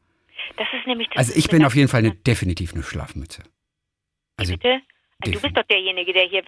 Das 0.57 0.67
ist 0.79 0.87
nämlich 0.87 1.09
das 1.09 1.19
Also 1.29 1.39
ich 1.39 1.49
bin 1.49 1.65
auf 1.65 1.75
jeden 1.75 1.89
Fall 1.89 2.01
eine, 2.01 2.15
definitiv 2.15 2.73
eine 2.75 2.83
Schlafmütze. 2.83 3.43
Also 4.37 4.53
Bitte? 4.53 4.81
Du 5.25 5.31
defin- 5.31 5.43
bist 5.43 5.57
doch 5.57 5.63
derjenige, 5.71 6.13
der 6.13 6.25
hier 6.25 6.43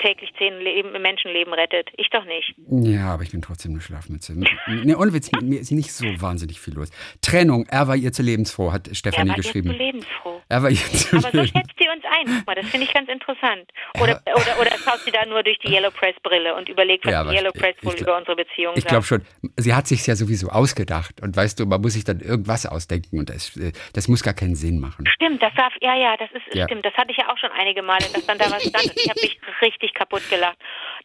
täglich 0.00 0.30
zehn 0.38 0.58
Leben, 0.58 0.90
Menschenleben 1.00 1.52
rettet. 1.54 1.88
Ich 1.96 2.10
doch 2.10 2.24
nicht. 2.24 2.52
Ja, 2.68 3.14
aber 3.14 3.22
ich 3.22 3.30
bin 3.30 3.40
trotzdem 3.40 3.72
eine 3.72 3.80
Schlafmütze. 3.80 4.38
Ne, 4.66 4.96
ohne 4.98 5.12
Witz, 5.14 5.30
mit 5.32 5.42
mir 5.42 5.60
ist 5.60 5.70
nicht 5.70 5.92
so 5.92 6.04
wahnsinnig 6.20 6.60
viel 6.60 6.74
los. 6.74 6.90
Trennung, 7.22 7.64
er 7.68 7.88
war 7.88 7.96
ihr 7.96 8.12
zu 8.12 8.22
lebensfroh, 8.22 8.72
hat 8.72 8.88
Er 8.88 8.94
Stefanie 8.96 9.30
war 9.30 9.36
ihr 9.36 9.42
geschrieben. 9.42 9.70
zu 9.70 9.76
lebensfroh. 9.76 10.42
Er 10.48 10.62
war 10.62 10.70
ihr 10.70 10.76
zu 10.76 11.16
Aber 11.16 11.20
so 11.22 11.28
lebensfroh. 11.38 11.58
schätzt 11.60 11.77
sie 11.77 11.77
uns 11.77 11.77
ein. 12.20 12.26
Guck 12.38 12.46
mal, 12.46 12.54
das 12.54 12.66
finde 12.68 12.86
ich 12.86 12.92
ganz 12.94 13.08
interessant. 13.08 13.70
Oder, 14.00 14.20
oder, 14.34 14.60
oder 14.60 14.70
schaut 14.78 15.00
sie 15.04 15.10
da 15.10 15.24
nur 15.26 15.42
durch 15.42 15.58
die 15.60 15.72
Yellow 15.72 15.90
Press 15.90 16.14
Brille 16.22 16.54
und 16.54 16.68
überlegt, 16.68 17.04
was 17.06 17.12
Ja, 17.12 17.24
die 17.24 17.34
Yellow 17.36 17.50
ich- 17.54 17.60
Press 17.60 17.76
ich 17.80 17.84
wohl 17.86 17.94
über 17.94 18.16
unsere 18.16 18.36
Beziehung 18.36 18.74
Ich 18.76 18.82
sagt. 18.82 18.90
glaube 18.90 19.04
schon, 19.06 19.22
sie 19.56 19.74
hat 19.74 19.86
sich 19.86 20.06
ja 20.06 20.14
sowieso 20.16 20.48
ausgedacht. 20.48 21.20
Und 21.22 21.36
weißt 21.36 21.58
du, 21.60 21.66
man 21.66 21.80
muss 21.80 21.94
sich 21.94 22.04
dann 22.04 22.20
irgendwas 22.20 22.66
ausdenken 22.66 23.18
und 23.18 23.30
das, 23.30 23.56
äh, 23.56 23.72
das 23.94 24.08
muss 24.08 24.22
gar 24.22 24.34
keinen 24.34 24.54
Sinn 24.54 24.80
machen. 24.80 25.06
Stimmt, 25.14 25.42
das 25.42 25.52
darf, 25.54 25.72
ja, 25.80 25.94
ja, 25.96 26.16
das 26.16 26.30
ist, 26.32 26.54
Ja. 26.54 26.64
stimmt. 26.64 26.84
Das 26.84 26.94
hatte 26.94 27.10
ich 27.10 27.16
ja 27.18 27.32
auch 27.32 27.38
schon 27.38 27.50
einige 27.52 27.82
Male, 27.82 28.04
dass 28.12 28.26
dann 28.26 28.38
da 28.38 28.50
was 28.50 28.62
stand 28.62 28.84
und 28.84 28.96
ich 28.96 29.08
habe 29.08 29.20
mich 29.20 29.38
richtig 29.62 29.94
kaputt 29.94 30.22
gelacht. 30.30 30.56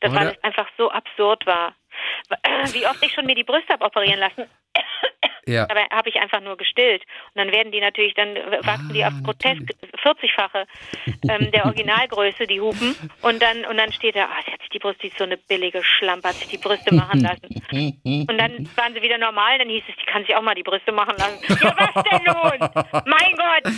Das, 0.02 0.12
es 0.14 0.44
einfach 0.44 0.68
so 0.78 0.92
absurd 0.92 1.46
war. 1.46 1.76
Wie 2.72 2.86
oft 2.88 3.04
ich 3.04 3.14
schon 3.14 3.26
mir 3.26 3.36
die 3.36 3.44
Brüste 3.44 3.74
habe 3.74 3.86
operieren 3.86 4.20
lassen. 4.20 4.46
Ja. 5.46 5.66
Dabei 5.66 5.88
habe 5.92 6.10
ich 6.10 6.16
einfach 6.16 6.40
nur 6.42 6.58
gestillt. 6.58 7.04
Und 7.34 7.40
dann 7.40 7.52
werden 7.52 7.72
die 7.72 7.82
natürlich, 7.82 8.14
dann 8.14 8.36
wachsen 8.62 8.94
die 8.94 9.04
Ah, 9.04 9.10
auf 9.10 9.24
grotesk 9.24 9.62
40-fache 10.02 10.66
ähm, 11.28 11.52
der 11.52 11.66
Originalgröße, 11.66 12.48
die 12.48 12.62
Hupen. 12.62 12.96
Und 13.22 13.42
dann, 13.42 13.66
und 13.66 13.78
dann 13.78 13.92
steht 13.92 14.16
da, 14.16 14.26
ah, 14.26 14.42
sie 14.46 14.52
hat 14.52 14.62
sich 14.62 14.70
die 14.70 14.80
Brüste, 14.80 15.02
die 15.02 15.08
ist 15.08 15.18
so 15.18 15.26
eine 15.26 15.38
billige 15.38 15.84
Schlampe, 15.84 16.30
hat 16.30 16.36
sich 16.36 16.48
die 16.48 16.58
Brüste 16.58 16.94
machen 16.96 17.20
lassen. 17.22 17.44
Und 18.30 18.38
dann 18.38 18.70
waren 18.76 18.94
sie 18.94 19.02
wieder 19.02 19.18
normal, 19.18 19.58
dann 19.58 19.70
hieß 19.70 19.84
es, 19.90 19.96
die 19.98 20.06
kann 20.06 20.24
sich 20.26 20.36
auch 20.36 20.42
mal 20.42 20.56
die 20.56 20.64
Brüste 20.64 20.92
machen 20.92 21.16
lassen. 21.18 21.40
Ja, 21.62 21.76
was 21.78 22.04
denn 22.04 22.24
nun? 22.24 23.04
Mein 23.06 23.36
Gott! 23.36 23.74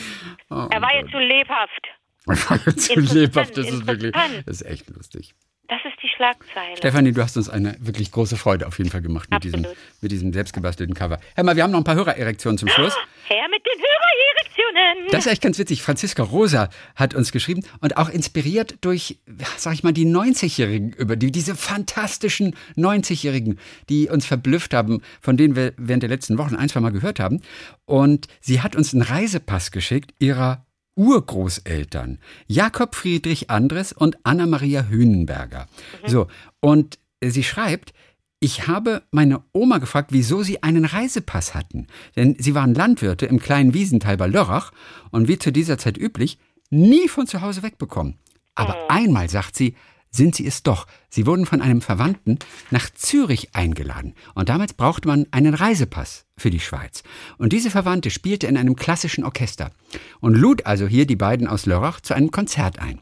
Oh 0.52 0.68
er 0.70 0.82
war 0.82 0.94
jetzt 0.94 1.12
zu 1.12 1.18
lebhaft. 1.18 1.88
zu 2.26 2.94
Interessant, 2.94 3.14
lebhaft, 3.14 3.58
das 3.58 3.70
ist 3.70 3.88
wirklich, 3.88 4.12
das 4.12 4.62
ist 4.62 4.62
echt 4.64 4.90
lustig. 4.90 5.34
Das 5.68 5.80
ist 5.84 6.02
die 6.04 6.08
Schlagzeile. 6.08 6.78
Stefanie, 6.78 7.12
du 7.12 7.22
hast 7.24 7.38
uns 7.38 7.50
eine 7.50 7.76
wirklich 7.80 8.12
große 8.12 8.38
Freude 8.38 8.68
auf 8.68 8.78
jeden 8.78 8.92
Fall 8.92 9.02
gemacht 9.02 9.32
mit 9.32 9.44
diesem, 9.44 9.66
mit 10.02 10.12
diesem 10.12 10.32
selbstgebastelten 10.32 10.94
Cover. 10.94 11.20
Hör 11.36 11.44
mal, 11.44 11.56
wir 11.56 11.64
haben 11.64 11.72
noch 11.72 11.80
ein 11.80 11.84
paar 11.84 11.96
Hörererektionen 11.96 12.58
zum 12.58 12.70
Schluss. 12.70 12.96
Her 13.28 13.46
mit 13.50 13.66
den 13.66 13.82
Hörererektionen! 13.82 15.12
Das 15.12 15.26
ist 15.26 15.32
echt 15.32 15.42
ganz 15.42 15.58
witzig. 15.58 15.82
Franziska 15.82 16.22
Rosa 16.22 16.70
hat 16.96 17.16
uns 17.16 17.32
geschrieben 17.32 17.64
und 17.82 17.98
auch 17.98 18.10
inspiriert 18.10 18.76
durch, 18.82 19.20
sag 19.58 19.74
ich 19.74 19.84
mal, 19.84 19.94
die 19.94 20.06
90-Jährigen, 20.06 20.94
über 20.94 21.16
die, 21.16 21.32
diese 21.32 21.56
fantastischen 21.56 22.56
90-Jährigen, 22.78 23.60
die 23.90 24.10
uns 24.10 24.26
verblüfft 24.28 24.74
haben, 24.74 25.02
von 25.20 25.36
denen 25.36 25.56
wir 25.56 25.74
während 25.78 26.04
der 26.04 26.10
letzten 26.10 26.38
Wochen 26.38 26.56
ein, 26.56 26.70
zwei 26.70 26.82
Mal 26.82 26.92
gehört 26.92 27.20
haben. 27.20 27.42
Und 27.86 28.28
sie 28.40 28.62
hat 28.62 28.76
uns 28.76 28.94
einen 28.94 29.04
Reisepass 29.04 29.72
geschickt 29.72 30.14
ihrer 30.20 30.65
Urgroßeltern. 30.96 32.20
Jakob 32.48 32.96
Friedrich 32.96 33.50
Andres 33.50 33.94
und 33.94 34.18
Anna-Maria 34.24 34.88
Hünenberger. 34.88 35.68
So. 36.06 36.28
Und 36.60 37.00
sie 37.22 37.44
schreibt, 37.44 37.94
ich 38.40 38.68
habe 38.68 39.04
meine 39.12 39.44
Oma 39.54 39.80
gefragt, 39.80 40.12
wieso 40.12 40.44
sie 40.44 40.62
einen 40.62 40.86
Reisepass 40.86 41.56
hatten. 41.56 41.88
Denn 42.16 42.36
sie 42.40 42.54
waren 42.54 42.74
Landwirte 42.74 43.26
im 43.26 43.40
kleinen 43.40 43.74
Wiesental 43.74 44.18
bei 44.18 44.28
Lörrach 44.28 44.72
und 45.12 45.28
wie 45.28 45.40
zu 45.40 45.52
dieser 45.52 45.78
Zeit 45.78 45.98
üblich, 45.98 46.38
nie 46.70 47.08
von 47.08 47.28
zu 47.28 47.42
Hause 47.42 47.64
wegbekommen. 47.64 48.20
Aber 48.54 48.90
einmal, 48.90 49.30
sagt 49.30 49.56
sie, 49.56 49.76
sind 50.16 50.36
sie 50.36 50.48
es 50.48 50.64
doch. 50.64 50.88
Sie 51.10 51.26
wurden 51.26 51.46
von 51.46 51.62
einem 51.62 51.82
Verwandten 51.82 52.40
nach 52.72 52.90
Zürich 52.90 53.56
eingeladen. 53.56 54.14
Und 54.34 54.50
damals 54.50 54.74
brauchte 54.74 55.08
man 55.08 55.28
einen 55.32 55.54
Reisepass 55.54 56.26
für 56.38 56.50
die 56.50 56.60
Schweiz. 56.60 57.04
Und 57.38 57.54
diese 57.54 57.70
Verwandte 57.70 58.10
spielte 58.10 58.48
in 58.48 58.58
einem 58.58 58.76
klassischen 58.76 59.24
Orchester 59.24 59.72
und 60.20 60.36
lud 60.36 60.66
also 60.66 60.88
hier 60.88 61.06
die 61.06 61.16
beiden 61.16 61.48
aus 61.48 61.66
Lörrach 61.66 62.02
zu 62.02 62.14
einem 62.14 62.32
Konzert 62.32 62.80
ein. 62.80 63.02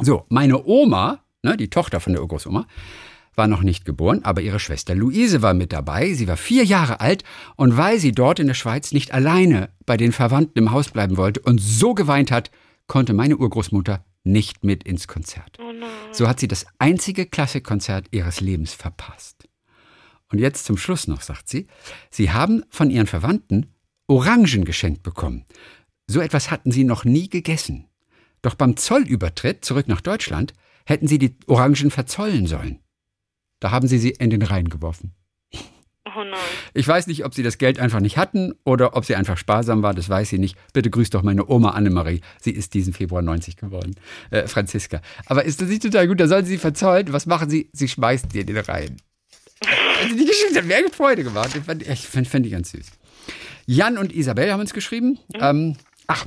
So, 0.00 0.24
meine 0.28 0.64
Oma, 0.64 1.24
ne, 1.42 1.56
die 1.56 1.68
Tochter 1.68 2.00
von 2.00 2.12
der 2.12 2.22
Urgroßoma, 2.22 2.66
war 3.34 3.46
noch 3.46 3.62
nicht 3.62 3.84
geboren, 3.84 4.20
aber 4.24 4.40
ihre 4.42 4.60
Schwester 4.60 4.94
Luise 4.94 5.40
war 5.40 5.54
mit 5.54 5.72
dabei. 5.72 6.12
Sie 6.14 6.28
war 6.28 6.36
vier 6.36 6.64
Jahre 6.64 7.00
alt 7.00 7.24
und 7.56 7.76
weil 7.76 7.98
sie 7.98 8.12
dort 8.12 8.38
in 8.38 8.48
der 8.48 8.54
Schweiz 8.54 8.92
nicht 8.92 9.12
alleine 9.12 9.70
bei 9.86 9.96
den 9.96 10.12
Verwandten 10.12 10.58
im 10.58 10.72
Haus 10.72 10.90
bleiben 10.90 11.16
wollte 11.16 11.40
und 11.40 11.58
so 11.60 11.94
geweint 11.94 12.30
hat, 12.30 12.50
konnte 12.86 13.12
meine 13.12 13.36
Urgroßmutter 13.36 14.04
nicht 14.24 14.64
mit 14.64 14.84
ins 14.84 15.08
Konzert. 15.08 15.58
So 16.12 16.28
hat 16.28 16.40
sie 16.40 16.48
das 16.48 16.66
einzige 16.78 17.26
Klassikkonzert 17.26 18.08
ihres 18.10 18.40
Lebens 18.40 18.74
verpasst. 18.74 19.48
Und 20.30 20.38
jetzt 20.38 20.64
zum 20.64 20.76
Schluss 20.76 21.08
noch, 21.08 21.22
sagt 21.22 21.48
sie, 21.48 21.66
sie 22.10 22.30
haben 22.30 22.64
von 22.70 22.90
ihren 22.90 23.06
Verwandten 23.06 23.74
Orangen 24.06 24.64
geschenkt 24.64 25.02
bekommen. 25.02 25.44
So 26.06 26.20
etwas 26.20 26.50
hatten 26.50 26.72
sie 26.72 26.84
noch 26.84 27.04
nie 27.04 27.28
gegessen. 27.28 27.86
Doch 28.42 28.54
beim 28.54 28.76
Zollübertritt 28.76 29.64
zurück 29.64 29.88
nach 29.88 30.00
Deutschland 30.00 30.54
hätten 30.86 31.06
sie 31.06 31.18
die 31.18 31.36
Orangen 31.46 31.90
verzollen 31.90 32.46
sollen. 32.46 32.80
Da 33.60 33.70
haben 33.70 33.86
sie 33.86 33.98
sie 33.98 34.10
in 34.10 34.30
den 34.30 34.42
Rhein 34.42 34.68
geworfen. 34.68 35.14
Oh 36.06 36.24
nein. 36.24 36.38
Ich 36.72 36.88
weiß 36.88 37.06
nicht, 37.08 37.24
ob 37.24 37.34
sie 37.34 37.42
das 37.42 37.58
Geld 37.58 37.78
einfach 37.78 38.00
nicht 38.00 38.16
hatten 38.16 38.54
oder 38.64 38.96
ob 38.96 39.04
sie 39.04 39.14
einfach 39.16 39.36
sparsam 39.36 39.82
war, 39.82 39.94
das 39.94 40.08
weiß 40.08 40.30
sie 40.30 40.38
nicht. 40.38 40.56
Bitte 40.72 40.90
grüßt 40.90 41.12
doch 41.14 41.22
meine 41.22 41.48
Oma 41.48 41.70
Annemarie. 41.70 42.22
Sie 42.40 42.52
ist 42.52 42.74
diesen 42.74 42.92
Februar 42.92 43.22
90 43.22 43.56
geworden. 43.56 43.94
Äh, 44.30 44.46
Franziska. 44.46 45.02
Aber 45.26 45.44
ist 45.44 45.60
das 45.60 45.68
nicht 45.68 45.82
total 45.82 46.08
gut? 46.08 46.18
Da 46.18 46.26
sollen 46.26 46.46
sie 46.46 46.58
verzollen. 46.58 47.12
Was 47.12 47.26
machen 47.26 47.50
sie? 47.50 47.68
Sie 47.72 47.86
schmeißen 47.86 48.30
sie 48.30 48.40
in 48.40 48.46
den 48.46 48.56
Rhein. 48.56 48.96
Also 50.02 50.16
die 50.16 50.24
Geschichte 50.24 50.58
hat 50.58 50.64
mir 50.64 50.76
echt 50.76 50.94
Freude 50.94 51.22
gemacht. 51.22 51.54
Ich 51.54 51.64
fand, 51.64 51.86
ich 51.86 52.08
fand, 52.08 52.26
fand 52.26 52.46
die 52.46 52.50
ganz 52.50 52.70
süß. 52.70 52.86
Jan 53.66 53.98
und 53.98 54.12
Isabel 54.12 54.50
haben 54.50 54.60
uns 54.60 54.72
geschrieben. 54.72 55.18
Ähm, 55.34 55.76
ach, 56.06 56.26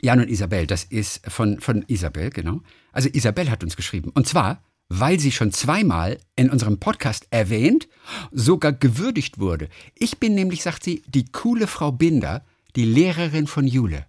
Jan 0.00 0.20
und 0.20 0.30
Isabel, 0.30 0.66
das 0.66 0.84
ist 0.84 1.20
von, 1.30 1.60
von 1.60 1.84
Isabel, 1.88 2.30
genau. 2.30 2.60
Also 2.92 3.08
Isabel 3.12 3.50
hat 3.50 3.62
uns 3.62 3.76
geschrieben. 3.76 4.10
Und 4.14 4.26
zwar, 4.26 4.62
weil 4.88 5.20
sie 5.20 5.32
schon 5.32 5.52
zweimal 5.52 6.18
in 6.36 6.50
unserem 6.50 6.78
Podcast 6.78 7.26
erwähnt, 7.30 7.88
sogar 8.32 8.72
gewürdigt 8.72 9.38
wurde. 9.38 9.68
Ich 9.94 10.18
bin 10.18 10.34
nämlich, 10.34 10.62
sagt 10.62 10.84
sie, 10.84 11.02
die 11.06 11.26
coole 11.30 11.66
Frau 11.66 11.92
Binder, 11.92 12.44
die 12.76 12.84
Lehrerin 12.84 13.46
von 13.46 13.66
Jule. 13.66 14.06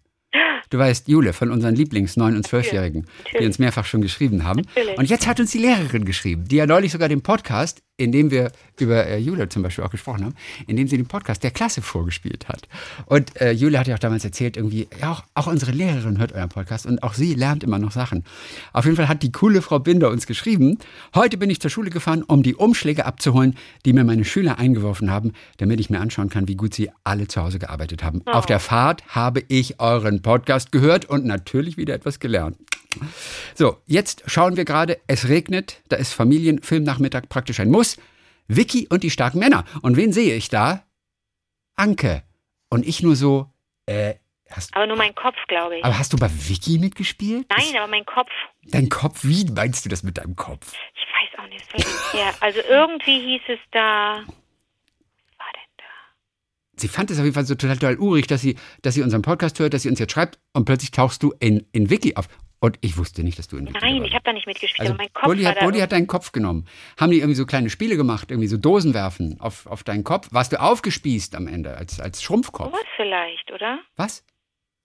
Du 0.69 0.77
weißt, 0.77 1.07
Jule 1.07 1.33
von 1.33 1.51
unseren 1.51 1.75
Lieblings-, 1.75 2.17
9- 2.17 2.35
und 2.35 2.47
12-Jährigen, 2.47 3.07
die 3.39 3.45
uns 3.45 3.57
mehrfach 3.57 3.85
schon 3.85 4.01
geschrieben 4.01 4.43
haben. 4.43 4.61
Natürlich. 4.75 4.97
Und 4.99 5.09
jetzt 5.09 5.25
hat 5.25 5.39
uns 5.39 5.51
die 5.51 5.57
Lehrerin 5.57 6.05
geschrieben, 6.05 6.47
die 6.47 6.57
ja 6.57 6.67
neulich 6.67 6.91
sogar 6.91 7.09
den 7.09 7.21
Podcast, 7.21 7.81
in 7.99 8.11
dem 8.11 8.31
wir 8.31 8.51
über 8.79 9.05
äh, 9.05 9.17
Jule 9.17 9.49
zum 9.49 9.61
Beispiel 9.61 9.83
auch 9.83 9.89
gesprochen 9.89 10.23
haben, 10.23 10.35
in 10.67 10.77
dem 10.77 10.87
sie 10.87 10.97
den 10.97 11.05
Podcast 11.05 11.43
der 11.43 11.51
Klasse 11.51 11.81
vorgespielt 11.81 12.47
hat. 12.47 12.67
Und 13.05 13.39
äh, 13.41 13.51
Jule 13.51 13.77
hat 13.77 13.87
ja 13.87 13.95
auch 13.95 13.99
damals 13.99 14.23
erzählt, 14.23 14.55
irgendwie, 14.55 14.87
ja, 15.01 15.11
auch, 15.11 15.23
auch 15.33 15.47
unsere 15.47 15.71
Lehrerin 15.71 16.17
hört 16.17 16.31
euren 16.31 16.49
Podcast 16.49 16.85
und 16.85 17.03
auch 17.03 17.13
sie 17.13 17.33
lernt 17.33 17.63
immer 17.63 17.77
noch 17.77 17.91
Sachen. 17.91 18.23
Auf 18.71 18.85
jeden 18.85 18.95
Fall 18.95 19.09
hat 19.09 19.21
die 19.21 19.31
coole 19.31 19.61
Frau 19.61 19.79
Binder 19.79 20.09
uns 20.09 20.27
geschrieben, 20.27 20.77
heute 21.13 21.37
bin 21.37 21.49
ich 21.49 21.59
zur 21.59 21.69
Schule 21.69 21.89
gefahren, 21.89 22.23
um 22.23 22.41
die 22.41 22.55
Umschläge 22.55 23.05
abzuholen, 23.05 23.55
die 23.85 23.93
mir 23.93 24.05
meine 24.05 24.23
Schüler 24.23 24.57
eingeworfen 24.57 25.11
haben, 25.11 25.33
damit 25.57 25.79
ich 25.79 25.89
mir 25.89 25.99
anschauen 25.99 26.29
kann, 26.29 26.47
wie 26.47 26.55
gut 26.55 26.73
sie 26.73 26.89
alle 27.03 27.27
zu 27.27 27.41
Hause 27.41 27.59
gearbeitet 27.59 28.03
haben. 28.03 28.21
Auf 28.25 28.45
der 28.45 28.59
Fahrt 28.59 29.03
habe 29.09 29.43
ich 29.49 29.79
euren 29.79 30.21
Podcast 30.21 30.71
gehört 30.71 31.05
und 31.05 31.25
natürlich 31.25 31.75
wieder 31.77 31.93
etwas 31.93 32.19
gelernt. 32.19 32.57
So, 33.55 33.77
jetzt 33.85 34.23
schauen 34.25 34.57
wir 34.57 34.65
gerade, 34.65 34.99
es 35.07 35.27
regnet, 35.27 35.81
da 35.89 35.95
ist 35.97 36.13
Familienfilmnachmittag 36.13 37.29
praktisch 37.29 37.59
ein 37.59 37.69
Muss. 37.69 37.97
Vicky 38.47 38.87
und 38.89 39.03
die 39.03 39.11
starken 39.11 39.39
Männer. 39.39 39.63
Und 39.83 39.95
wen 39.95 40.11
sehe 40.11 40.35
ich 40.35 40.49
da? 40.49 40.83
Anke. 41.75 42.23
Und 42.69 42.85
ich 42.87 43.03
nur 43.03 43.15
so, 43.15 43.51
äh, 43.85 44.15
hast, 44.49 44.75
Aber 44.75 44.87
nur 44.87 44.97
mein 44.97 45.13
Kopf, 45.13 45.35
glaube 45.47 45.77
ich. 45.77 45.85
aber 45.85 45.97
hast 45.99 46.13
du 46.13 46.17
bei 46.17 46.29
Vicky 46.31 46.79
mitgespielt? 46.79 47.45
Nein, 47.49 47.77
aber 47.77 47.87
mein 47.87 48.05
Kopf. 48.05 48.29
Dein 48.63 48.89
Kopf, 48.89 49.19
wie 49.23 49.45
meinst 49.45 49.85
du 49.85 49.89
das 49.89 50.01
mit 50.03 50.17
deinem 50.17 50.35
Kopf? 50.35 50.73
Ich 50.95 51.37
weiß 51.37 51.45
auch 51.45 51.49
nicht. 51.49 51.65
Ja, 52.13 52.33
also 52.39 52.59
irgendwie 52.67 53.19
hieß 53.19 53.41
es 53.49 53.59
da. 53.71 54.17
Was 54.25 55.37
war 55.37 55.51
denn 55.53 55.71
da? 55.77 55.83
Sie 56.77 56.87
fand 56.87 57.11
es 57.11 57.19
auf 57.19 57.23
jeden 57.25 57.35
Fall 57.35 57.45
so 57.45 57.53
total, 57.55 57.77
total 57.77 57.97
urig, 57.99 58.25
dass 58.25 58.41
sie, 58.41 58.57
dass 58.81 58.95
sie 58.95 59.03
unseren 59.03 59.21
Podcast 59.21 59.59
hört, 59.59 59.73
dass 59.75 59.83
sie 59.83 59.89
uns 59.89 59.99
jetzt 59.99 60.11
schreibt 60.11 60.39
und 60.53 60.65
plötzlich 60.65 60.89
tauchst 60.91 61.21
du 61.21 61.33
in, 61.39 61.67
in 61.71 61.91
Wiki 61.91 62.15
auf. 62.15 62.27
Und 62.61 62.77
ich 62.81 62.97
wusste 62.97 63.23
nicht, 63.23 63.39
dass 63.39 63.47
du 63.47 63.55
in 63.57 63.63
Nein, 63.65 63.73
dabei 63.73 64.05
ich 64.05 64.13
habe 64.13 64.23
da 64.25 64.33
nicht 64.33 64.45
mitgespielt, 64.45 64.81
Also 64.81 64.93
aber 64.93 65.03
mein 65.03 65.13
Kopf 65.13 65.25
Bulli 65.25 65.43
hat. 65.43 65.59
Bulli 65.59 65.79
hat 65.79 65.93
deinen 65.93 66.07
Kopf 66.07 66.33
genommen. 66.33 66.67
Haben 66.99 67.11
die 67.11 67.19
irgendwie 67.19 67.35
so 67.35 67.45
kleine 67.45 67.69
Spiele 67.69 67.95
gemacht, 67.95 68.31
irgendwie 68.31 68.47
so 68.49 68.57
Dosen 68.57 68.93
werfen 68.93 69.39
auf, 69.39 69.65
auf 69.65 69.83
deinen 69.83 70.03
Kopf? 70.03 70.27
Warst 70.31 70.51
du 70.51 70.59
aufgespießt 70.59 71.35
am 71.35 71.47
Ende 71.47 71.77
als, 71.77 71.99
als 72.01 72.21
Schrumpfkopf? 72.21 72.71
Sowas 72.71 72.85
vielleicht, 72.97 73.49
oder? 73.51 73.79
Was? 73.95 74.25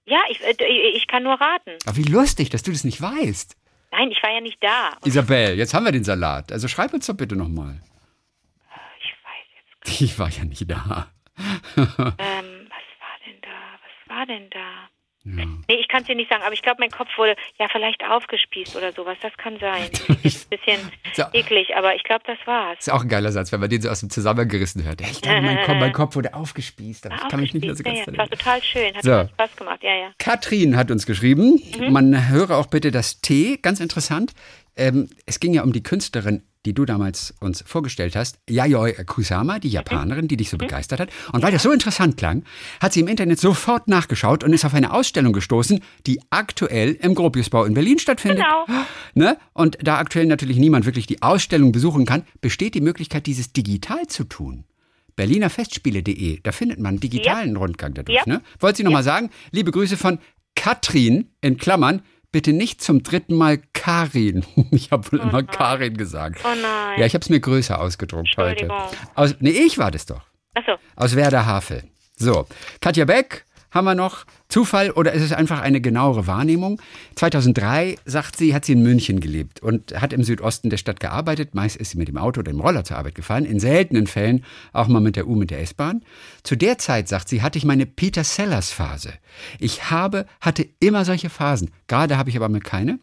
Ja, 0.07 0.23
ich, 0.31 0.41
äh, 0.43 0.55
ich 0.95 1.07
kann 1.09 1.25
nur 1.25 1.35
raten. 1.35 1.73
Aber 1.87 1.97
wie 1.97 2.05
lustig, 2.05 2.51
dass 2.51 2.63
du 2.63 2.71
das 2.71 2.85
nicht 2.85 3.01
weißt. 3.03 3.57
Nein, 3.91 4.11
ich 4.13 4.23
war 4.23 4.31
ja 4.33 4.41
nicht 4.41 4.63
da. 4.63 4.93
Isabel, 5.05 5.57
jetzt 5.57 5.75
haben 5.75 5.85
wir 5.85 5.93
den 5.93 6.05
Salat. 6.05 6.53
Also 6.53 6.69
schreib 6.69 6.93
uns 6.93 7.07
doch 7.07 7.15
bitte 7.17 7.35
nochmal. 7.37 7.81
ich 9.01 9.13
weiß 9.25 9.91
jetzt. 9.91 10.01
Ich 10.01 10.19
war 10.19 10.31
ja 10.31 10.45
nicht 10.45 10.71
da. 10.71 11.11
Ähm, 11.77 12.69
was 12.71 12.87
war 13.01 13.19
denn 13.27 13.41
da? 13.43 13.79
Was 13.83 14.17
war 14.17 14.27
denn 14.27 14.49
da? 14.51 14.89
Nee, 15.27 15.47
ich 15.81 15.89
kann 15.89 16.03
es 16.03 16.07
dir 16.07 16.15
nicht 16.15 16.29
sagen, 16.31 16.43
aber 16.45 16.53
ich 16.53 16.61
glaube, 16.61 16.77
mein 16.81 16.91
Kopf 16.91 17.09
wurde 17.17 17.35
ja 17.59 17.67
vielleicht 17.73 18.05
aufgespießt 18.05 18.77
oder 18.77 18.93
sowas. 18.93 19.17
Das 19.23 19.33
kann 19.39 19.59
sein. 19.59 19.89
Das 20.23 20.35
ist 20.35 20.53
ein 20.53 20.59
bisschen 20.59 20.91
So. 21.15 21.23
eklig, 21.33 21.75
aber 21.77 21.95
ich 21.95 22.03
glaube, 22.05 22.23
das 22.27 22.39
war's. 22.47 22.79
Ist 22.81 22.91
auch 22.93 23.03
ein 23.03 23.09
geiler 23.09 23.33
Satz, 23.33 23.51
wenn 23.53 23.61
man 23.61 23.69
den 23.71 23.81
so 23.81 23.89
aus 23.89 24.01
dem 24.01 24.11
Zusammenhang 24.11 24.49
gerissen 24.49 24.85
hört. 24.85 25.01
Ich 25.01 25.23
glaube, 25.23 25.41
mein, 25.43 25.59
Kopf, 25.65 25.77
mein 25.79 25.93
Kopf 25.93 26.17
wurde 26.17 26.35
aufgespießt, 26.35 27.07
aber 27.07 27.15
ich 27.17 27.29
kann 27.29 27.41
mich 27.41 27.55
nicht 27.55 27.65
mehr 27.65 27.75
so 27.75 27.83
ganz 27.83 27.99
ja, 27.99 28.05
ja, 28.05 28.11
es 28.13 28.19
war 28.19 28.25
erinnern. 28.25 28.39
total 28.39 28.63
schön, 28.63 28.95
hat 28.95 29.03
So. 29.03 29.29
Spaß 29.35 29.57
gemacht, 29.57 29.83
ja, 29.83 29.95
ja. 29.95 30.11
Katrin 30.19 30.77
hat 30.77 30.91
uns 30.91 31.07
geschrieben, 31.07 31.61
Mhm. 31.79 31.93
man 31.93 32.29
höre 32.29 32.53
auch 32.59 32.67
bitte 32.67 32.91
das 32.91 33.21
T, 33.21 33.59
ganz 33.63 33.81
interessant. 33.81 34.33
Ähm, 34.77 35.09
es 35.27 35.41
ging 35.41 35.55
ja 35.55 35.63
um 35.63 35.73
die 35.73 35.83
Künstlerin, 35.83 36.43
die 36.67 36.73
du 36.73 36.85
damals 36.85 37.35
uns 37.41 37.63
vorgestellt 37.67 38.17
hast, 38.17 38.39
Yayoi 38.49 38.93
Kusama, 39.05 39.57
Mhm. 39.57 39.61
die 39.61 39.69
Japanerin, 39.69 40.29
die 40.29 40.37
dich 40.37 40.51
so 40.51 40.57
begeistert 40.59 41.01
hat. 41.01 41.11
Und 41.33 41.43
weil 41.43 41.53
das 41.53 41.63
so 41.63 41.73
interessant 41.73 42.17
klang, 42.17 42.45
hat 42.81 42.93
sie 42.93 43.01
im 43.01 43.09
Internet 43.09 43.39
sofort 43.39 43.89
nachgeschaut 43.89 44.43
und 44.45 44.53
ist 44.53 44.65
auf 44.65 44.75
eine 44.75 44.93
Ausstellung 44.93 45.33
gestoßen, 45.33 45.81
die 46.07 46.21
aktuell 46.31 46.93
im 46.93 47.15
Gropiusbau 47.15 47.65
in 47.65 47.75
Berlin 47.75 47.99
stattfindet. 47.99 48.45
Genau. 48.45 48.67
Ne? 49.15 49.37
Und 49.53 49.79
da 49.83 49.99
aktuell 49.99 50.27
natürlich 50.27 50.57
niemand 50.57 50.87
wirklich 50.87 51.07
die 51.07 51.23
Ausstellung 51.23 51.73
besuchen 51.73 52.07
kann, 52.07 52.23
besteht 52.41 52.75
die 52.75 52.81
Möglichkeit, 52.81 53.27
dieses 53.27 53.53
digital 53.53 54.07
zu 54.07 54.25
tun. 54.25 54.65
BerlinerFestspiele.de, 55.17 56.41
da 56.43 56.53
findet 56.53 56.79
man 56.79 56.91
einen 56.91 57.01
digitalen 57.01 57.57
Rundgang 57.57 57.95
dadurch. 57.95 58.17
Ja. 58.17 58.23
Ne? 58.27 58.43
Wollte 58.59 58.79
sie 58.79 58.83
noch 58.85 58.91
mal 58.93 59.03
sagen, 59.05 59.31
liebe 59.53 59.71
Grüße 59.71 59.97
von 59.97 60.19
Katrin 60.57 61.31
in 61.41 61.57
Klammern, 61.57 62.03
bitte 62.35 62.53
nicht 62.53 62.83
zum 62.83 63.05
dritten 63.05 63.37
Mal 63.37 63.61
Karin. 63.73 64.45
Ich 64.73 64.91
habe 64.91 65.11
wohl 65.13 65.21
immer 65.21 65.45
Karin 65.45 65.97
gesagt. 65.97 66.41
Oh 66.43 66.49
nein. 66.49 66.99
Ja, 66.99 67.07
ich 67.07 67.15
habe 67.15 67.23
es 67.23 67.29
mir 67.29 67.39
größer 67.39 67.81
ausgedruckt 67.81 68.35
heute. 68.37 68.69
Aus, 69.15 69.37
nee, 69.39 69.51
ich 69.51 69.79
war 69.79 69.93
das 69.93 70.05
doch. 70.05 70.23
Achso, 70.55 70.73
Aus 70.97 71.15
Werder 71.15 71.47
Havel. 71.47 71.85
So, 72.17 72.47
Katja 72.81 73.05
Beck 73.05 73.45
haben 73.75 73.85
wir 73.85 73.95
noch. 73.95 74.25
Zufall 74.49 74.93
oder 74.93 75.13
ist 75.13 75.23
es 75.23 75.33
einfach 75.33 75.61
eine 75.61 75.81
genauere 75.81 76.27
Wahrnehmung? 76.27 76.81
2003, 77.17 77.97
sagt 78.05 78.37
sie, 78.37 78.55
hat 78.55 78.65
sie 78.65 78.73
in 78.73 78.83
München 78.83 79.19
gelebt 79.19 79.61
und 79.61 80.01
hat 80.01 80.13
im 80.13 80.23
Südosten 80.23 80.71
der 80.71 80.77
Stadt 80.77 81.01
gearbeitet. 81.01 81.55
Meist 81.55 81.77
ist 81.77 81.91
sie 81.91 81.99
mit 81.99 82.09
dem 82.09 82.17
Auto 82.17 82.41
oder 82.41 82.53
dem 82.53 82.61
Roller 82.61 82.85
zur 82.85 82.97
Arbeit 82.97 83.17
gefahren. 83.17 83.45
In 83.45 83.59
seltenen 83.59 84.07
Fällen 84.07 84.45
auch 84.73 84.87
mal 84.87 85.01
mit 85.01 85.17
der 85.17 85.27
U, 85.27 85.35
mit 85.35 85.51
der 85.51 85.61
S-Bahn. 85.61 86.05
Zu 86.45 86.57
der 86.57 86.79
Zeit, 86.79 87.09
sagt 87.09 87.29
sie, 87.29 87.43
hatte 87.43 87.59
ich 87.59 87.65
meine 87.65 87.85
Peter 87.85 88.23
Sellers 88.23 88.71
Phase. 88.71 89.15
Ich 89.59 89.91
habe, 89.91 90.27
hatte 90.41 90.69
immer 90.79 91.05
solche 91.05 91.29
Phasen. 91.29 91.71
Gerade 91.89 92.17
habe 92.17 92.31
ich 92.31 92.37
aber 92.37 92.49
mal 92.49 92.61
keine 92.61 93.01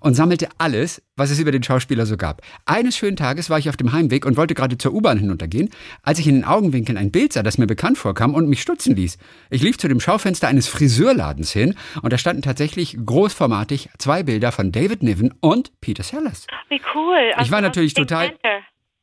und 0.00 0.14
sammelte 0.14 0.48
alles, 0.58 1.02
was 1.16 1.30
es 1.30 1.38
über 1.38 1.52
den 1.52 1.62
Schauspieler 1.62 2.06
so 2.06 2.16
gab. 2.16 2.42
Eines 2.66 2.96
schönen 2.96 3.16
Tages 3.16 3.48
war 3.50 3.58
ich 3.58 3.68
auf 3.68 3.76
dem 3.76 3.92
Heimweg 3.92 4.26
und 4.26 4.36
wollte 4.36 4.54
gerade 4.54 4.76
zur 4.78 4.92
U-Bahn 4.92 5.18
hinuntergehen, 5.18 5.70
als 6.02 6.18
ich 6.18 6.26
in 6.26 6.34
den 6.34 6.44
Augenwinkeln 6.44 6.98
ein 6.98 7.10
Bild 7.10 7.32
sah, 7.32 7.42
das 7.42 7.58
mir 7.58 7.66
bekannt 7.66 7.98
vorkam 7.98 8.34
und 8.34 8.48
mich 8.48 8.60
stutzen 8.62 8.94
ließ. 8.96 9.16
Ich 9.50 9.62
lief 9.62 9.78
zu 9.78 9.88
dem 9.88 10.00
Schaufenster 10.00 10.48
eines 10.48 10.68
Friseurladens 10.68 11.50
hin 11.52 11.74
und 12.02 12.12
da 12.12 12.18
standen 12.18 12.42
tatsächlich 12.42 12.96
großformatig 13.04 13.88
zwei 13.98 14.22
Bilder 14.22 14.52
von 14.52 14.72
David 14.72 15.02
Niven 15.02 15.32
und 15.40 15.72
Peter 15.80 16.02
Sellers. 16.02 16.46
wie 16.68 16.80
cool. 16.94 17.16
Ich 17.40 17.50
war 17.50 17.58
Also, 17.58 17.68
natürlich 17.68 17.94
total- 17.94 18.28
Panther. 18.30 18.60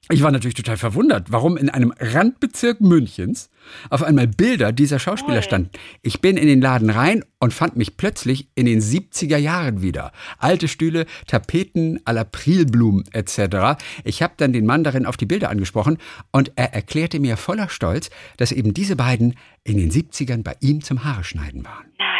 Ich 0.09 0.21
war 0.21 0.31
natürlich 0.31 0.55
total 0.55 0.75
verwundert, 0.75 1.31
warum 1.31 1.55
in 1.55 1.69
einem 1.69 1.93
Randbezirk 1.97 2.81
Münchens 2.81 3.49
auf 3.89 4.03
einmal 4.03 4.27
Bilder 4.27 4.73
dieser 4.73 4.99
Schauspieler 4.99 5.41
standen. 5.41 5.69
Ich 6.01 6.19
bin 6.19 6.35
in 6.35 6.47
den 6.47 6.59
Laden 6.59 6.89
rein 6.89 7.23
und 7.39 7.53
fand 7.53 7.77
mich 7.77 7.95
plötzlich 7.95 8.49
in 8.53 8.65
den 8.65 8.81
70er 8.81 9.37
Jahren 9.37 9.81
wieder. 9.81 10.11
Alte 10.39 10.67
Stühle, 10.67 11.05
Tapeten 11.25 11.99
à 12.03 12.11
la 12.11 12.25
Prilblumen 12.25 13.05
etc. 13.13 13.81
Ich 14.03 14.21
habe 14.21 14.33
dann 14.35 14.51
den 14.51 14.65
Mann 14.65 14.83
darin 14.83 15.05
auf 15.05 15.15
die 15.15 15.25
Bilder 15.25 15.49
angesprochen 15.49 15.97
und 16.33 16.51
er 16.57 16.73
erklärte 16.73 17.21
mir 17.21 17.37
voller 17.37 17.69
Stolz, 17.69 18.09
dass 18.35 18.51
eben 18.51 18.73
diese 18.73 18.97
beiden 18.97 19.35
in 19.63 19.77
den 19.77 19.89
70ern 19.89 20.43
bei 20.43 20.57
ihm 20.59 20.83
zum 20.83 21.05
Haare 21.05 21.23
schneiden 21.23 21.63
waren. 21.63 22.12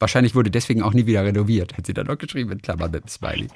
Wahrscheinlich 0.00 0.34
wurde 0.34 0.50
deswegen 0.50 0.82
auch 0.82 0.94
nie 0.94 1.06
wieder 1.06 1.24
renoviert, 1.24 1.76
hat 1.76 1.86
sie 1.86 1.94
dann 1.94 2.06
noch 2.06 2.18
geschrieben 2.18 2.52
in 2.52 2.62
Klammern 2.62 2.90
mit 2.92 3.04
dem 3.04 3.08
Smiley. 3.08 3.48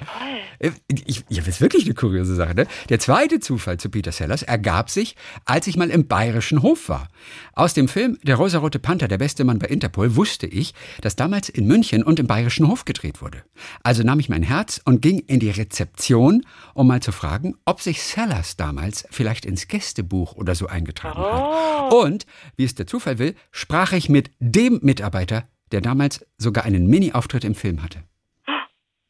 Äh, 0.59 0.73
Ich, 1.07 1.25
ja, 1.29 1.39
das 1.39 1.49
ist 1.49 1.61
wirklich 1.61 1.85
eine 1.85 1.95
kuriose 1.95 2.35
Sache. 2.35 2.55
Ne? 2.55 2.67
Der 2.89 2.99
zweite 2.99 3.39
Zufall 3.39 3.79
zu 3.79 3.91
Peter 3.91 4.11
Sellers 4.11 4.43
ergab 4.43 4.91
sich, 4.91 5.17
als 5.45 5.67
ich 5.67 5.77
mal 5.77 5.91
im 5.91 6.09
bayerischen 6.09 6.63
Hof 6.63 6.89
war. 6.89 7.09
Aus 7.55 7.75
dem 7.75 7.87
Film 7.89 8.19
Der 8.23 8.37
rosarote 8.37 8.79
Panther, 8.79 9.09
der 9.09 9.19
beste 9.19 9.45
Mann 9.45 9.59
bei 9.59 9.69
Interpol, 9.69 10.17
wusste 10.17 10.47
ich, 10.47 10.75
dass 11.01 11.15
damals 11.17 11.49
in 11.49 11.67
München 11.67 12.03
und 12.03 12.19
im 12.19 12.27
bayerischen 12.27 12.67
Hof 12.69 12.85
gedreht 12.85 13.23
wurde. 13.23 13.43
Also 13.83 14.03
nahm 14.03 14.19
ich 14.19 14.29
mein 14.29 14.43
Herz 14.43 14.81
und 14.85 15.01
ging 15.01 15.21
in 15.21 15.39
die 15.39 15.51
Rezeption, 15.51 16.45
um 16.75 16.89
mal 16.89 17.01
zu 17.01 17.13
fragen, 17.13 17.55
ob 17.65 17.81
sich 17.81 18.03
Sellers 18.03 18.57
damals 18.57 19.07
vielleicht 19.11 19.45
ins 19.45 19.69
Gästebuch 19.69 20.35
oder 20.35 20.55
so 20.55 20.67
eingetragen 20.67 21.19
hat. 21.21 21.93
Und, 21.93 22.27
wie 22.57 22.65
es 22.65 22.75
der 22.75 22.87
Zufall 22.87 23.19
will, 23.19 23.35
sprach 23.51 23.93
ich 23.93 24.09
mit 24.09 24.31
dem 24.41 24.81
Mitarbeiter, 24.83 25.45
der 25.73 25.81
damals 25.81 26.25
sogar 26.39 26.65
einen 26.65 26.87
Mini-Auftritt 26.87 27.45
im 27.45 27.55
Film 27.55 27.83
hatte. 27.83 28.03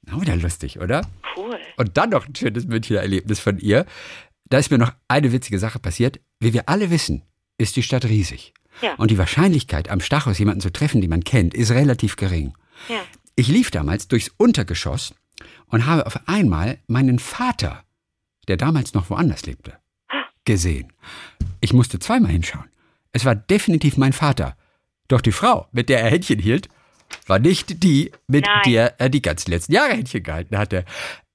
Na, 0.03 0.21
wieder 0.21 0.37
lustig, 0.37 0.81
oder? 0.81 1.07
Cool. 1.37 1.59
Und 1.77 1.97
dann 1.97 2.11
noch 2.11 2.27
ein 2.27 2.35
schönes 2.35 2.67
Münchner 2.67 3.01
Erlebnis 3.01 3.41
von 3.41 3.59
ihr. 3.59 3.87
Da 4.47 4.59
ist 4.59 4.71
mir 4.71 4.79
noch 4.79 4.93
eine 5.09 5.33
witzige 5.33 5.59
Sache 5.59 5.79
passiert. 5.79 6.21
Wie 6.41 6.53
wir 6.53 6.69
alle 6.69 6.91
wissen, 6.91 7.23
ist 7.59 7.77
die 7.77 7.83
Stadt 7.83 8.05
riesig. 8.05 8.53
Ja. 8.81 8.95
Und 8.95 9.11
die 9.11 9.19
Wahrscheinlichkeit, 9.19 9.89
am 9.91 10.01
Stachus 10.01 10.39
jemanden 10.39 10.61
zu 10.61 10.73
treffen, 10.73 11.01
den 11.01 11.11
man 11.11 11.25
kennt, 11.25 11.55
ist 11.55 11.71
relativ 11.71 12.17
gering. 12.17 12.55
Ja. 12.89 13.01
Ich 13.37 13.49
lief 13.49 13.71
damals 13.71 14.09
durchs 14.09 14.31
Untergeschoss 14.37 15.15
und 15.67 15.87
habe 15.87 16.07
auf 16.07 16.29
einmal 16.29 16.79
meinen 16.87 17.19
Vater, 17.19 17.85
der 18.49 18.57
damals 18.57 18.95
noch 18.95 19.11
woanders 19.11 19.47
lebte, 19.47 19.79
gesehen. 20.45 20.93
Ich 21.61 21.73
musste 21.73 21.99
zweimal 21.99 22.33
hinschauen. 22.33 22.69
Es 23.13 23.25
war 23.25 23.35
definitiv 23.35 23.97
mein 23.97 24.13
Vater. 24.13 24.57
Doch 25.09 25.21
die 25.21 25.33
Frau, 25.33 25.67
mit 25.73 25.89
der 25.89 26.01
er 26.01 26.11
Händchen 26.11 26.39
hielt, 26.39 26.69
war 27.27 27.39
nicht 27.39 27.83
die, 27.83 28.13
mit 28.27 28.47
Nein. 28.47 28.63
der 28.67 29.01
er 29.01 29.09
die 29.09 29.23
ganzen 29.23 29.51
letzten 29.51 29.73
Jahre 29.73 29.93
Händchen 29.93 30.23
gehalten 30.23 30.57
hatte. 30.57 30.85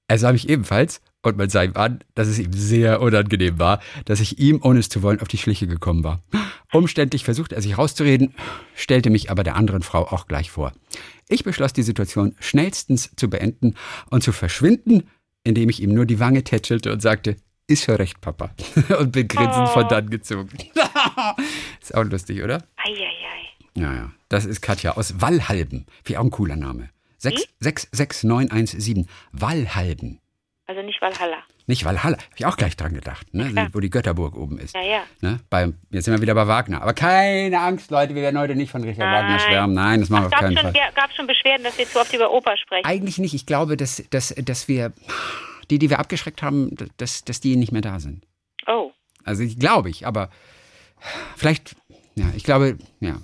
Er 0.08 0.18
sah 0.18 0.32
mich 0.32 0.48
ebenfalls 0.48 1.00
und 1.22 1.36
man 1.36 1.48
sah 1.48 1.62
ihm 1.62 1.76
an, 1.76 2.00
dass 2.14 2.28
es 2.28 2.38
ihm 2.38 2.52
sehr 2.52 3.00
unangenehm 3.00 3.58
war, 3.58 3.80
dass 4.04 4.20
ich 4.20 4.38
ihm, 4.38 4.60
ohne 4.62 4.80
es 4.80 4.88
zu 4.88 5.02
wollen, 5.02 5.20
auf 5.20 5.28
die 5.28 5.38
Schliche 5.38 5.66
gekommen 5.66 6.04
war. 6.04 6.22
Umständlich 6.72 7.24
versuchte 7.24 7.54
er 7.54 7.62
sich 7.62 7.78
rauszureden, 7.78 8.34
stellte 8.74 9.10
mich 9.10 9.30
aber 9.30 9.42
der 9.42 9.56
anderen 9.56 9.82
Frau 9.82 10.06
auch 10.06 10.26
gleich 10.26 10.50
vor. 10.50 10.72
Ich 11.28 11.44
beschloss, 11.44 11.72
die 11.72 11.82
Situation 11.82 12.34
schnellstens 12.40 13.10
zu 13.16 13.28
beenden 13.28 13.74
und 14.10 14.22
zu 14.22 14.32
verschwinden, 14.32 15.08
indem 15.44 15.68
ich 15.68 15.82
ihm 15.82 15.94
nur 15.94 16.06
die 16.06 16.20
Wange 16.20 16.44
tätschelte 16.44 16.92
und 16.92 17.00
sagte, 17.00 17.36
ist 17.66 17.84
schon 17.84 17.96
recht, 17.96 18.20
Papa. 18.22 18.50
Und 18.98 19.12
bin 19.12 19.28
grinsend 19.28 19.68
von 19.68 19.86
dann 19.88 20.08
gezogen. 20.08 20.48
ist 21.82 21.94
auch 21.94 22.04
lustig, 22.04 22.42
oder? 22.42 22.64
Eieiei. 22.76 23.37
Ja, 23.80 23.94
ja. 23.94 24.12
Das 24.28 24.44
ist 24.44 24.60
Katja 24.60 24.96
aus 24.96 25.20
Wallhalben. 25.20 25.86
Wie 26.04 26.16
auch 26.16 26.24
ein 26.24 26.30
cooler 26.30 26.56
Name. 26.56 26.90
66917. 27.18 29.08
Wallhalben. 29.32 30.20
Also 30.66 30.82
nicht 30.82 31.00
Valhalla. 31.00 31.38
Nicht 31.66 31.84
Valhalla. 31.84 32.18
Habe 32.18 32.34
ich 32.36 32.44
auch 32.44 32.56
gleich 32.56 32.76
dran 32.76 32.92
gedacht, 32.92 33.32
ne? 33.32 33.50
klar. 33.50 33.68
wo 33.72 33.80
die 33.80 33.88
Götterburg 33.88 34.36
oben 34.36 34.58
ist. 34.58 34.74
Ja, 34.74 34.82
ja. 34.82 35.02
Ne? 35.22 35.40
Bei, 35.48 35.72
jetzt 35.90 36.04
sind 36.04 36.14
wir 36.14 36.20
wieder 36.20 36.34
bei 36.34 36.46
Wagner. 36.46 36.82
Aber 36.82 36.92
keine 36.92 37.58
Angst, 37.58 37.90
Leute, 37.90 38.14
wir 38.14 38.20
werden 38.20 38.38
heute 38.38 38.54
nicht 38.54 38.70
von 38.70 38.82
Richard 38.82 38.98
Nein. 38.98 39.24
Wagner 39.24 39.38
schwärmen. 39.38 39.74
Nein, 39.74 40.00
das 40.00 40.10
machen 40.10 40.24
wir 40.24 40.26
auf 40.26 40.32
Gab 40.32 40.40
keinen 40.40 40.58
schon, 40.58 40.72
Fall. 40.72 40.92
gab 40.94 41.12
schon 41.12 41.26
Beschwerden, 41.26 41.64
dass 41.64 41.78
wir 41.78 41.86
zu 41.86 41.98
oft 41.98 42.12
über 42.12 42.30
Oper 42.30 42.54
sprechen. 42.58 42.84
Eigentlich 42.84 43.16
nicht. 43.16 43.32
Ich 43.32 43.46
glaube, 43.46 43.78
dass, 43.78 44.02
dass, 44.10 44.34
dass 44.34 44.68
wir, 44.68 44.92
die, 45.70 45.78
die 45.78 45.88
wir 45.88 45.98
abgeschreckt 45.98 46.42
haben, 46.42 46.76
dass, 46.98 47.24
dass 47.24 47.40
die 47.40 47.56
nicht 47.56 47.72
mehr 47.72 47.82
da 47.82 47.98
sind. 47.98 48.24
Oh. 48.66 48.92
Also 49.24 49.42
ich 49.42 49.58
glaube 49.58 49.88
ich, 49.88 50.06
aber 50.06 50.28
vielleicht, 51.36 51.76
ja, 52.14 52.26
ich 52.36 52.44
glaube, 52.44 52.76
ja. 53.00 53.16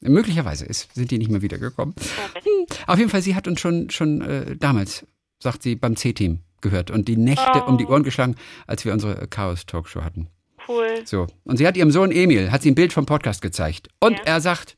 Möglicherweise 0.00 0.64
ist, 0.64 0.94
sind 0.94 1.10
die 1.10 1.18
nicht 1.18 1.30
mehr 1.30 1.42
wiedergekommen. 1.42 1.94
Hm, 2.34 2.66
Auf 2.86 2.98
jeden 2.98 3.10
Fall, 3.10 3.22
sie 3.22 3.34
hat 3.34 3.48
uns 3.48 3.60
schon, 3.60 3.90
schon 3.90 4.20
äh, 4.22 4.56
damals, 4.56 5.06
sagt 5.42 5.62
sie, 5.62 5.74
beim 5.74 5.96
C-Team 5.96 6.40
gehört 6.60 6.90
und 6.90 7.08
die 7.08 7.16
Nächte 7.16 7.64
um 7.66 7.78
die 7.78 7.86
Ohren 7.86 8.02
geschlagen, 8.04 8.36
als 8.66 8.84
wir 8.84 8.92
unsere 8.92 9.26
Chaos-Talkshow 9.28 10.02
hatten. 10.02 10.28
Cool. 10.68 11.02
So. 11.04 11.26
Und 11.44 11.56
sie 11.56 11.66
hat 11.66 11.76
ihrem 11.76 11.90
Sohn 11.90 12.10
Emil, 12.12 12.50
hat 12.52 12.62
sie 12.62 12.70
ein 12.70 12.74
Bild 12.74 12.92
vom 12.92 13.06
Podcast 13.06 13.42
gezeigt. 13.42 13.88
Und 14.00 14.18
Ja. 14.18 14.22
er 14.24 14.40
sagt, 14.40 14.76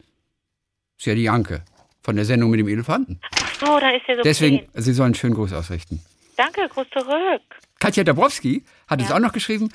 ist 0.98 1.06
ja 1.06 1.14
die 1.14 1.22
Janke 1.24 1.64
von 2.02 2.16
der 2.16 2.24
Sendung 2.24 2.50
mit 2.50 2.60
dem 2.60 2.68
Elefanten. 2.68 3.20
So, 3.58 3.66
da 3.78 3.90
ist 3.90 4.02
ja 4.08 4.16
so 4.16 4.22
Deswegen, 4.22 4.58
gesehen. 4.58 4.70
sie 4.82 4.92
sollen 4.94 5.06
einen 5.06 5.14
schönen 5.16 5.34
Gruß 5.34 5.52
ausrichten. 5.52 6.00
Danke, 6.36 6.62
Gruß 6.72 6.86
zurück. 6.92 7.42
Katja 7.78 8.04
Dabrowski 8.04 8.64
hat 8.88 9.02
es 9.02 9.08
Ja. 9.08 9.16
auch 9.16 9.20
noch 9.20 9.32
geschrieben. 9.32 9.70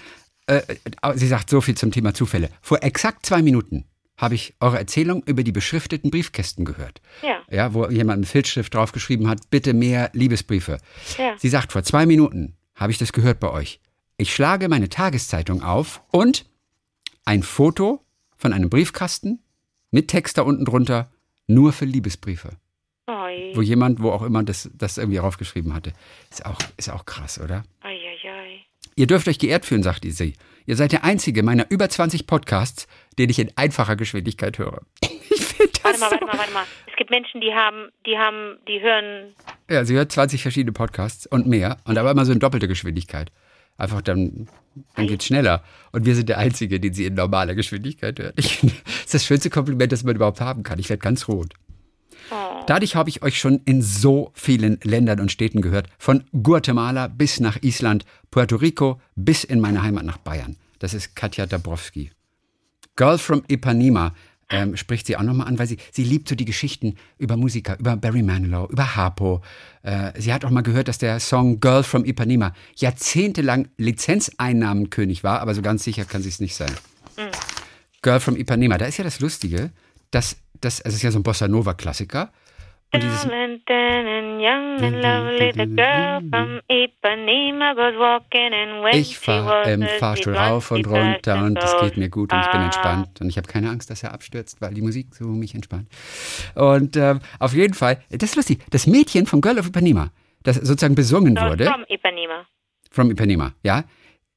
Äh, 0.48 0.58
äh, 1.02 1.18
sie 1.18 1.28
sagt 1.28 1.50
so 1.50 1.60
viel 1.62 1.76
zum 1.76 1.91
Thema 1.91 2.14
Zufälle. 2.14 2.50
Vor 2.62 2.82
exakt 2.84 3.26
zwei 3.26 3.41
Minuten 3.41 3.86
habe 4.18 4.36
ich 4.36 4.55
eure 4.59 4.78
Erzählung 4.78 5.24
über 5.26 5.43
die 5.43 5.51
beschrifteten 5.51 6.09
Briefkästen 6.09 6.66
gehört. 6.66 7.01
Ja. 7.22 7.41
Ja, 7.49 7.74
wo 7.74 7.88
jemand 7.88 8.22
mit 8.22 8.30
Filzschrift 8.30 8.74
draufgeschrieben 8.74 9.28
hat, 9.28 9.49
bitte 9.49 9.74
mehr 9.74 10.09
Liebesbriefe. 10.13 10.78
Ja. 11.18 11.36
Sie 11.38 11.49
sagt, 11.49 11.72
vor 11.74 11.84
zwei 11.84 12.05
Minuten 12.05 12.55
habe 12.76 12.91
ich 12.91 12.97
das 12.97 13.13
gehört 13.13 13.39
bei 13.39 13.51
euch. 13.51 13.80
Ich 14.18 14.34
schlage 14.34 14.70
meine 14.70 14.89
Tageszeitung 14.89 15.61
auf 15.61 16.01
und 16.11 16.45
ein 17.26 17.43
Foto 17.43 18.01
von 18.38 18.53
einem 18.53 18.70
Briefkasten 18.70 19.39
mit 19.91 20.07
Text 20.07 20.38
da 20.38 20.43
unten 20.43 20.66
drunter, 20.66 21.11
nur 21.47 21.74
für 21.74 21.86
Liebesbriefe. 21.86 22.51
Oi. 23.07 23.51
Wo 23.53 23.61
jemand, 23.61 24.01
wo 24.01 24.11
auch 24.11 24.24
immer 24.24 24.43
das, 24.43 24.70
das 24.74 24.97
irgendwie 24.97 25.18
raufgeschrieben 25.18 25.74
hatte. 25.74 25.93
Ist 26.32 26.45
auch, 26.45 26.57
ist 26.78 26.89
auch 26.89 27.05
krass, 27.05 27.39
oder? 27.39 27.63
Oi, 27.84 27.89
oi, 27.89 28.30
oi. 28.30 28.59
Ihr 28.95 29.07
dürft 29.07 29.28
euch 29.28 29.39
geehrt 29.39 29.66
fühlen, 29.66 29.84
sagt 29.84 30.05
sie. 30.05 30.34
Ihr 30.66 30.76
seid 30.76 30.91
der 30.91 31.03
einzige 31.03 31.43
meiner 31.43 31.70
über 31.70 31.89
20 31.89 32.28
Podcasts, 32.28 32.88
den 33.20 33.30
ich 33.30 33.39
in 33.39 33.51
einfacher 33.55 33.95
Geschwindigkeit 33.95 34.57
höre. 34.57 34.82
Ich 35.28 35.43
finde 35.43 35.72
das 35.84 35.84
Warte 35.84 35.99
mal, 35.99 36.09
so. 36.09 36.11
warte 36.11 36.26
mal, 36.26 36.38
warte 36.38 36.53
mal. 36.53 36.63
Es 36.86 36.95
gibt 36.97 37.09
Menschen, 37.09 37.41
die 37.41 37.53
haben, 37.53 37.89
die 38.05 38.18
haben, 38.18 38.57
die 38.68 38.82
hören. 38.82 39.34
Ja, 39.70 39.86
sie 39.86 39.95
hört 39.95 40.11
20 40.11 40.41
verschiedene 40.41 40.74
Podcasts 40.74 41.26
und 41.26 41.47
mehr 41.47 41.78
und 41.86 41.97
aber 41.97 42.11
immer 42.11 42.26
so 42.26 42.32
in 42.34 42.39
doppelter 42.39 42.68
Geschwindigkeit. 42.68 43.32
Einfach 43.78 44.01
dann, 44.01 44.47
dann 44.95 45.07
geht's 45.07 45.26
schneller. 45.26 45.63
Und 45.91 46.05
wir 46.05 46.16
sind 46.16 46.30
der 46.30 46.38
Einzige, 46.38 46.80
den 46.80 46.93
sie 46.93 47.05
in 47.05 47.16
normaler 47.16 47.55
Geschwindigkeit 47.55 48.20
hört. 48.20 48.38
Ich, 48.38 48.59
das 48.61 48.72
ist 49.05 49.13
das 49.13 49.26
schönste 49.26 49.49
Kompliment, 49.49 49.91
das 49.91 50.03
man 50.03 50.16
überhaupt 50.16 50.41
haben 50.41 50.63
kann. 50.63 50.80
Ich 50.80 50.89
werde 50.89 51.01
ganz 51.01 51.28
rot. 51.28 51.53
Oh. 52.32 52.63
Dadurch 52.67 52.95
habe 52.95 53.09
ich 53.09 53.21
euch 53.21 53.39
schon 53.39 53.61
in 53.65 53.82
so 53.82 54.32
vielen 54.34 54.80
Ländern 54.84 55.19
und 55.19 55.32
Städten 55.32 55.61
gehört. 55.61 55.88
Von 55.97 56.23
Guatemala 56.32 57.07
bis 57.07 57.39
nach 57.39 57.61
Island, 57.61 58.05
Puerto 58.32 58.55
Rico 58.55 58.99
bis 59.15 59.43
in 59.43 59.59
meine 59.59 59.84
Heimat 59.84 60.05
nach 60.05 60.17
Bayern. 60.17 60.55
Das 60.80 60.93
ist 60.93 61.15
Katja 61.15 61.45
Dabrowski. 61.45 62.11
Girl 62.95 63.17
from 63.17 63.43
Ipanema 63.47 64.13
ähm, 64.49 64.78
spricht 64.78 65.07
sie 65.07 65.17
auch 65.17 65.23
nochmal 65.23 65.47
an, 65.47 65.57
weil 65.57 65.67
sie, 65.67 65.78
sie 65.91 66.03
liebt 66.03 66.30
so 66.30 66.36
die 66.36 66.45
Geschichten 66.45 66.95
über 67.17 67.36
Musiker, 67.36 67.80
über 67.80 67.97
Barry 67.97 68.21
Manilow, 68.21 68.67
über 68.69 68.95
Harpo. 68.95 69.41
Äh, 69.82 70.19
sie 70.19 70.34
hat 70.34 70.45
auch 70.45 70.51
mal 70.51 70.61
gehört, 70.61 70.88
dass 70.88 70.97
der 70.97 71.19
Song 71.19 71.59
Girl 71.59 71.84
from 71.84 72.05
Ipanema 72.05 72.53
jahrzehntelang 72.76 73.69
Lizenzeinnahmenkönig 73.78 75.23
war, 75.23 75.41
aber 75.41 75.55
so 75.55 75.61
ganz 75.61 75.84
sicher 75.84 76.05
kann 76.05 76.21
sie 76.21 76.30
es 76.30 76.39
nicht 76.39 76.55
sein. 76.55 76.71
Girl 78.01 78.19
from 78.19 78.36
Ipanema, 78.36 78.78
da 78.78 78.86
ist 78.86 78.97
ja 78.97 79.03
das 79.03 79.19
Lustige, 79.19 79.71
dass 80.11 80.38
das, 80.66 80.82
also 80.82 80.93
es 80.93 80.97
ist 80.97 81.03
ja 81.03 81.11
so 81.11 81.20
ein 81.20 81.24
Bossa 81.24 81.47
Nova 81.47 81.74
Klassiker. 81.74 82.32
Und 82.93 83.03
dieses, 83.03 83.26
ich 88.93 89.20
fahre 89.20 89.72
im 89.72 89.84
a 89.84 89.88
Fahrstuhl 89.99 90.36
rauf 90.36 90.72
und 90.72 90.88
runter 90.88 91.43
und 91.43 91.57
es 91.61 91.76
geht 91.82 91.97
mir 91.97 92.09
gut 92.09 92.32
und 92.32 92.39
ich 92.39 92.51
bin 92.51 92.61
entspannt 92.61 93.20
und 93.20 93.28
ich 93.30 93.38
habe 93.38 93.47
keine 93.47 93.70
Angst, 93.70 93.89
dass 93.89 94.03
er 94.03 94.13
abstürzt, 94.13 94.61
weil 94.61 94.74
die 94.74 94.82
Musik 94.82 95.13
so 95.13 95.26
mich 95.26 95.55
entspannt. 95.55 95.89
Und 96.53 96.95
ähm, 96.95 97.20
auf 97.39 97.53
jeden 97.53 97.74
Fall, 97.74 98.01
das 98.11 98.30
ist 98.30 98.36
lustig, 98.36 98.63
das 98.70 98.88
Mädchen 98.88 99.26
von 99.26 99.41
Girl 99.41 99.59
of 99.59 99.68
Ipanema, 99.68 100.11
das 100.43 100.55
sozusagen 100.57 100.95
besungen 100.95 101.36
So, 101.36 101.43
wurde, 101.43 101.66
From 101.66 101.84
Ipanema. 101.89 102.45
from 102.91 103.11
Ipanema, 103.11 103.53
ja, 103.63 103.84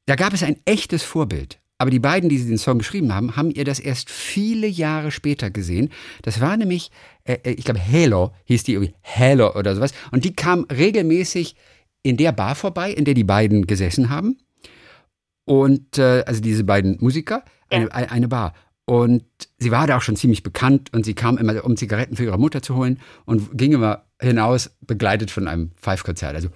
da 0.07 0.17
gab 0.17 0.33
es 0.33 0.43
ein 0.43 0.57
echtes 0.65 1.05
Vorbild. 1.05 1.61
Aber 1.81 1.91
die 1.91 2.01
beiden, 2.01 2.29
die 2.29 2.45
den 2.45 2.59
Song 2.59 2.79
geschrieben 2.79 3.15
haben, 3.15 3.37
haben 3.37 3.53
ihr 3.53 3.65
das 3.65 3.79
erst 3.79 4.11
viele 4.11 4.67
Jahre 4.67 5.13
später 5.13 5.49
gesehen. 5.51 5.91
Das 6.23 6.41
war 6.41 6.57
nämlich, 6.57 6.91
äh, 7.25 7.39
äh, 7.45 7.53
ich 7.53 7.65
glaube, 7.65 7.81
Halo 7.81 8.33
hieß 8.47 8.65
die 8.65 8.73
irgendwie, 8.73 8.95
Halo 9.05 9.55
oder 9.55 9.77
sowas. 9.77 9.93
Und 10.11 10.25
die 10.25 10.35
kam 10.35 10.65
regelmäßig 10.65 11.55
in 12.03 12.17
der 12.17 12.33
Bar 12.33 12.57
vorbei, 12.57 12.91
in 12.93 13.05
der 13.05 13.15
die 13.15 13.25
beiden 13.25 13.67
gesessen 13.69 14.11
haben. 14.11 14.39
Und, 15.45 15.99
äh, 15.99 16.25
also 16.27 16.41
diese 16.41 16.65
beiden 16.65 16.99
Musiker, 17.01 17.45
eine, 17.71 17.85
Ja. 17.87 17.91
eine, 17.93 18.11
eine 18.11 18.29
Bar. 18.29 18.55
Und 18.85 19.25
sie 19.59 19.71
war 19.71 19.87
da 19.87 19.99
auch 19.99 20.03
schon 20.03 20.17
ziemlich 20.17 20.43
bekannt 20.43 20.93
und 20.95 21.05
sie 21.05 21.15
kam 21.15 21.37
immer, 21.37 21.63
um 21.65 21.77
Zigaretten 21.77 22.17
für 22.17 22.25
ihre 22.25 22.39
Mutter 22.39 22.63
zu 22.63 22.75
holen 22.75 22.99
und 23.27 23.57
ging 23.57 23.73
immer 23.73 24.05
hinaus, 24.21 24.71
begleitet 24.81 25.31
von 25.31 25.47
einem 25.47 25.73
Five-Konzert. 25.77 26.35
Also 26.35 26.49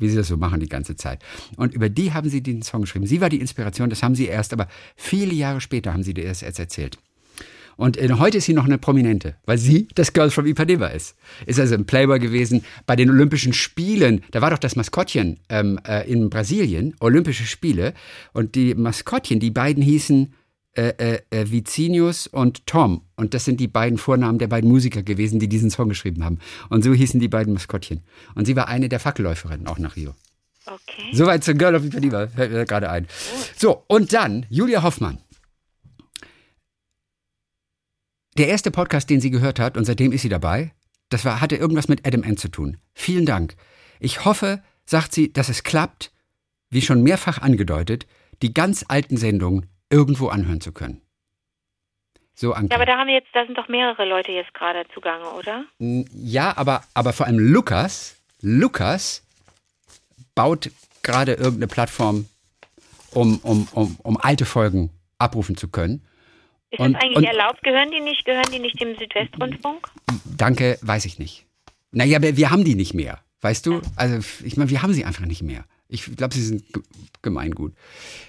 wie 0.00 0.08
sie 0.08 0.16
das 0.16 0.28
so 0.28 0.36
machen 0.36 0.60
die 0.60 0.68
ganze 0.68 0.96
Zeit. 0.96 1.22
Und 1.56 1.74
über 1.74 1.88
die 1.88 2.12
haben 2.12 2.28
sie 2.28 2.42
den 2.42 2.62
Song 2.62 2.82
geschrieben. 2.82 3.06
Sie 3.06 3.20
war 3.20 3.28
die 3.28 3.40
Inspiration, 3.40 3.90
das 3.90 4.02
haben 4.02 4.14
sie 4.14 4.26
erst, 4.26 4.52
aber 4.52 4.68
viele 4.96 5.34
Jahre 5.34 5.60
später 5.60 5.92
haben 5.92 6.02
sie 6.02 6.14
dir 6.14 6.24
das 6.24 6.42
erst 6.42 6.58
erzählt. 6.58 6.98
Und 7.78 7.96
äh, 7.96 8.08
heute 8.18 8.38
ist 8.38 8.46
sie 8.46 8.54
noch 8.54 8.64
eine 8.64 8.76
Prominente, 8.76 9.36
weil 9.46 9.56
sie 9.56 9.86
das 9.94 10.12
Girl 10.12 10.30
from 10.30 10.46
Ipanema 10.46 10.88
ist. 10.88 11.14
Ist 11.46 11.60
also 11.60 11.76
im 11.76 11.86
Playboy 11.86 12.18
gewesen. 12.18 12.64
Bei 12.86 12.96
den 12.96 13.08
Olympischen 13.08 13.52
Spielen, 13.52 14.24
da 14.32 14.40
war 14.42 14.50
doch 14.50 14.58
das 14.58 14.74
Maskottchen 14.74 15.38
ähm, 15.48 15.78
äh, 15.86 16.10
in 16.10 16.28
Brasilien, 16.28 16.96
Olympische 16.98 17.44
Spiele. 17.44 17.94
Und 18.32 18.56
die 18.56 18.74
Maskottchen, 18.74 19.38
die 19.38 19.52
beiden 19.52 19.80
hießen 19.80 20.34
äh, 20.78 20.94
äh, 20.98 21.22
äh, 21.30 21.50
Vicinius 21.50 22.28
und 22.28 22.64
Tom. 22.68 23.02
Und 23.16 23.34
das 23.34 23.44
sind 23.44 23.58
die 23.58 23.66
beiden 23.66 23.98
Vornamen 23.98 24.38
der 24.38 24.46
beiden 24.46 24.70
Musiker 24.70 25.02
gewesen, 25.02 25.40
die 25.40 25.48
diesen 25.48 25.70
Song 25.70 25.88
geschrieben 25.88 26.22
haben. 26.24 26.38
Und 26.68 26.84
so 26.84 26.94
hießen 26.94 27.18
die 27.18 27.26
beiden 27.26 27.52
Maskottchen. 27.52 28.04
Und 28.36 28.44
sie 28.44 28.54
war 28.54 28.68
eine 28.68 28.88
der 28.88 29.00
Fackelläuferinnen, 29.00 29.66
auch 29.66 29.80
nach 29.80 29.96
Rio. 29.96 30.14
Okay. 30.64 31.10
Soweit 31.12 31.42
zu 31.42 31.54
Girl 31.54 31.74
of 31.74 31.84
Ipanema, 31.84 32.28
fällt 32.28 32.52
mir 32.52 32.64
gerade 32.64 32.90
ein. 32.90 33.08
So, 33.56 33.82
und 33.88 34.12
dann 34.12 34.46
Julia 34.50 34.84
Hoffmann. 34.84 35.18
Der 38.36 38.46
erste 38.46 38.70
Podcast, 38.70 39.10
den 39.10 39.20
sie 39.20 39.30
gehört 39.30 39.58
hat, 39.58 39.76
und 39.76 39.84
seitdem 39.84 40.12
ist 40.12 40.22
sie 40.22 40.28
dabei, 40.28 40.70
das 41.08 41.24
war, 41.24 41.40
hatte 41.40 41.56
irgendwas 41.56 41.88
mit 41.88 42.06
Adam 42.06 42.22
N 42.22 42.36
zu 42.36 42.48
tun. 42.52 42.76
Vielen 42.94 43.26
Dank. 43.26 43.56
Ich 43.98 44.24
hoffe, 44.24 44.62
sagt 44.86 45.12
sie, 45.12 45.32
dass 45.32 45.48
es 45.48 45.64
klappt, 45.64 46.12
wie 46.70 46.82
schon 46.82 47.02
mehrfach 47.02 47.42
angedeutet, 47.42 48.06
die 48.42 48.54
ganz 48.54 48.84
alten 48.86 49.16
Sendungen 49.16 49.66
irgendwo 49.90 50.28
anhören 50.28 50.60
zu 50.60 50.72
können. 50.72 51.00
So, 52.34 52.52
Anke. 52.52 52.68
Ja, 52.70 52.76
aber 52.76 52.86
da 52.86 52.98
haben 52.98 53.08
wir 53.08 53.14
jetzt, 53.14 53.28
da 53.32 53.44
sind 53.44 53.58
doch 53.58 53.68
mehrere 53.68 54.04
Leute 54.08 54.30
jetzt 54.32 54.54
gerade 54.54 54.84
zugange, 54.94 55.28
oder? 55.32 55.64
Ja, 55.78 56.56
aber, 56.56 56.84
aber 56.94 57.12
vor 57.12 57.26
allem 57.26 57.38
Lukas, 57.38 58.16
Lukas 58.40 59.24
baut 60.36 60.70
gerade 61.02 61.32
irgendeine 61.32 61.66
Plattform, 61.66 62.26
um, 63.12 63.38
um, 63.38 63.66
um, 63.72 63.96
um 64.02 64.16
alte 64.20 64.44
Folgen 64.44 64.90
abrufen 65.18 65.56
zu 65.56 65.68
können. 65.68 66.04
Ist 66.70 66.78
Und- 66.80 66.92
das 66.92 67.02
eigentlich 67.02 67.16
und- 67.16 67.24
erlaubt? 67.24 67.62
Gehören 67.62 67.90
die 67.90 68.00
nicht, 68.00 68.24
gehören 68.24 68.50
die 68.52 68.60
nicht 68.60 68.80
dem 68.80 68.96
Südwestrundfunk? 68.96 69.88
Danke, 70.24 70.78
weiß 70.82 71.06
ich 71.06 71.18
nicht. 71.18 71.44
Naja, 71.90 72.18
aber 72.18 72.36
wir 72.36 72.50
haben 72.50 72.64
die 72.64 72.74
nicht 72.76 72.94
mehr. 72.94 73.18
Weißt 73.40 73.66
du? 73.66 73.80
Also, 73.96 74.18
ich 74.44 74.56
meine, 74.56 74.68
wir 74.70 74.82
haben 74.82 74.92
sie 74.92 75.04
einfach 75.04 75.24
nicht 75.24 75.42
mehr. 75.42 75.64
Ich 75.88 76.04
glaube, 76.16 76.34
sie 76.34 76.42
sind 76.42 76.70
ge- 76.72 76.82
gemeingut. 77.22 77.72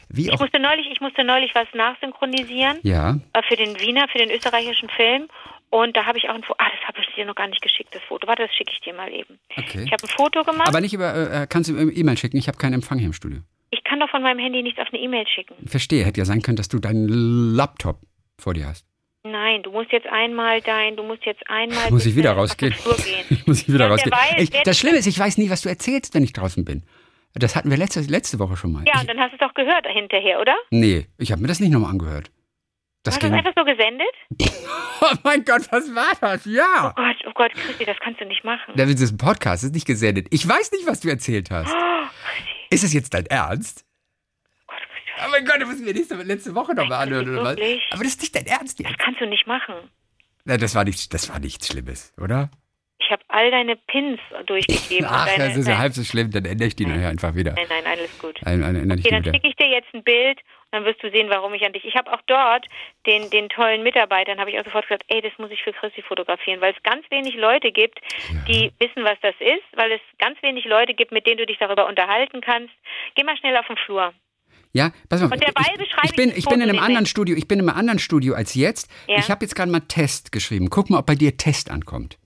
Wie 0.08 0.30
Ich 0.30 0.40
musste 0.40 0.60
neulich, 0.60 0.88
ich 0.92 1.02
musste 1.02 1.24
neulich 1.26 1.54
was 1.56 1.68
nachsynchronisieren 1.74 2.78
Ja, 2.84 3.20
äh, 3.34 3.42
für 3.48 3.56
den 3.58 3.80
Wiener, 3.80 4.08
für 4.12 4.18
den 4.18 4.32
österreichischen 4.32 4.90
Film. 4.90 5.28
Und 5.72 5.96
da 5.96 6.06
habe 6.06 6.18
ich 6.18 6.28
auch 6.30 6.34
ein 6.34 6.42
Foto. 6.42 6.56
Ah, 6.58 6.70
das 6.72 6.88
habe 6.88 7.00
ich 7.02 7.14
dir 7.16 7.26
noch 7.26 7.36
gar 7.36 7.48
nicht 7.48 7.62
geschickt, 7.62 7.94
das 7.94 8.02
Foto. 8.08 8.28
Warte, 8.28 8.44
das 8.44 8.56
schicke 8.56 8.72
ich 8.74 8.80
dir 8.82 8.94
mal 8.94 9.12
eben. 9.14 9.38
okay. 9.56 9.84
Ich 9.86 9.92
habe 9.92 10.04
ein 10.04 10.10
Foto 10.10 10.44
gemacht. 10.44 10.68
Aber 10.68 10.82
nicht 10.82 10.94
über, 10.94 11.14
äh, 11.44 11.48
kannst 11.48 11.70
du 11.70 11.74
über 11.76 11.92
E-Mail 11.96 12.18
schicken? 12.18 12.38
Ich 12.38 12.48
habe 12.48 12.58
keinen 12.58 12.74
Empfang 12.74 12.98
hier 12.98 13.08
im 13.08 13.14
Studio. 13.14 13.42
ich 13.72 13.84
kann 13.84 14.00
doch 14.00 14.10
von 14.10 14.24
meinem 14.24 14.40
Handy 14.40 14.64
nichts 14.64 14.80
auf 14.80 14.88
eine 14.92 15.00
E-Mail 15.02 15.28
schicken. 15.28 15.56
Verstehe, 15.68 16.04
hätte 16.06 16.20
ja 16.22 16.26
sein 16.26 16.42
können, 16.42 16.56
dass 16.58 16.70
du 16.70 16.80
deinen 16.80 17.08
Laptop 17.56 18.00
vor 18.40 18.54
dir 18.56 18.66
hast. 18.68 18.86
Nein, 19.24 19.62
du 19.64 19.72
musst 19.72 19.92
jetzt 19.92 20.08
einmal 20.08 20.62
dein, 20.62 20.96
du 20.96 21.04
musst 21.04 21.26
jetzt 21.26 21.42
einmal. 21.50 21.92
Muss 21.92 22.06
ich 22.06 22.16
wieder 22.16 22.32
rausgehen? 22.32 22.74
Gehen. 23.28 23.42
Muss 23.46 23.62
ich 23.62 23.68
wieder 23.68 23.86
Ja, 23.86 23.92
rausgehen? 23.92 24.16
Ich, 24.38 24.50
das 24.50 24.76
ich- 24.76 24.80
Schlimme 24.80 24.98
ist, 24.98 25.08
ich 25.08 25.20
weiß 25.20 25.38
nie, 25.38 25.50
was 25.52 25.62
du 25.62 25.70
erzählst, 25.70 26.14
wenn 26.16 26.24
ich 26.24 26.34
draußen 26.34 26.64
bin. 26.66 26.84
Das 27.36 27.56
hatten 27.56 27.70
wir 27.70 27.78
letzte, 27.78 28.02
letzte 28.02 28.40
Woche 28.40 28.58
schon 28.58 28.72
mal. 28.72 28.84
Ja, 28.86 28.94
ich, 28.96 29.02
und 29.02 29.08
dann 29.10 29.20
hast 29.20 29.32
du 29.32 29.36
es 29.36 29.40
doch 29.40 29.54
gehört 29.54 29.86
hinterher, 29.88 30.40
oder? 30.42 30.56
nee, 30.72 31.08
ich 31.18 31.32
habe 31.32 31.42
mir 31.42 31.48
das 31.48 31.60
nicht 31.60 31.72
nochmal 31.72 31.92
angehört. 31.92 32.32
Das 33.04 33.16
Hast 33.16 33.24
du 33.24 33.30
das 33.30 33.38
einfach 33.38 33.54
so 33.56 33.64
gesendet? 33.66 34.08
Oh 35.02 35.16
mein 35.24 35.46
Gott, 35.46 35.62
was 35.72 35.96
war 35.96 36.12
das? 36.20 36.44
Ja. 36.44 36.94
Oh 36.94 37.02
Gott, 37.02 37.16
oh 37.26 37.32
Gott, 37.34 37.54
Christi, 37.54 37.86
das 37.86 37.96
kannst 38.04 38.20
du 38.20 38.26
nicht 38.26 38.44
machen. 38.44 38.74
Das 38.76 38.90
ist 38.90 39.14
ein 39.14 39.18
Podcast, 39.18 39.64
das 39.64 39.70
ist 39.70 39.74
nicht 39.74 39.88
gesendet. 39.88 40.28
Ich 40.30 40.46
weiß 40.46 40.74
nicht, 40.74 40.86
was 40.88 41.00
du 41.00 41.08
erzählt 41.08 41.50
hast. 41.52 41.74
Oh, 41.74 42.08
Ist 42.70 42.84
es 42.84 42.92
jetzt 42.92 43.14
dein 43.14 43.26
Ernst? 43.28 43.86
Gott, 44.68 44.76
Christi, 44.78 45.26
Oh 45.26 45.30
mein 45.32 45.46
Gott, 45.46 45.62
du 45.62 45.66
musst 45.68 45.80
mir 45.80 45.94
nächste, 45.94 46.16
letzte 46.16 46.54
Woche 46.54 46.76
nochmal 46.76 47.04
anhören, 47.08 47.30
oder 47.30 47.44
was? 47.46 47.58
Aber 47.92 48.04
das 48.04 48.08
ist 48.08 48.20
nicht 48.22 48.36
dein 48.36 48.46
Ernst 48.46 48.78
jetzt. 48.78 48.90
das 48.92 48.98
kannst 48.98 49.22
du 49.22 49.26
nicht 49.28 49.48
machen. 49.48 49.76
Na, 50.44 50.58
das 50.58 50.76
war 50.76 50.84
nicht, 50.84 51.14
das 51.14 51.30
war 51.30 51.40
nichts 51.40 51.68
Schlimmes, 51.68 52.14
oder? 52.20 52.52
Ich 53.10 53.14
habe 53.14 53.24
all 53.30 53.50
deine 53.50 53.76
Pins 53.76 54.20
durchgegeben. 54.46 55.08
Ach, 55.10 55.26
deine, 55.26 55.48
das 55.48 55.58
ist 55.58 55.68
ja 55.68 55.80
halb 55.80 55.94
so 55.94 56.04
schlimm, 56.04 56.30
dann 56.30 56.46
ändere 56.46 56.68
ich 56.68 56.76
die 56.76 56.86
nachher 56.86 57.10
einfach 57.10 57.34
wieder. 57.34 57.54
nein, 57.54 57.66
nein, 57.68 57.84
alles 57.88 58.20
gut. 58.20 58.40
Ein, 58.46 58.62
ein, 58.62 58.76
ich 59.00 59.04
Okay, 59.04 59.10
dann 59.10 59.24
schicke 59.24 59.48
ich 59.48 59.56
dir 59.56 59.68
jetzt 59.68 59.92
ein 59.96 60.04
Bild 60.04 60.38
und 60.38 60.74
dann 60.74 60.86
wirst 60.86 61.02
du 61.02 61.10
sehen, 61.10 61.28
warum 61.28 61.52
ich 61.56 61.66
an 61.66 61.74
dich. 61.74 61.86
Ich 61.86 61.96
habe 61.96 62.14
auch 62.14 62.22
dort 62.28 62.68
den, 63.08 63.28
den 63.32 63.50
tollen 63.50 63.82
Mitarbeitern, 63.82 64.40
habe 64.40 64.52
ich 64.52 64.60
auch 64.60 64.64
sofort 64.64 64.88
gesagt, 64.88 65.06
ey, 65.08 65.24
das 65.24 65.32
muss 65.40 65.50
ich 65.50 65.64
für 65.64 65.74
Christi 65.74 66.04
fotografieren, 66.04 66.62
weil 66.62 66.72
es 66.72 66.84
ganz 66.84 67.04
wenig 67.10 67.34
Leute 67.34 67.72
gibt, 67.72 68.00
die 68.48 68.72
wissen, 68.78 69.04
was 69.04 69.18
das 69.24 69.34
ist, 69.40 69.66
weil 69.76 69.92
es 69.92 70.02
ganz 70.20 70.40
wenig 70.44 70.66
Leute 70.66 70.94
gibt, 70.94 71.12
mit 71.12 71.26
denen 71.26 71.40
du 71.40 71.48
dich 71.48 71.58
darüber 71.58 71.88
unterhalten 71.88 72.42
kannst. 72.42 72.76
Geh 73.16 73.24
mal 73.24 73.38
schnell 73.38 73.58
auf 73.58 73.66
den 73.66 73.78
Flur. 73.78 74.14
Ja, 74.72 74.92
pass 75.10 75.22
mal. 75.22 75.32
Und 75.32 75.42
derweil 75.42 75.66
ich, 75.72 75.80
beschreibe 75.80 76.06
ich 76.06 76.16
bin, 76.16 76.30
ich 76.30 76.46
bin 76.46 76.62
in 76.62 76.70
einem 76.70 76.78
anderen. 76.78 77.08
Studio. 77.08 77.36
Ich 77.36 77.48
bin 77.48 77.58
in 77.58 77.68
einem 77.68 77.76
anderen 77.76 77.98
Studio 77.98 78.36
als 78.36 78.54
jetzt. 78.54 78.88
Ja. 79.08 79.18
Ich 79.18 79.32
habe 79.32 79.44
jetzt 79.44 79.56
gerade 79.56 79.72
mal 79.72 79.80
Test 79.80 80.32
geschrieben. 80.32 80.70
Guck 80.70 80.92
mal, 80.92 81.00
ob 81.00 81.08
bei 81.08 81.16
dir 81.16 81.38
Test 81.38 81.72
ankommt. 81.72 82.19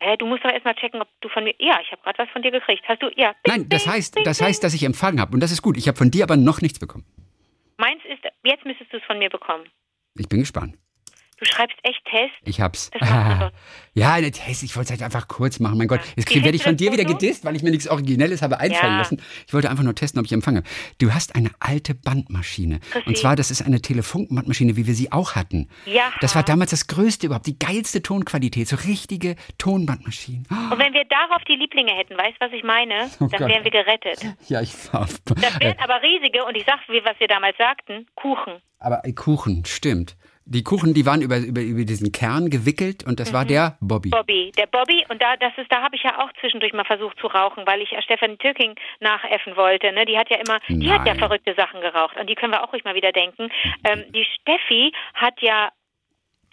Hä, 0.00 0.16
du 0.18 0.26
musst 0.26 0.44
doch 0.44 0.50
erstmal 0.50 0.74
checken, 0.74 1.00
ob 1.00 1.08
du 1.20 1.28
von 1.28 1.44
mir. 1.44 1.54
Ja, 1.58 1.78
ich 1.80 1.90
habe 1.90 2.02
gerade 2.02 2.18
was 2.18 2.28
von 2.30 2.42
dir 2.42 2.50
gekriegt. 2.50 2.84
Hast 2.86 3.02
du. 3.02 3.10
Ja. 3.16 3.34
Nein, 3.46 3.68
das 3.68 3.86
heißt, 3.86 4.18
das 4.24 4.40
heißt, 4.40 4.62
dass 4.62 4.74
ich 4.74 4.82
empfangen 4.82 5.20
habe. 5.20 5.32
Und 5.32 5.40
das 5.40 5.52
ist 5.52 5.62
gut. 5.62 5.76
Ich 5.76 5.88
habe 5.88 5.96
von 5.96 6.10
dir 6.10 6.24
aber 6.24 6.36
noch 6.36 6.60
nichts 6.60 6.78
bekommen. 6.78 7.04
Meins 7.78 8.02
ist, 8.04 8.22
jetzt 8.44 8.64
müsstest 8.64 8.92
du 8.92 8.98
es 8.98 9.04
von 9.04 9.18
mir 9.18 9.30
bekommen. 9.30 9.64
Ich 10.18 10.28
bin 10.28 10.40
gespannt. 10.40 10.76
Du 11.38 11.44
schreibst 11.44 11.76
echt 11.82 12.02
Test? 12.06 12.32
Ich 12.44 12.60
hab's. 12.62 12.90
Doch. 12.92 13.00
ja, 13.94 14.12
eine 14.14 14.30
Test. 14.30 14.62
Ich 14.62 14.74
wollte 14.74 14.86
es 14.86 14.90
halt 14.92 15.02
einfach 15.02 15.28
kurz 15.28 15.60
machen. 15.60 15.76
Mein 15.76 15.86
Gott, 15.88 16.00
jetzt 16.16 16.34
Wie 16.34 16.42
werde 16.42 16.56
ich 16.56 16.62
von 16.62 16.76
dir 16.78 16.92
wieder 16.92 17.04
gedisst, 17.04 17.44
weil 17.44 17.54
ich 17.56 17.62
mir 17.62 17.70
nichts 17.70 17.86
Originelles 17.88 18.40
habe 18.40 18.58
einfallen 18.58 18.92
Ja. 18.94 18.98
lassen. 18.98 19.20
Ich 19.46 19.52
wollte 19.52 19.68
einfach 19.68 19.84
nur 19.84 19.94
testen, 19.94 20.18
ob 20.18 20.24
ich 20.26 20.32
empfange. 20.32 20.62
Du 20.98 21.12
hast 21.12 21.34
eine 21.34 21.50
alte 21.60 21.94
Bandmaschine. 21.94 22.80
Chrissy. 22.80 23.06
Und 23.06 23.18
zwar, 23.18 23.36
das 23.36 23.50
ist 23.50 23.60
eine 23.62 23.82
Telefunkenbandmaschine, 23.82 24.76
wie 24.76 24.86
wir 24.86 24.94
sie 24.94 25.12
auch 25.12 25.34
hatten. 25.34 25.68
Ja. 25.84 26.10
Das 26.22 26.34
war 26.34 26.42
damals 26.42 26.70
das 26.70 26.86
Größte 26.86 27.26
überhaupt, 27.26 27.46
die 27.46 27.58
geilste 27.58 28.00
Tonqualität, 28.02 28.68
so 28.68 28.76
richtige 28.76 29.36
Tonbandmaschinen. 29.58 30.46
Und 30.50 30.78
wenn 30.78 30.94
wir 30.94 31.04
darauf 31.04 31.42
die 31.48 31.56
Lieblinge 31.56 31.92
hätten, 31.92 32.16
weißt 32.16 32.36
du, 32.40 32.46
was 32.46 32.52
ich 32.52 32.64
meine? 32.64 33.10
Oh 33.20 33.28
dann 33.28 33.40
Gott. 33.40 33.48
wären 33.48 33.64
wir 33.64 33.70
gerettet. 33.70 34.20
ja, 34.48 34.60
ich 34.60 34.72
war. 34.92 35.06
Das 35.24 35.60
wären 35.60 35.78
aber 35.80 36.00
riesige, 36.02 36.44
und 36.44 36.54
ich 36.56 36.64
sag, 36.66 36.78
wie 36.88 37.02
was 37.04 37.18
wir 37.18 37.28
damals 37.28 37.56
sagten, 37.56 38.06
Kuchen. 38.14 38.54
Aber 38.78 39.04
äh, 39.04 39.12
Kuchen, 39.12 39.64
stimmt. 39.64 40.16
Die 40.48 40.62
Kuchen, 40.62 40.94
die 40.94 41.04
waren 41.06 41.22
über, 41.22 41.38
über, 41.38 41.60
über 41.60 41.84
diesen 41.84 42.12
Kern 42.12 42.50
gewickelt 42.50 43.04
und 43.04 43.18
das 43.18 43.32
war 43.32 43.42
Mhm. 43.42 43.48
der 43.48 43.78
Bobby. 43.80 44.10
Bobby, 44.10 44.52
der 44.56 44.66
Bobby, 44.66 45.04
und 45.08 45.20
da, 45.20 45.36
das 45.36 45.52
ist, 45.58 45.70
da 45.72 45.82
habe 45.82 45.96
ich 45.96 46.04
ja 46.04 46.18
auch 46.22 46.30
zwischendurch 46.40 46.72
mal 46.72 46.84
versucht 46.84 47.18
zu 47.18 47.26
rauchen, 47.26 47.66
weil 47.66 47.82
ich 47.82 47.90
ja 47.90 48.00
Stefanie 48.00 48.36
Türking 48.36 48.76
nachäffen 49.00 49.56
wollte. 49.56 49.90
Ne? 49.92 50.06
Die 50.06 50.16
hat 50.16 50.30
ja 50.30 50.36
immer, 50.36 50.60
die 50.68 50.90
hat 50.90 51.04
ja 51.04 51.16
verrückte 51.16 51.54
Sachen 51.54 51.80
geraucht, 51.80 52.16
an 52.16 52.28
die 52.28 52.36
können 52.36 52.52
wir 52.52 52.62
auch 52.62 52.72
ruhig 52.72 52.84
mal 52.84 52.94
wieder 52.94 53.10
denken. 53.10 53.50
Ähm, 53.84 54.04
die 54.12 54.24
Steffi 54.40 54.92
hat 55.14 55.34
ja 55.40 55.70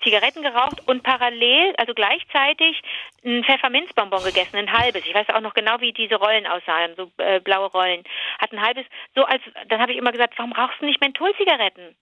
Zigaretten 0.04 0.42
geraucht 0.42 0.86
und 0.88 1.04
parallel, 1.04 1.76
also 1.78 1.94
gleichzeitig, 1.94 2.82
ein 3.24 3.44
Pfefferminzbonbon 3.44 4.24
gegessen, 4.24 4.58
ein 4.58 4.74
halbes. 4.74 5.06
Ich 5.06 5.14
weiß 5.14 5.30
auch 5.30 5.40
noch 5.42 5.54
genau, 5.54 5.80
wie 5.80 5.94
diese 5.94 6.16
Rollen 6.16 6.46
aussahen, 6.48 6.94
so 6.98 7.12
äh, 7.18 7.40
blaue 7.40 7.68
Rollen. 7.68 8.04
Hat 8.40 8.52
ein 8.52 8.62
halbes, 8.62 8.86
so 9.16 9.24
als, 9.24 9.42
dann 9.70 9.80
habe 9.80 9.92
ich 9.92 9.98
immer 10.00 10.12
gesagt, 10.12 10.34
warum 10.38 10.52
rauchst 10.52 10.82
du 10.82 10.86
nicht 10.88 11.00
Mentholzigaretten? 11.00 11.96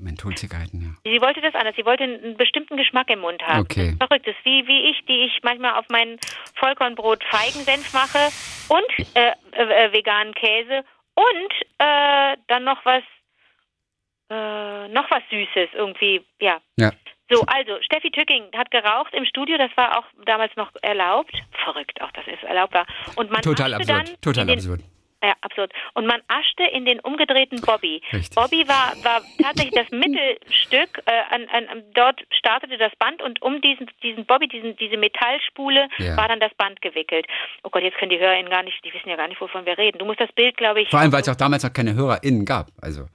Mentholzigaretten, 0.00 0.80
ja. 0.80 1.10
Sie 1.10 1.20
wollte 1.20 1.40
das 1.40 1.54
anders. 1.54 1.74
Sie 1.76 1.84
wollte 1.84 2.04
einen 2.04 2.36
bestimmten 2.36 2.76
Geschmack 2.76 3.10
im 3.10 3.20
Mund 3.20 3.42
haben. 3.42 3.60
Okay. 3.60 3.94
Verrückt. 3.98 4.26
Das 4.26 4.34
ist 4.36 4.44
wie, 4.44 4.66
wie 4.66 4.90
ich, 4.90 5.04
die 5.06 5.24
ich 5.24 5.42
manchmal 5.42 5.74
auf 5.74 5.86
mein 5.90 6.18
Vollkornbrot 6.54 7.22
Feigensenf 7.24 7.92
mache 7.92 8.30
und 8.68 9.16
äh, 9.16 9.32
äh, 9.52 9.86
äh, 9.86 9.92
veganen 9.92 10.34
Käse 10.34 10.84
und 11.14 11.52
äh, 11.78 12.36
dann 12.48 12.64
noch 12.64 12.84
was, 12.84 13.02
äh, 14.30 14.88
noch 14.88 15.10
was 15.10 15.22
Süßes 15.30 15.70
irgendwie, 15.74 16.24
ja. 16.40 16.60
Ja. 16.76 16.92
So, 17.32 17.42
also 17.46 17.80
Steffi 17.82 18.10
Tücking 18.10 18.44
hat 18.56 18.70
geraucht 18.72 19.14
im 19.14 19.24
Studio, 19.24 19.56
das 19.56 19.70
war 19.76 19.98
auch 19.98 20.04
damals 20.26 20.54
noch 20.56 20.72
erlaubt. 20.82 21.32
Verrückt, 21.64 22.00
auch 22.02 22.10
das 22.12 22.26
ist 22.26 22.42
erlaubt 22.42 22.74
war. 22.74 22.86
Und 23.14 23.30
man 23.30 23.42
Total 23.42 23.72
absurd. 23.74 24.08
dann 24.08 24.20
Total 24.20 24.50
absurd. 24.50 24.80
Ja, 25.22 25.34
absurd. 25.42 25.72
Und 25.94 26.06
man 26.06 26.20
aschte 26.28 26.62
in 26.64 26.84
den 26.84 27.00
umgedrehten 27.00 27.60
Bobby. 27.60 28.02
Richtig. 28.12 28.34
Bobby 28.34 28.66
war, 28.66 28.92
war 29.02 29.22
tatsächlich 29.42 29.74
das 29.74 29.90
Mittelstück. 29.90 31.02
Äh, 31.06 31.34
an, 31.34 31.46
an- 31.68 31.82
dort 31.94 32.20
startete 32.30 32.78
das 32.78 32.92
Band 32.98 33.22
und 33.22 33.42
um 33.42 33.60
diesen, 33.60 33.90
diesen 34.02 34.24
Bobby, 34.26 34.48
diesen, 34.48 34.76
diese 34.76 34.96
Metallspule, 34.96 35.88
Ja. 35.98 36.16
war 36.16 36.28
dann 36.28 36.40
das 36.40 36.54
Band 36.54 36.80
gewickelt. 36.82 37.26
Oh 37.62 37.70
Gott, 37.70 37.82
jetzt 37.82 37.98
können 37.98 38.10
die 38.10 38.18
HörerInnen 38.18 38.50
gar 38.50 38.62
nicht, 38.62 38.82
die 38.84 38.92
wissen 38.94 39.08
ja 39.08 39.16
gar 39.16 39.28
nicht, 39.28 39.40
wovon 39.40 39.66
wir 39.66 39.76
reden. 39.78 39.98
Du 39.98 40.04
musst 40.04 40.20
das 40.20 40.32
Bild, 40.32 40.56
glaube 40.56 40.82
ich. 40.82 40.88
Vor 40.90 41.00
allem, 41.00 41.12
weil 41.12 41.22
es 41.22 41.28
auch 41.28 41.36
damals 41.36 41.62
noch 41.64 41.72
keine 41.72 41.94
HörerInnen 41.94 42.44
gab. 42.44 42.66
Also. 42.80 43.06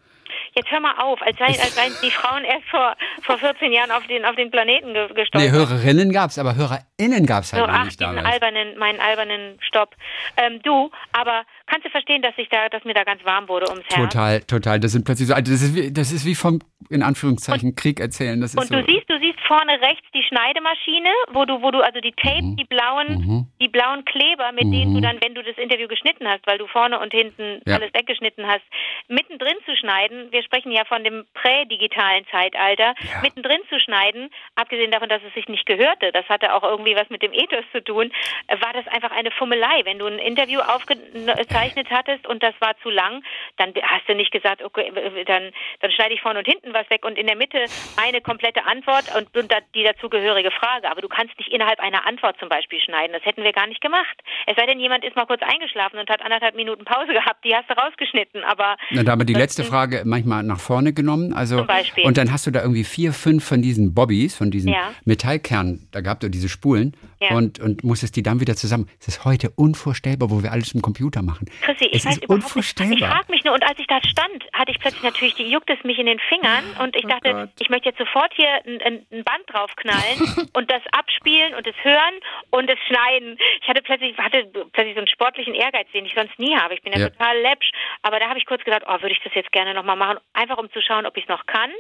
Jetzt 0.58 0.72
hör 0.72 0.80
mal 0.80 0.94
auf, 1.00 1.22
als, 1.22 1.38
sei, 1.38 1.48
als 1.48 1.76
seien 1.76 1.92
die 2.02 2.10
Frauen 2.12 2.46
erst 2.46 2.66
vor, 2.70 2.96
vor 3.24 3.38
14 3.38 3.74
Jahren 3.74 3.92
auf 3.92 4.08
den, 4.08 4.24
auf 4.24 4.36
den 4.36 4.50
Planeten 4.52 4.94
ge 4.94 5.08
Nee. 5.36 5.52
Hörerinnen 5.52 6.14
gab 6.14 6.30
es, 6.30 6.40
aber 6.40 6.56
HörerInnen 6.56 7.26
gab 7.26 7.44
es 7.44 7.52
halt 7.52 7.68
noch 7.68 7.74
ach, 7.74 7.84
nicht 7.86 8.00
damals. 8.00 8.26
albernen, 8.26 8.78
meinen 8.78 9.02
albernen 9.02 9.58
Stopp. 9.62 9.96
Ähm, 10.38 10.62
du, 10.64 10.92
aber 11.12 11.44
kannst 11.68 11.86
du 11.86 11.90
verstehen, 11.90 12.22
dass 12.22 12.34
ich 12.38 12.48
da, 12.50 12.70
dass 12.70 12.86
mir 12.86 12.94
da 12.94 13.04
ganz 13.04 13.24
warm 13.26 13.50
wurde 13.50 13.68
ums 13.70 13.84
Herz? 13.90 14.14
Total, 14.14 14.40
total. 14.42 14.80
Das 14.80 14.94
sind 14.94 15.04
plötzlich 15.04 15.28
so, 15.28 15.34
also 15.34 15.52
das 15.52 15.62
ist 15.62 15.76
wie, 15.76 15.92
das 15.92 16.14
ist 16.14 16.26
wie 16.26 16.36
vom, 16.36 16.60
in 16.90 17.04
Anführungszeichen, 17.04 17.76
Krieg 17.76 18.00
erzählen. 18.00 18.40
Das 18.40 18.54
ist 18.54 18.58
Und 18.60 18.68
so. 18.68 18.76
du 18.76 18.86
siehst, 18.86 19.10
du 19.10 19.20
siehst 19.20 19.40
vorne 19.48 19.74
rechts 19.82 20.08
die 20.14 20.24
Schneidemaschine, 20.24 21.10
wo 21.34 21.44
du, 21.44 21.62
wo 21.62 21.72
du 21.72 21.82
also 21.82 22.00
die 22.00 22.14
Tapes, 22.14 22.44
Mhm. 22.46 22.56
die 22.58 22.64
blauen, 22.66 23.48
die 23.62 23.68
blauen 23.68 24.06
Kleber, 24.06 24.52
mit 24.54 24.64
denen 24.72 24.94
du 24.94 25.02
dann, 25.02 25.18
wenn 25.22 25.36
du 25.36 25.44
das 25.44 25.58
Interview 25.58 25.88
geschnitten 25.90 26.28
hast, 26.28 26.48
weil 26.48 26.58
du 26.58 26.68
vorne 26.68 27.00
und 27.00 27.12
hinten 27.14 27.62
Ja. 27.66 27.76
alles 27.76 27.94
weggeschnitten 27.94 28.46
hast, 28.48 28.64
mittendrin 29.10 29.56
zu 29.66 29.76
schneiden. 29.76 30.32
Wir 30.32 30.44
sprechen 30.46 30.72
ja 30.72 30.86
von 30.86 31.04
dem 31.04 31.26
prädigitalen 31.34 32.26
Zeitalter. 32.32 32.94
Ja. 33.00 33.22
Mittendrin 33.22 33.62
zu 33.70 33.80
schneiden, 33.80 34.30
abgesehen 34.56 34.92
davon, 34.92 35.10
dass 35.10 35.22
es 35.28 35.34
sich 35.34 35.48
nicht 35.48 35.66
gehörte, 35.66 36.12
das 36.12 36.28
hatte 36.30 36.54
auch 36.54 36.64
irgendwie 36.64 36.96
was 36.96 37.10
mit 37.10 37.22
dem 37.22 37.34
Ethos 37.34 37.66
zu 37.72 37.84
tun, 37.84 38.12
äh, 38.48 38.60
war 38.62 38.74
das 38.74 38.88
einfach 38.88 39.12
eine 39.12 39.32
Fummelei. 39.32 39.82
Wenn 39.84 40.00
du 40.00 40.06
ein 40.06 40.20
Interview 40.20 40.60
aufgezeichnet 40.60 41.88
hattest 41.90 42.28
und 42.28 42.44
das 42.44 42.54
war 42.60 42.78
zu 42.82 42.90
lang, 42.90 43.24
dann 43.58 43.74
hast 43.84 44.08
du 44.08 44.16
nicht 44.16 44.32
gesagt, 44.32 44.64
okay, 44.64 44.92
dann, 45.26 45.52
dann 45.82 45.92
schneide 45.92 46.14
ich 46.14 46.22
vorne 46.22 46.40
und 46.40 46.46
hinten 46.46 46.74
was 46.74 46.90
weg 46.90 47.06
und 47.06 47.18
in 47.18 47.28
der 47.28 47.36
Mitte 47.36 47.66
eine 47.98 48.22
komplette 48.22 48.66
Antwort 48.66 49.06
und, 49.16 49.30
die 49.76 49.84
dazugehörige 49.84 50.52
Frage. 50.52 50.90
Aber 50.90 51.02
du 51.02 51.08
kannst 51.08 51.38
nicht 51.38 51.52
innerhalb 51.52 51.80
einer 51.80 52.06
Antwort 52.06 52.38
zum 52.40 52.50
Beispiel 52.50 52.80
schneiden. 52.80 53.14
Das 53.14 53.26
hätten 53.26 53.44
wir 53.44 53.54
gar 53.54 53.68
nicht 53.68 53.82
gemacht. 53.82 54.18
Es 54.46 54.56
sei 54.56 54.66
denn, 54.66 54.80
jemand 54.80 55.04
ist 55.04 55.16
mal 55.16 55.26
kurz 55.26 55.42
eingeschlafen 55.42 56.00
und 56.00 56.10
hat 56.10 56.22
anderthalb 56.22 56.56
Minuten 56.56 56.86
Pause 56.86 57.14
gehabt. 57.14 57.44
Die 57.44 57.56
hast 57.56 57.70
du 57.70 57.74
rausgeschnitten. 57.74 58.44
Aber 58.44 58.78
Na, 58.92 59.04
da 59.04 59.12
haben 59.12 59.22
wir 59.22 59.26
die 59.26 59.34
letzte 59.34 59.64
Frage 59.64 60.04
manchmal 60.06 60.35
nach 60.44 60.60
vorne 60.60 60.94
genommen. 60.94 61.34
Also, 61.34 61.58
Zum 61.58 61.68
Beispiel. 61.68 62.04
Und 62.06 62.18
dann 62.18 62.32
hast 62.32 62.48
du 62.48 62.52
da 62.52 62.62
irgendwie 62.62 62.84
vier, 62.84 63.14
fünf 63.14 63.44
von 63.44 63.62
diesen 63.62 63.94
Bobbys, 63.94 64.36
von 64.36 64.52
diesen 64.52 64.70
Ja. 64.72 64.92
Metallkernen, 65.06 65.88
da 65.92 66.02
gab 66.02 66.24
es 66.24 66.32
diese 66.32 66.50
Spulen 66.50 66.94
Ja. 67.20 67.36
und, 67.36 67.60
und 67.60 67.84
musstest 67.84 68.16
die 68.16 68.24
dann 68.24 68.40
wieder 68.42 68.56
zusammen. 68.56 68.90
Es 69.00 69.08
ist 69.08 69.26
heute 69.26 69.50
unvorstellbar, 69.56 70.30
wo 70.30 70.44
wir 70.44 70.52
alles 70.52 70.74
im 70.74 70.82
Computer 70.82 71.22
machen. 71.22 71.50
Chrissy, 71.62 71.86
ich 71.86 71.98
es 72.00 72.06
weiß 72.06 72.18
ist 72.18 72.24
überhaupt 72.24 72.44
nicht. 72.44 72.50
Ich 72.50 72.56
unvorstellbar. 72.56 73.10
frage 73.12 73.32
mich 73.32 73.44
nur, 73.44 73.54
und 73.54 73.64
als 73.64 73.80
ich 73.80 73.88
da 73.88 74.00
stand, 74.04 74.44
hatte 74.54 74.72
ich 74.72 74.80
plötzlich 74.80 75.04
natürlich, 75.04 75.36
die 75.36 75.50
juckt 75.50 75.70
es 75.70 75.84
mich 75.84 75.98
in 76.00 76.06
den 76.08 76.20
Fingern 76.20 76.64
und 76.82 76.96
ich 76.96 77.06
Oh 77.06 77.10
dachte, 77.10 77.32
Gott. 77.32 77.50
ich 77.60 77.70
möchte 77.70 77.90
jetzt 77.90 77.98
sofort 78.00 78.34
hier 78.36 78.50
ein, 78.66 78.82
ein, 78.82 79.06
ein 79.12 79.24
Band 79.24 79.44
draufknallen 79.48 80.50
und 80.54 80.70
das 80.72 80.82
abspielen 80.92 81.54
und 81.56 81.66
es 81.68 81.76
hören 81.84 82.16
und 82.52 82.70
es 82.70 82.78
schneiden. 82.88 83.38
Ich 83.62 83.68
hatte 83.68 83.82
plötzlich, 83.82 84.18
hatte 84.18 84.46
plötzlich 84.74 84.94
so 84.96 85.00
einen 85.00 85.08
sportlichen 85.08 85.54
Ehrgeiz, 85.54 85.88
den 85.94 86.06
ich 86.06 86.14
sonst 86.16 86.38
nie 86.40 86.56
habe. 86.58 86.74
Ich 86.74 86.82
bin 86.82 86.94
ja, 86.94 87.00
Ja. 87.00 87.10
total 87.10 87.38
läppsch, 87.42 87.72
aber 88.02 88.20
da 88.20 88.28
habe 88.30 88.40
ich 88.40 88.46
kurz 88.46 88.64
gedacht, 88.64 88.84
oh, 88.88 89.02
würde 89.02 89.12
ich 89.14 89.22
das 89.24 89.34
jetzt 89.36 89.52
gerne 89.52 89.74
nochmal 89.74 89.96
machen, 89.96 90.18
einfach 90.34 90.58
um 90.58 90.72
zu 90.72 90.82
schauen, 90.82 91.06
ob 91.06 91.16
ich 91.18 91.24
es 91.24 91.30
noch 91.30 91.46
kann 91.46 91.72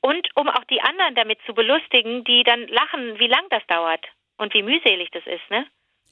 und 0.00 0.28
um 0.34 0.48
auch 0.48 0.64
die 0.64 0.80
anderen 0.80 1.14
damit 1.14 1.38
zu 1.46 1.54
belustigen, 1.54 2.24
die 2.24 2.42
dann 2.44 2.66
lachen, 2.68 3.18
wie 3.18 3.26
lang 3.28 3.44
das 3.50 3.62
dauert 3.66 4.04
und 4.40 4.52
wie 4.54 4.62
mühselig 4.62 5.08
das 5.12 5.22
ist, 5.26 5.50
ne? 5.50 5.66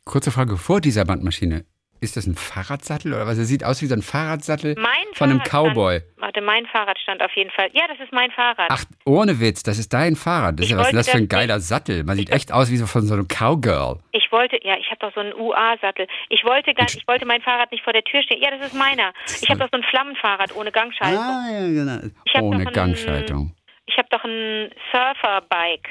Kurze 0.04 0.30
Frage 0.30 0.56
vor 0.56 0.80
dieser 0.80 1.04
Bandmaschine. 1.04 1.64
Ist 2.00 2.16
das 2.16 2.28
ein 2.28 2.36
Fahrradsattel 2.36 3.12
oder 3.12 3.26
was? 3.26 3.38
Es 3.38 3.48
sieht 3.48 3.64
aus 3.64 3.82
wie 3.82 3.86
so 3.86 3.94
ein 3.94 4.02
Fahrradsattel 4.02 4.76
Mein 4.78 4.92
von 5.14 5.30
einem 5.30 5.40
Fahrrad 5.40 5.72
Cowboy. 5.74 5.98
Stand, 5.98 6.20
warte, 6.22 6.40
mein 6.42 6.66
Fahrrad 6.66 6.96
stand 7.00 7.20
auf 7.24 7.32
jeden 7.34 7.50
Fall. 7.50 7.70
Ja, 7.72 7.88
das 7.88 7.98
ist 7.98 8.12
mein 8.12 8.30
Fahrrad. 8.30 8.68
Ach, 8.70 8.84
ohne 9.04 9.40
Witz, 9.40 9.64
das 9.64 9.78
ist 9.80 9.92
dein 9.92 10.14
Fahrrad. 10.14 10.60
Das 10.60 10.66
ist 10.66 10.70
ja 10.70 10.78
was 10.78 10.90
ist 10.90 10.96
das 10.96 11.10
für 11.10 11.18
ein 11.18 11.26
geiler 11.26 11.58
Sattel. 11.58 12.04
Man 12.04 12.16
sieht 12.16 12.30
echt 12.30 12.52
aus 12.52 12.70
wie 12.70 12.76
so 12.76 12.86
von 12.86 13.02
so 13.02 13.14
einem 13.14 13.26
Cowgirl. 13.26 13.98
Ich 14.12 14.30
wollte, 14.30 14.60
ja, 14.62 14.76
ich 14.78 14.86
habe 14.92 15.00
doch 15.00 15.12
so 15.12 15.18
einen 15.20 15.32
UA-Sattel. 15.34 16.06
Ich 16.28 16.44
wollte 16.44 16.72
gar, 16.72 16.86
ich 16.86 17.02
wollte 17.08 17.26
mein 17.26 17.42
Fahrrad 17.42 17.72
nicht 17.72 17.82
vor 17.82 17.92
der 17.92 18.04
Tür 18.04 18.22
stehen. 18.22 18.40
Ja, 18.40 18.52
das 18.56 18.68
ist 18.68 18.74
meiner. 18.78 19.12
Ich 19.42 19.50
habe 19.50 19.58
doch 19.58 19.68
so 19.72 19.78
ein 19.78 19.82
Flammenfahrrad 19.90 20.54
ohne 20.54 20.70
Gangschaltung. 20.70 21.18
Ah, 21.18 21.50
ja, 21.50 21.66
genau. 21.66 21.98
Ohne 22.46 22.58
doch 22.64 22.66
einen- 22.66 22.72
Gangschaltung. 22.72 23.54
Ich 23.86 23.98
habe 23.98 24.06
doch 24.10 24.22
ein 24.22 24.70
Surferbike. 24.92 25.88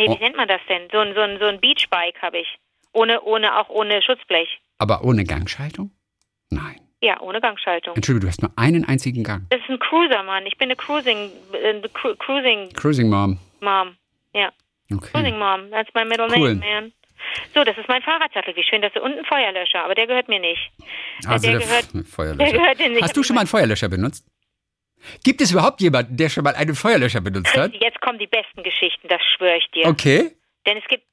Nee, 0.00 0.08
wie 0.08 0.16
Oh. 0.16 0.18
nennt 0.20 0.36
man 0.36 0.48
das 0.48 0.60
denn? 0.68 0.88
So 0.90 0.98
ein, 0.98 1.14
so 1.14 1.20
ein, 1.20 1.38
so 1.38 1.44
ein 1.46 1.60
Beachbike 1.60 2.20
habe 2.22 2.38
ich. 2.38 2.48
Ohne, 2.92 3.20
ohne, 3.22 3.56
auch 3.58 3.68
ohne 3.68 4.02
Schutzblech. 4.02 4.48
Aber 4.78 5.04
ohne 5.04 5.24
Gangschaltung? 5.24 5.90
Nein. 6.50 6.80
Ja, 7.02 7.20
ohne 7.20 7.40
Gangschaltung. 7.40 7.94
Entschuldigung, 7.96 8.26
du 8.26 8.28
hast 8.28 8.42
nur 8.42 8.52
einen 8.56 8.84
einzigen 8.86 9.22
Gang. 9.24 9.46
Das 9.50 9.60
ist 9.60 9.70
ein 9.70 9.78
Cruiser, 9.78 10.22
Mann. 10.22 10.44
Ich 10.46 10.58
bin 10.58 10.66
eine 10.66 10.76
Cruising, 10.76 11.30
äh, 11.52 11.80
Cru 11.94 12.14
Cruising 12.16 12.70
Cruising 12.74 13.08
Mom. 13.08 13.38
Mom. 13.60 13.96
Ja. 14.34 14.50
Cruising 14.88 15.34
Okay. 15.34 15.38
Mom. 15.38 15.70
That's 15.70 15.88
my 15.94 16.04
middle 16.04 16.26
Cool. 16.36 16.54
name, 16.56 16.60
man. 16.82 16.92
So, 17.54 17.62
das 17.64 17.76
ist 17.78 17.86
mein 17.88 18.02
Fahrradsattel. 18.02 18.56
Wie 18.56 18.64
schön, 18.64 18.82
dass 18.82 18.92
du 18.94 19.00
unten 19.02 19.24
Feuerlöscher, 19.24 19.84
aber 19.84 19.94
der 19.94 20.06
gehört 20.06 20.28
mir 20.28 20.40
nicht. 20.40 20.70
Also 21.26 21.46
der 21.48 21.58
der, 21.58 21.66
gehört- 21.66 22.06
Feuerlöscher. 22.08 22.50
der 22.50 22.52
gehört 22.58 22.78
dir 22.80 22.88
nicht. 22.88 23.02
Hast 23.02 23.16
du 23.16 23.22
schon 23.22 23.34
mal 23.34 23.42
einen 23.42 23.48
Feuerlöscher 23.48 23.88
benutzt? 23.88 24.26
Gibt 25.24 25.40
es 25.40 25.52
überhaupt 25.52 25.80
jemanden, 25.80 26.16
der 26.16 26.28
schon 26.28 26.44
mal 26.44 26.54
einen 26.54 26.74
Feuerlöscher 26.74 27.20
benutzt 27.20 27.56
hat? 27.56 27.72
Jetzt 27.74 28.00
kommen 28.00 28.18
die 28.18 28.26
besten 28.26 28.62
Geschichten, 28.62 29.08
das 29.08 29.20
schwöre 29.36 29.56
ich 29.56 29.70
dir. 29.72 29.86
Okay. 29.86 30.32
Denn 30.66 30.76
es 30.76 30.84
gibt 30.88 31.04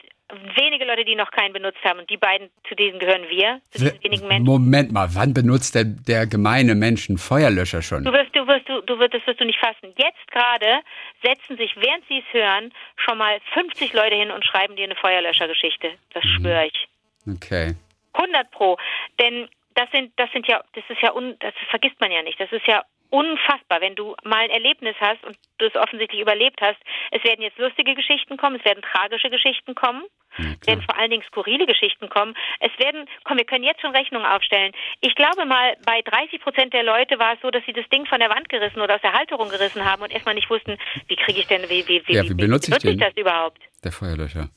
wenige 0.58 0.84
Leute, 0.84 1.06
die 1.06 1.16
noch 1.16 1.32
keinen 1.32 1.54
benutzt 1.54 1.78
haben 1.86 2.00
und 2.00 2.10
die 2.10 2.18
beiden, 2.18 2.50
zu 2.68 2.76
diesen 2.76 3.00
gehören 3.00 3.24
wir, 3.30 3.62
zu 3.72 3.80
diesen 3.86 4.04
wenigen 4.04 4.28
Menschen. 4.28 4.46
Moment 4.46 4.92
mal, 4.92 5.08
wann 5.14 5.34
benutzt 5.34 5.74
denn 5.76 6.02
der 6.06 6.28
gemeine 6.28 6.76
Mensch 6.76 7.08
einen 7.10 7.18
Feuerlöscher 7.18 7.82
schon? 7.82 8.04
Du 8.04 8.12
wirst, 8.12 8.36
du 8.36 8.46
wirst, 8.46 8.68
du, 8.68 8.82
du 8.82 9.00
wirst, 9.00 9.14
das 9.14 9.26
wirst 9.26 9.40
du 9.40 9.46
nicht 9.46 9.60
fassen. 9.60 9.94
Jetzt 9.98 10.28
gerade 10.32 10.82
setzen 11.24 11.56
sich, 11.56 11.74
während 11.78 12.04
sie 12.10 12.18
es 12.28 12.34
hören, 12.34 12.74
schon 12.98 13.18
mal 13.18 13.40
50 13.54 13.94
Leute 13.94 14.16
hin 14.16 14.32
und 14.32 14.44
schreiben 14.46 14.76
dir 14.76 14.84
eine 14.84 14.96
Feuerlöschergeschichte. 14.96 15.92
Das 16.14 16.24
Mhm. 16.26 16.42
schwöre 16.42 16.66
ich. 16.68 16.88
Okay. 17.36 17.76
100 18.14 18.52
pro. 18.52 18.78
Denn 19.22 19.48
das 19.78 19.90
sind, 19.92 20.12
das 20.18 20.30
sind 20.32 20.48
ja, 20.48 20.64
das 20.74 20.84
ist 20.90 21.02
ja, 21.02 21.14
un, 21.14 21.36
das 21.40 21.54
vergisst 21.70 22.00
man 22.02 22.12
ja 22.12 22.24
nicht. 22.24 22.40
Das 22.40 22.52
ist 22.52 22.66
ja 22.66 22.84
unfassbar, 23.10 23.80
wenn 23.80 23.96
du 23.96 24.16
mal 24.24 24.40
ein 24.40 24.50
Erlebnis 24.50 24.96
hast 25.00 25.24
und 25.24 25.38
du 25.60 25.66
es 25.66 25.76
offensichtlich 25.76 26.20
überlebt 26.20 26.60
hast. 26.62 26.78
Es 27.12 27.24
werden 27.24 27.42
jetzt 27.42 27.58
lustige 27.58 27.94
Geschichten 27.96 28.38
kommen, 28.38 28.58
es 28.58 28.66
werden 28.66 28.82
tragische 28.82 29.30
Geschichten 29.30 29.76
kommen, 29.76 30.04
es 30.38 30.68
werden 30.68 30.82
vor 30.82 30.98
allen 30.98 31.12
Dingen 31.12 31.24
skurrile 31.28 31.66
Geschichten 31.66 32.10
kommen. 32.10 32.36
Es 32.60 32.72
werden, 32.80 33.08
komm, 33.24 33.38
wir 33.38 33.46
können 33.46 33.64
jetzt 33.64 33.82
schon 33.82 33.96
Rechnungen 33.96 34.26
aufstellen. 34.26 34.74
Ich 35.00 35.16
glaube 35.16 35.46
mal, 35.46 35.78
bei 35.86 36.02
30 36.02 36.42
Prozent 36.42 36.74
der 36.74 36.84
Leute 36.84 37.18
war 37.18 37.36
es 37.36 37.42
so, 37.42 37.50
dass 37.50 37.64
sie 37.66 37.74
das 37.74 37.88
Ding 37.90 38.06
von 38.08 38.20
der 38.20 38.30
Wand 38.30 38.50
gerissen 38.50 38.82
oder 38.82 38.96
aus 38.96 39.02
der 39.02 39.14
Halterung 39.14 39.50
gerissen 39.50 39.86
haben 39.86 40.02
und 40.02 40.12
erstmal 40.12 40.36
nicht 40.36 40.50
wussten, 40.50 40.78
wie 41.08 41.16
kriege 41.16 41.40
ich 41.40 41.48
denn, 41.48 41.64
wie, 41.70 41.88
wie, 41.88 42.02
wie, 42.08 42.14
Ja, 42.14 42.24
wie 42.24 42.34
benutze 42.34 42.72
ich 42.72 42.78
den? 42.80 42.98
das 42.98 43.16
überhaupt? 43.16 43.60
Der 43.84 43.92
Feuerlöscher. 43.92 44.50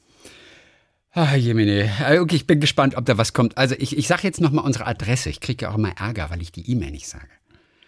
Ah, 1.13 1.35
Jemine. 1.35 1.91
Okay, 2.21 2.37
ich 2.37 2.47
bin 2.47 2.61
gespannt, 2.61 2.97
ob 2.97 3.05
da 3.05 3.19
was 3.19 3.33
kommt. 3.33 3.59
Also 3.59 3.75
ich, 3.79 3.97
ich 3.97 4.07
sage 4.07 4.23
jetzt 4.23 4.41
nochmal 4.41 4.65
unsere 4.65 4.87
Adresse. 4.87 5.29
Ich 5.29 5.41
kriege 5.41 5.65
ja 5.65 5.71
auch 5.73 5.77
immer 5.77 5.93
Ärger, 5.99 6.31
weil 6.31 6.41
ich 6.41 6.53
die 6.53 6.71
E-Mail 6.71 6.93
nicht 6.93 7.09
sage. 7.09 7.29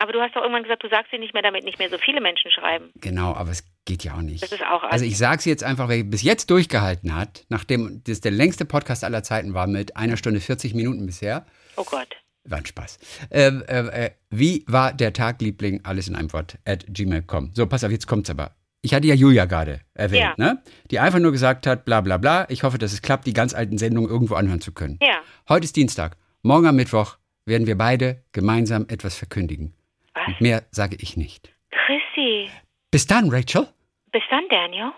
Aber 0.01 0.11
du 0.11 0.21
hast 0.21 0.35
doch 0.35 0.43
irgendwann 0.43 0.65
gesagt, 0.65 0.83
du 0.83 0.89
sagst 0.89 1.13
sie 1.13 1.19
nicht 1.19 1.33
mehr, 1.33 1.45
damit 1.45 1.63
nicht 1.65 1.79
mehr 1.79 1.89
so 1.89 1.97
viele 1.97 2.21
Menschen 2.21 2.51
schreiben. 2.51 2.91
Genau, 2.97 3.35
aber 3.35 3.51
es 3.51 3.65
geht 3.85 4.03
ja 4.03 4.15
auch 4.15 4.23
nicht. 4.23 4.43
Das 4.43 4.51
ist 4.51 4.65
auch 4.65 4.83
Also 4.83 5.05
ich 5.05 5.17
sage 5.17 5.41
sie 5.41 5.51
jetzt 5.51 5.63
einfach, 5.63 5.89
wer 5.89 6.03
bis 6.03 6.23
jetzt 6.23 6.51
durchgehalten 6.51 7.15
hat, 7.15 7.45
nachdem 7.49 8.03
das 8.05 8.21
der 8.21 8.33
längste 8.33 8.65
Podcast 8.65 9.05
aller 9.05 9.23
Zeiten 9.23 9.55
war 9.55 9.69
mit 9.69 9.97
einer 9.97 10.17
Stunde 10.17 10.41
40 10.41 10.75
Minuten 10.75 11.07
bisher. 11.07 11.47
Oh 11.77 11.85
Gott. 11.85 12.17
War 12.45 12.59
ein 12.59 12.67
Spaß. 12.67 12.99
Ähm, 13.31 13.63
äh, 13.69 14.07
äh, 14.07 14.11
wie 14.31 14.65
war 14.67 14.93
der 14.93 15.13
Tag, 15.13 15.41
Liebling? 15.41 15.83
Alles 15.85 16.09
in 16.09 16.17
einem 16.17 16.33
Wort. 16.33 16.59
At 16.65 16.85
gmail.com. 16.89 17.53
So, 17.55 17.69
pass 17.69 17.85
auf, 17.85 17.93
jetzt 17.93 18.09
kommt's 18.09 18.29
aber. 18.29 18.57
Ich 18.85 18.95
hatte 18.95 19.07
ja 19.07 19.15
Julia 19.15 19.45
gerade 19.45 19.81
erwähnt, 19.95 20.35
Ja. 20.39 20.45
ne? 20.45 20.63
Die 20.91 20.99
einfach 20.99 21.21
nur 21.21 21.31
gesagt 21.33 21.67
hat, 21.67 21.85
bla 21.85 22.01
bla 22.01 22.17
bla. 22.19 22.47
Ich 22.51 22.65
hoffe, 22.65 22.79
dass 22.79 22.93
es 22.93 23.01
klappt, 23.01 23.27
die 23.27 23.33
ganz 23.33 23.55
alten 23.55 23.79
Sendungen 23.79 24.11
irgendwo 24.11 24.35
anhören 24.35 24.61
zu 24.61 24.73
können. 24.73 24.99
Ja. 25.01 25.21
Heute 25.49 25.65
ist 25.65 25.77
Dienstag. 25.77 26.17
Morgen 26.43 26.67
am 26.67 26.77
Mittwoch 26.77 27.17
werden 27.47 27.67
wir 27.67 27.79
beide 27.79 28.23
gemeinsam 28.33 28.87
etwas 28.89 29.17
verkündigen. 29.17 29.73
Was? 30.15 30.27
Und 30.27 30.41
mehr 30.41 30.65
sage 30.71 30.97
ich 31.01 31.17
nicht. 31.17 31.53
Chrissy. 31.71 32.49
Bis 32.91 33.07
dann, 33.07 33.31
Rachel. 33.31 33.69
Bis 34.11 34.23
dann, 34.31 34.43
Daniel. 34.51 34.93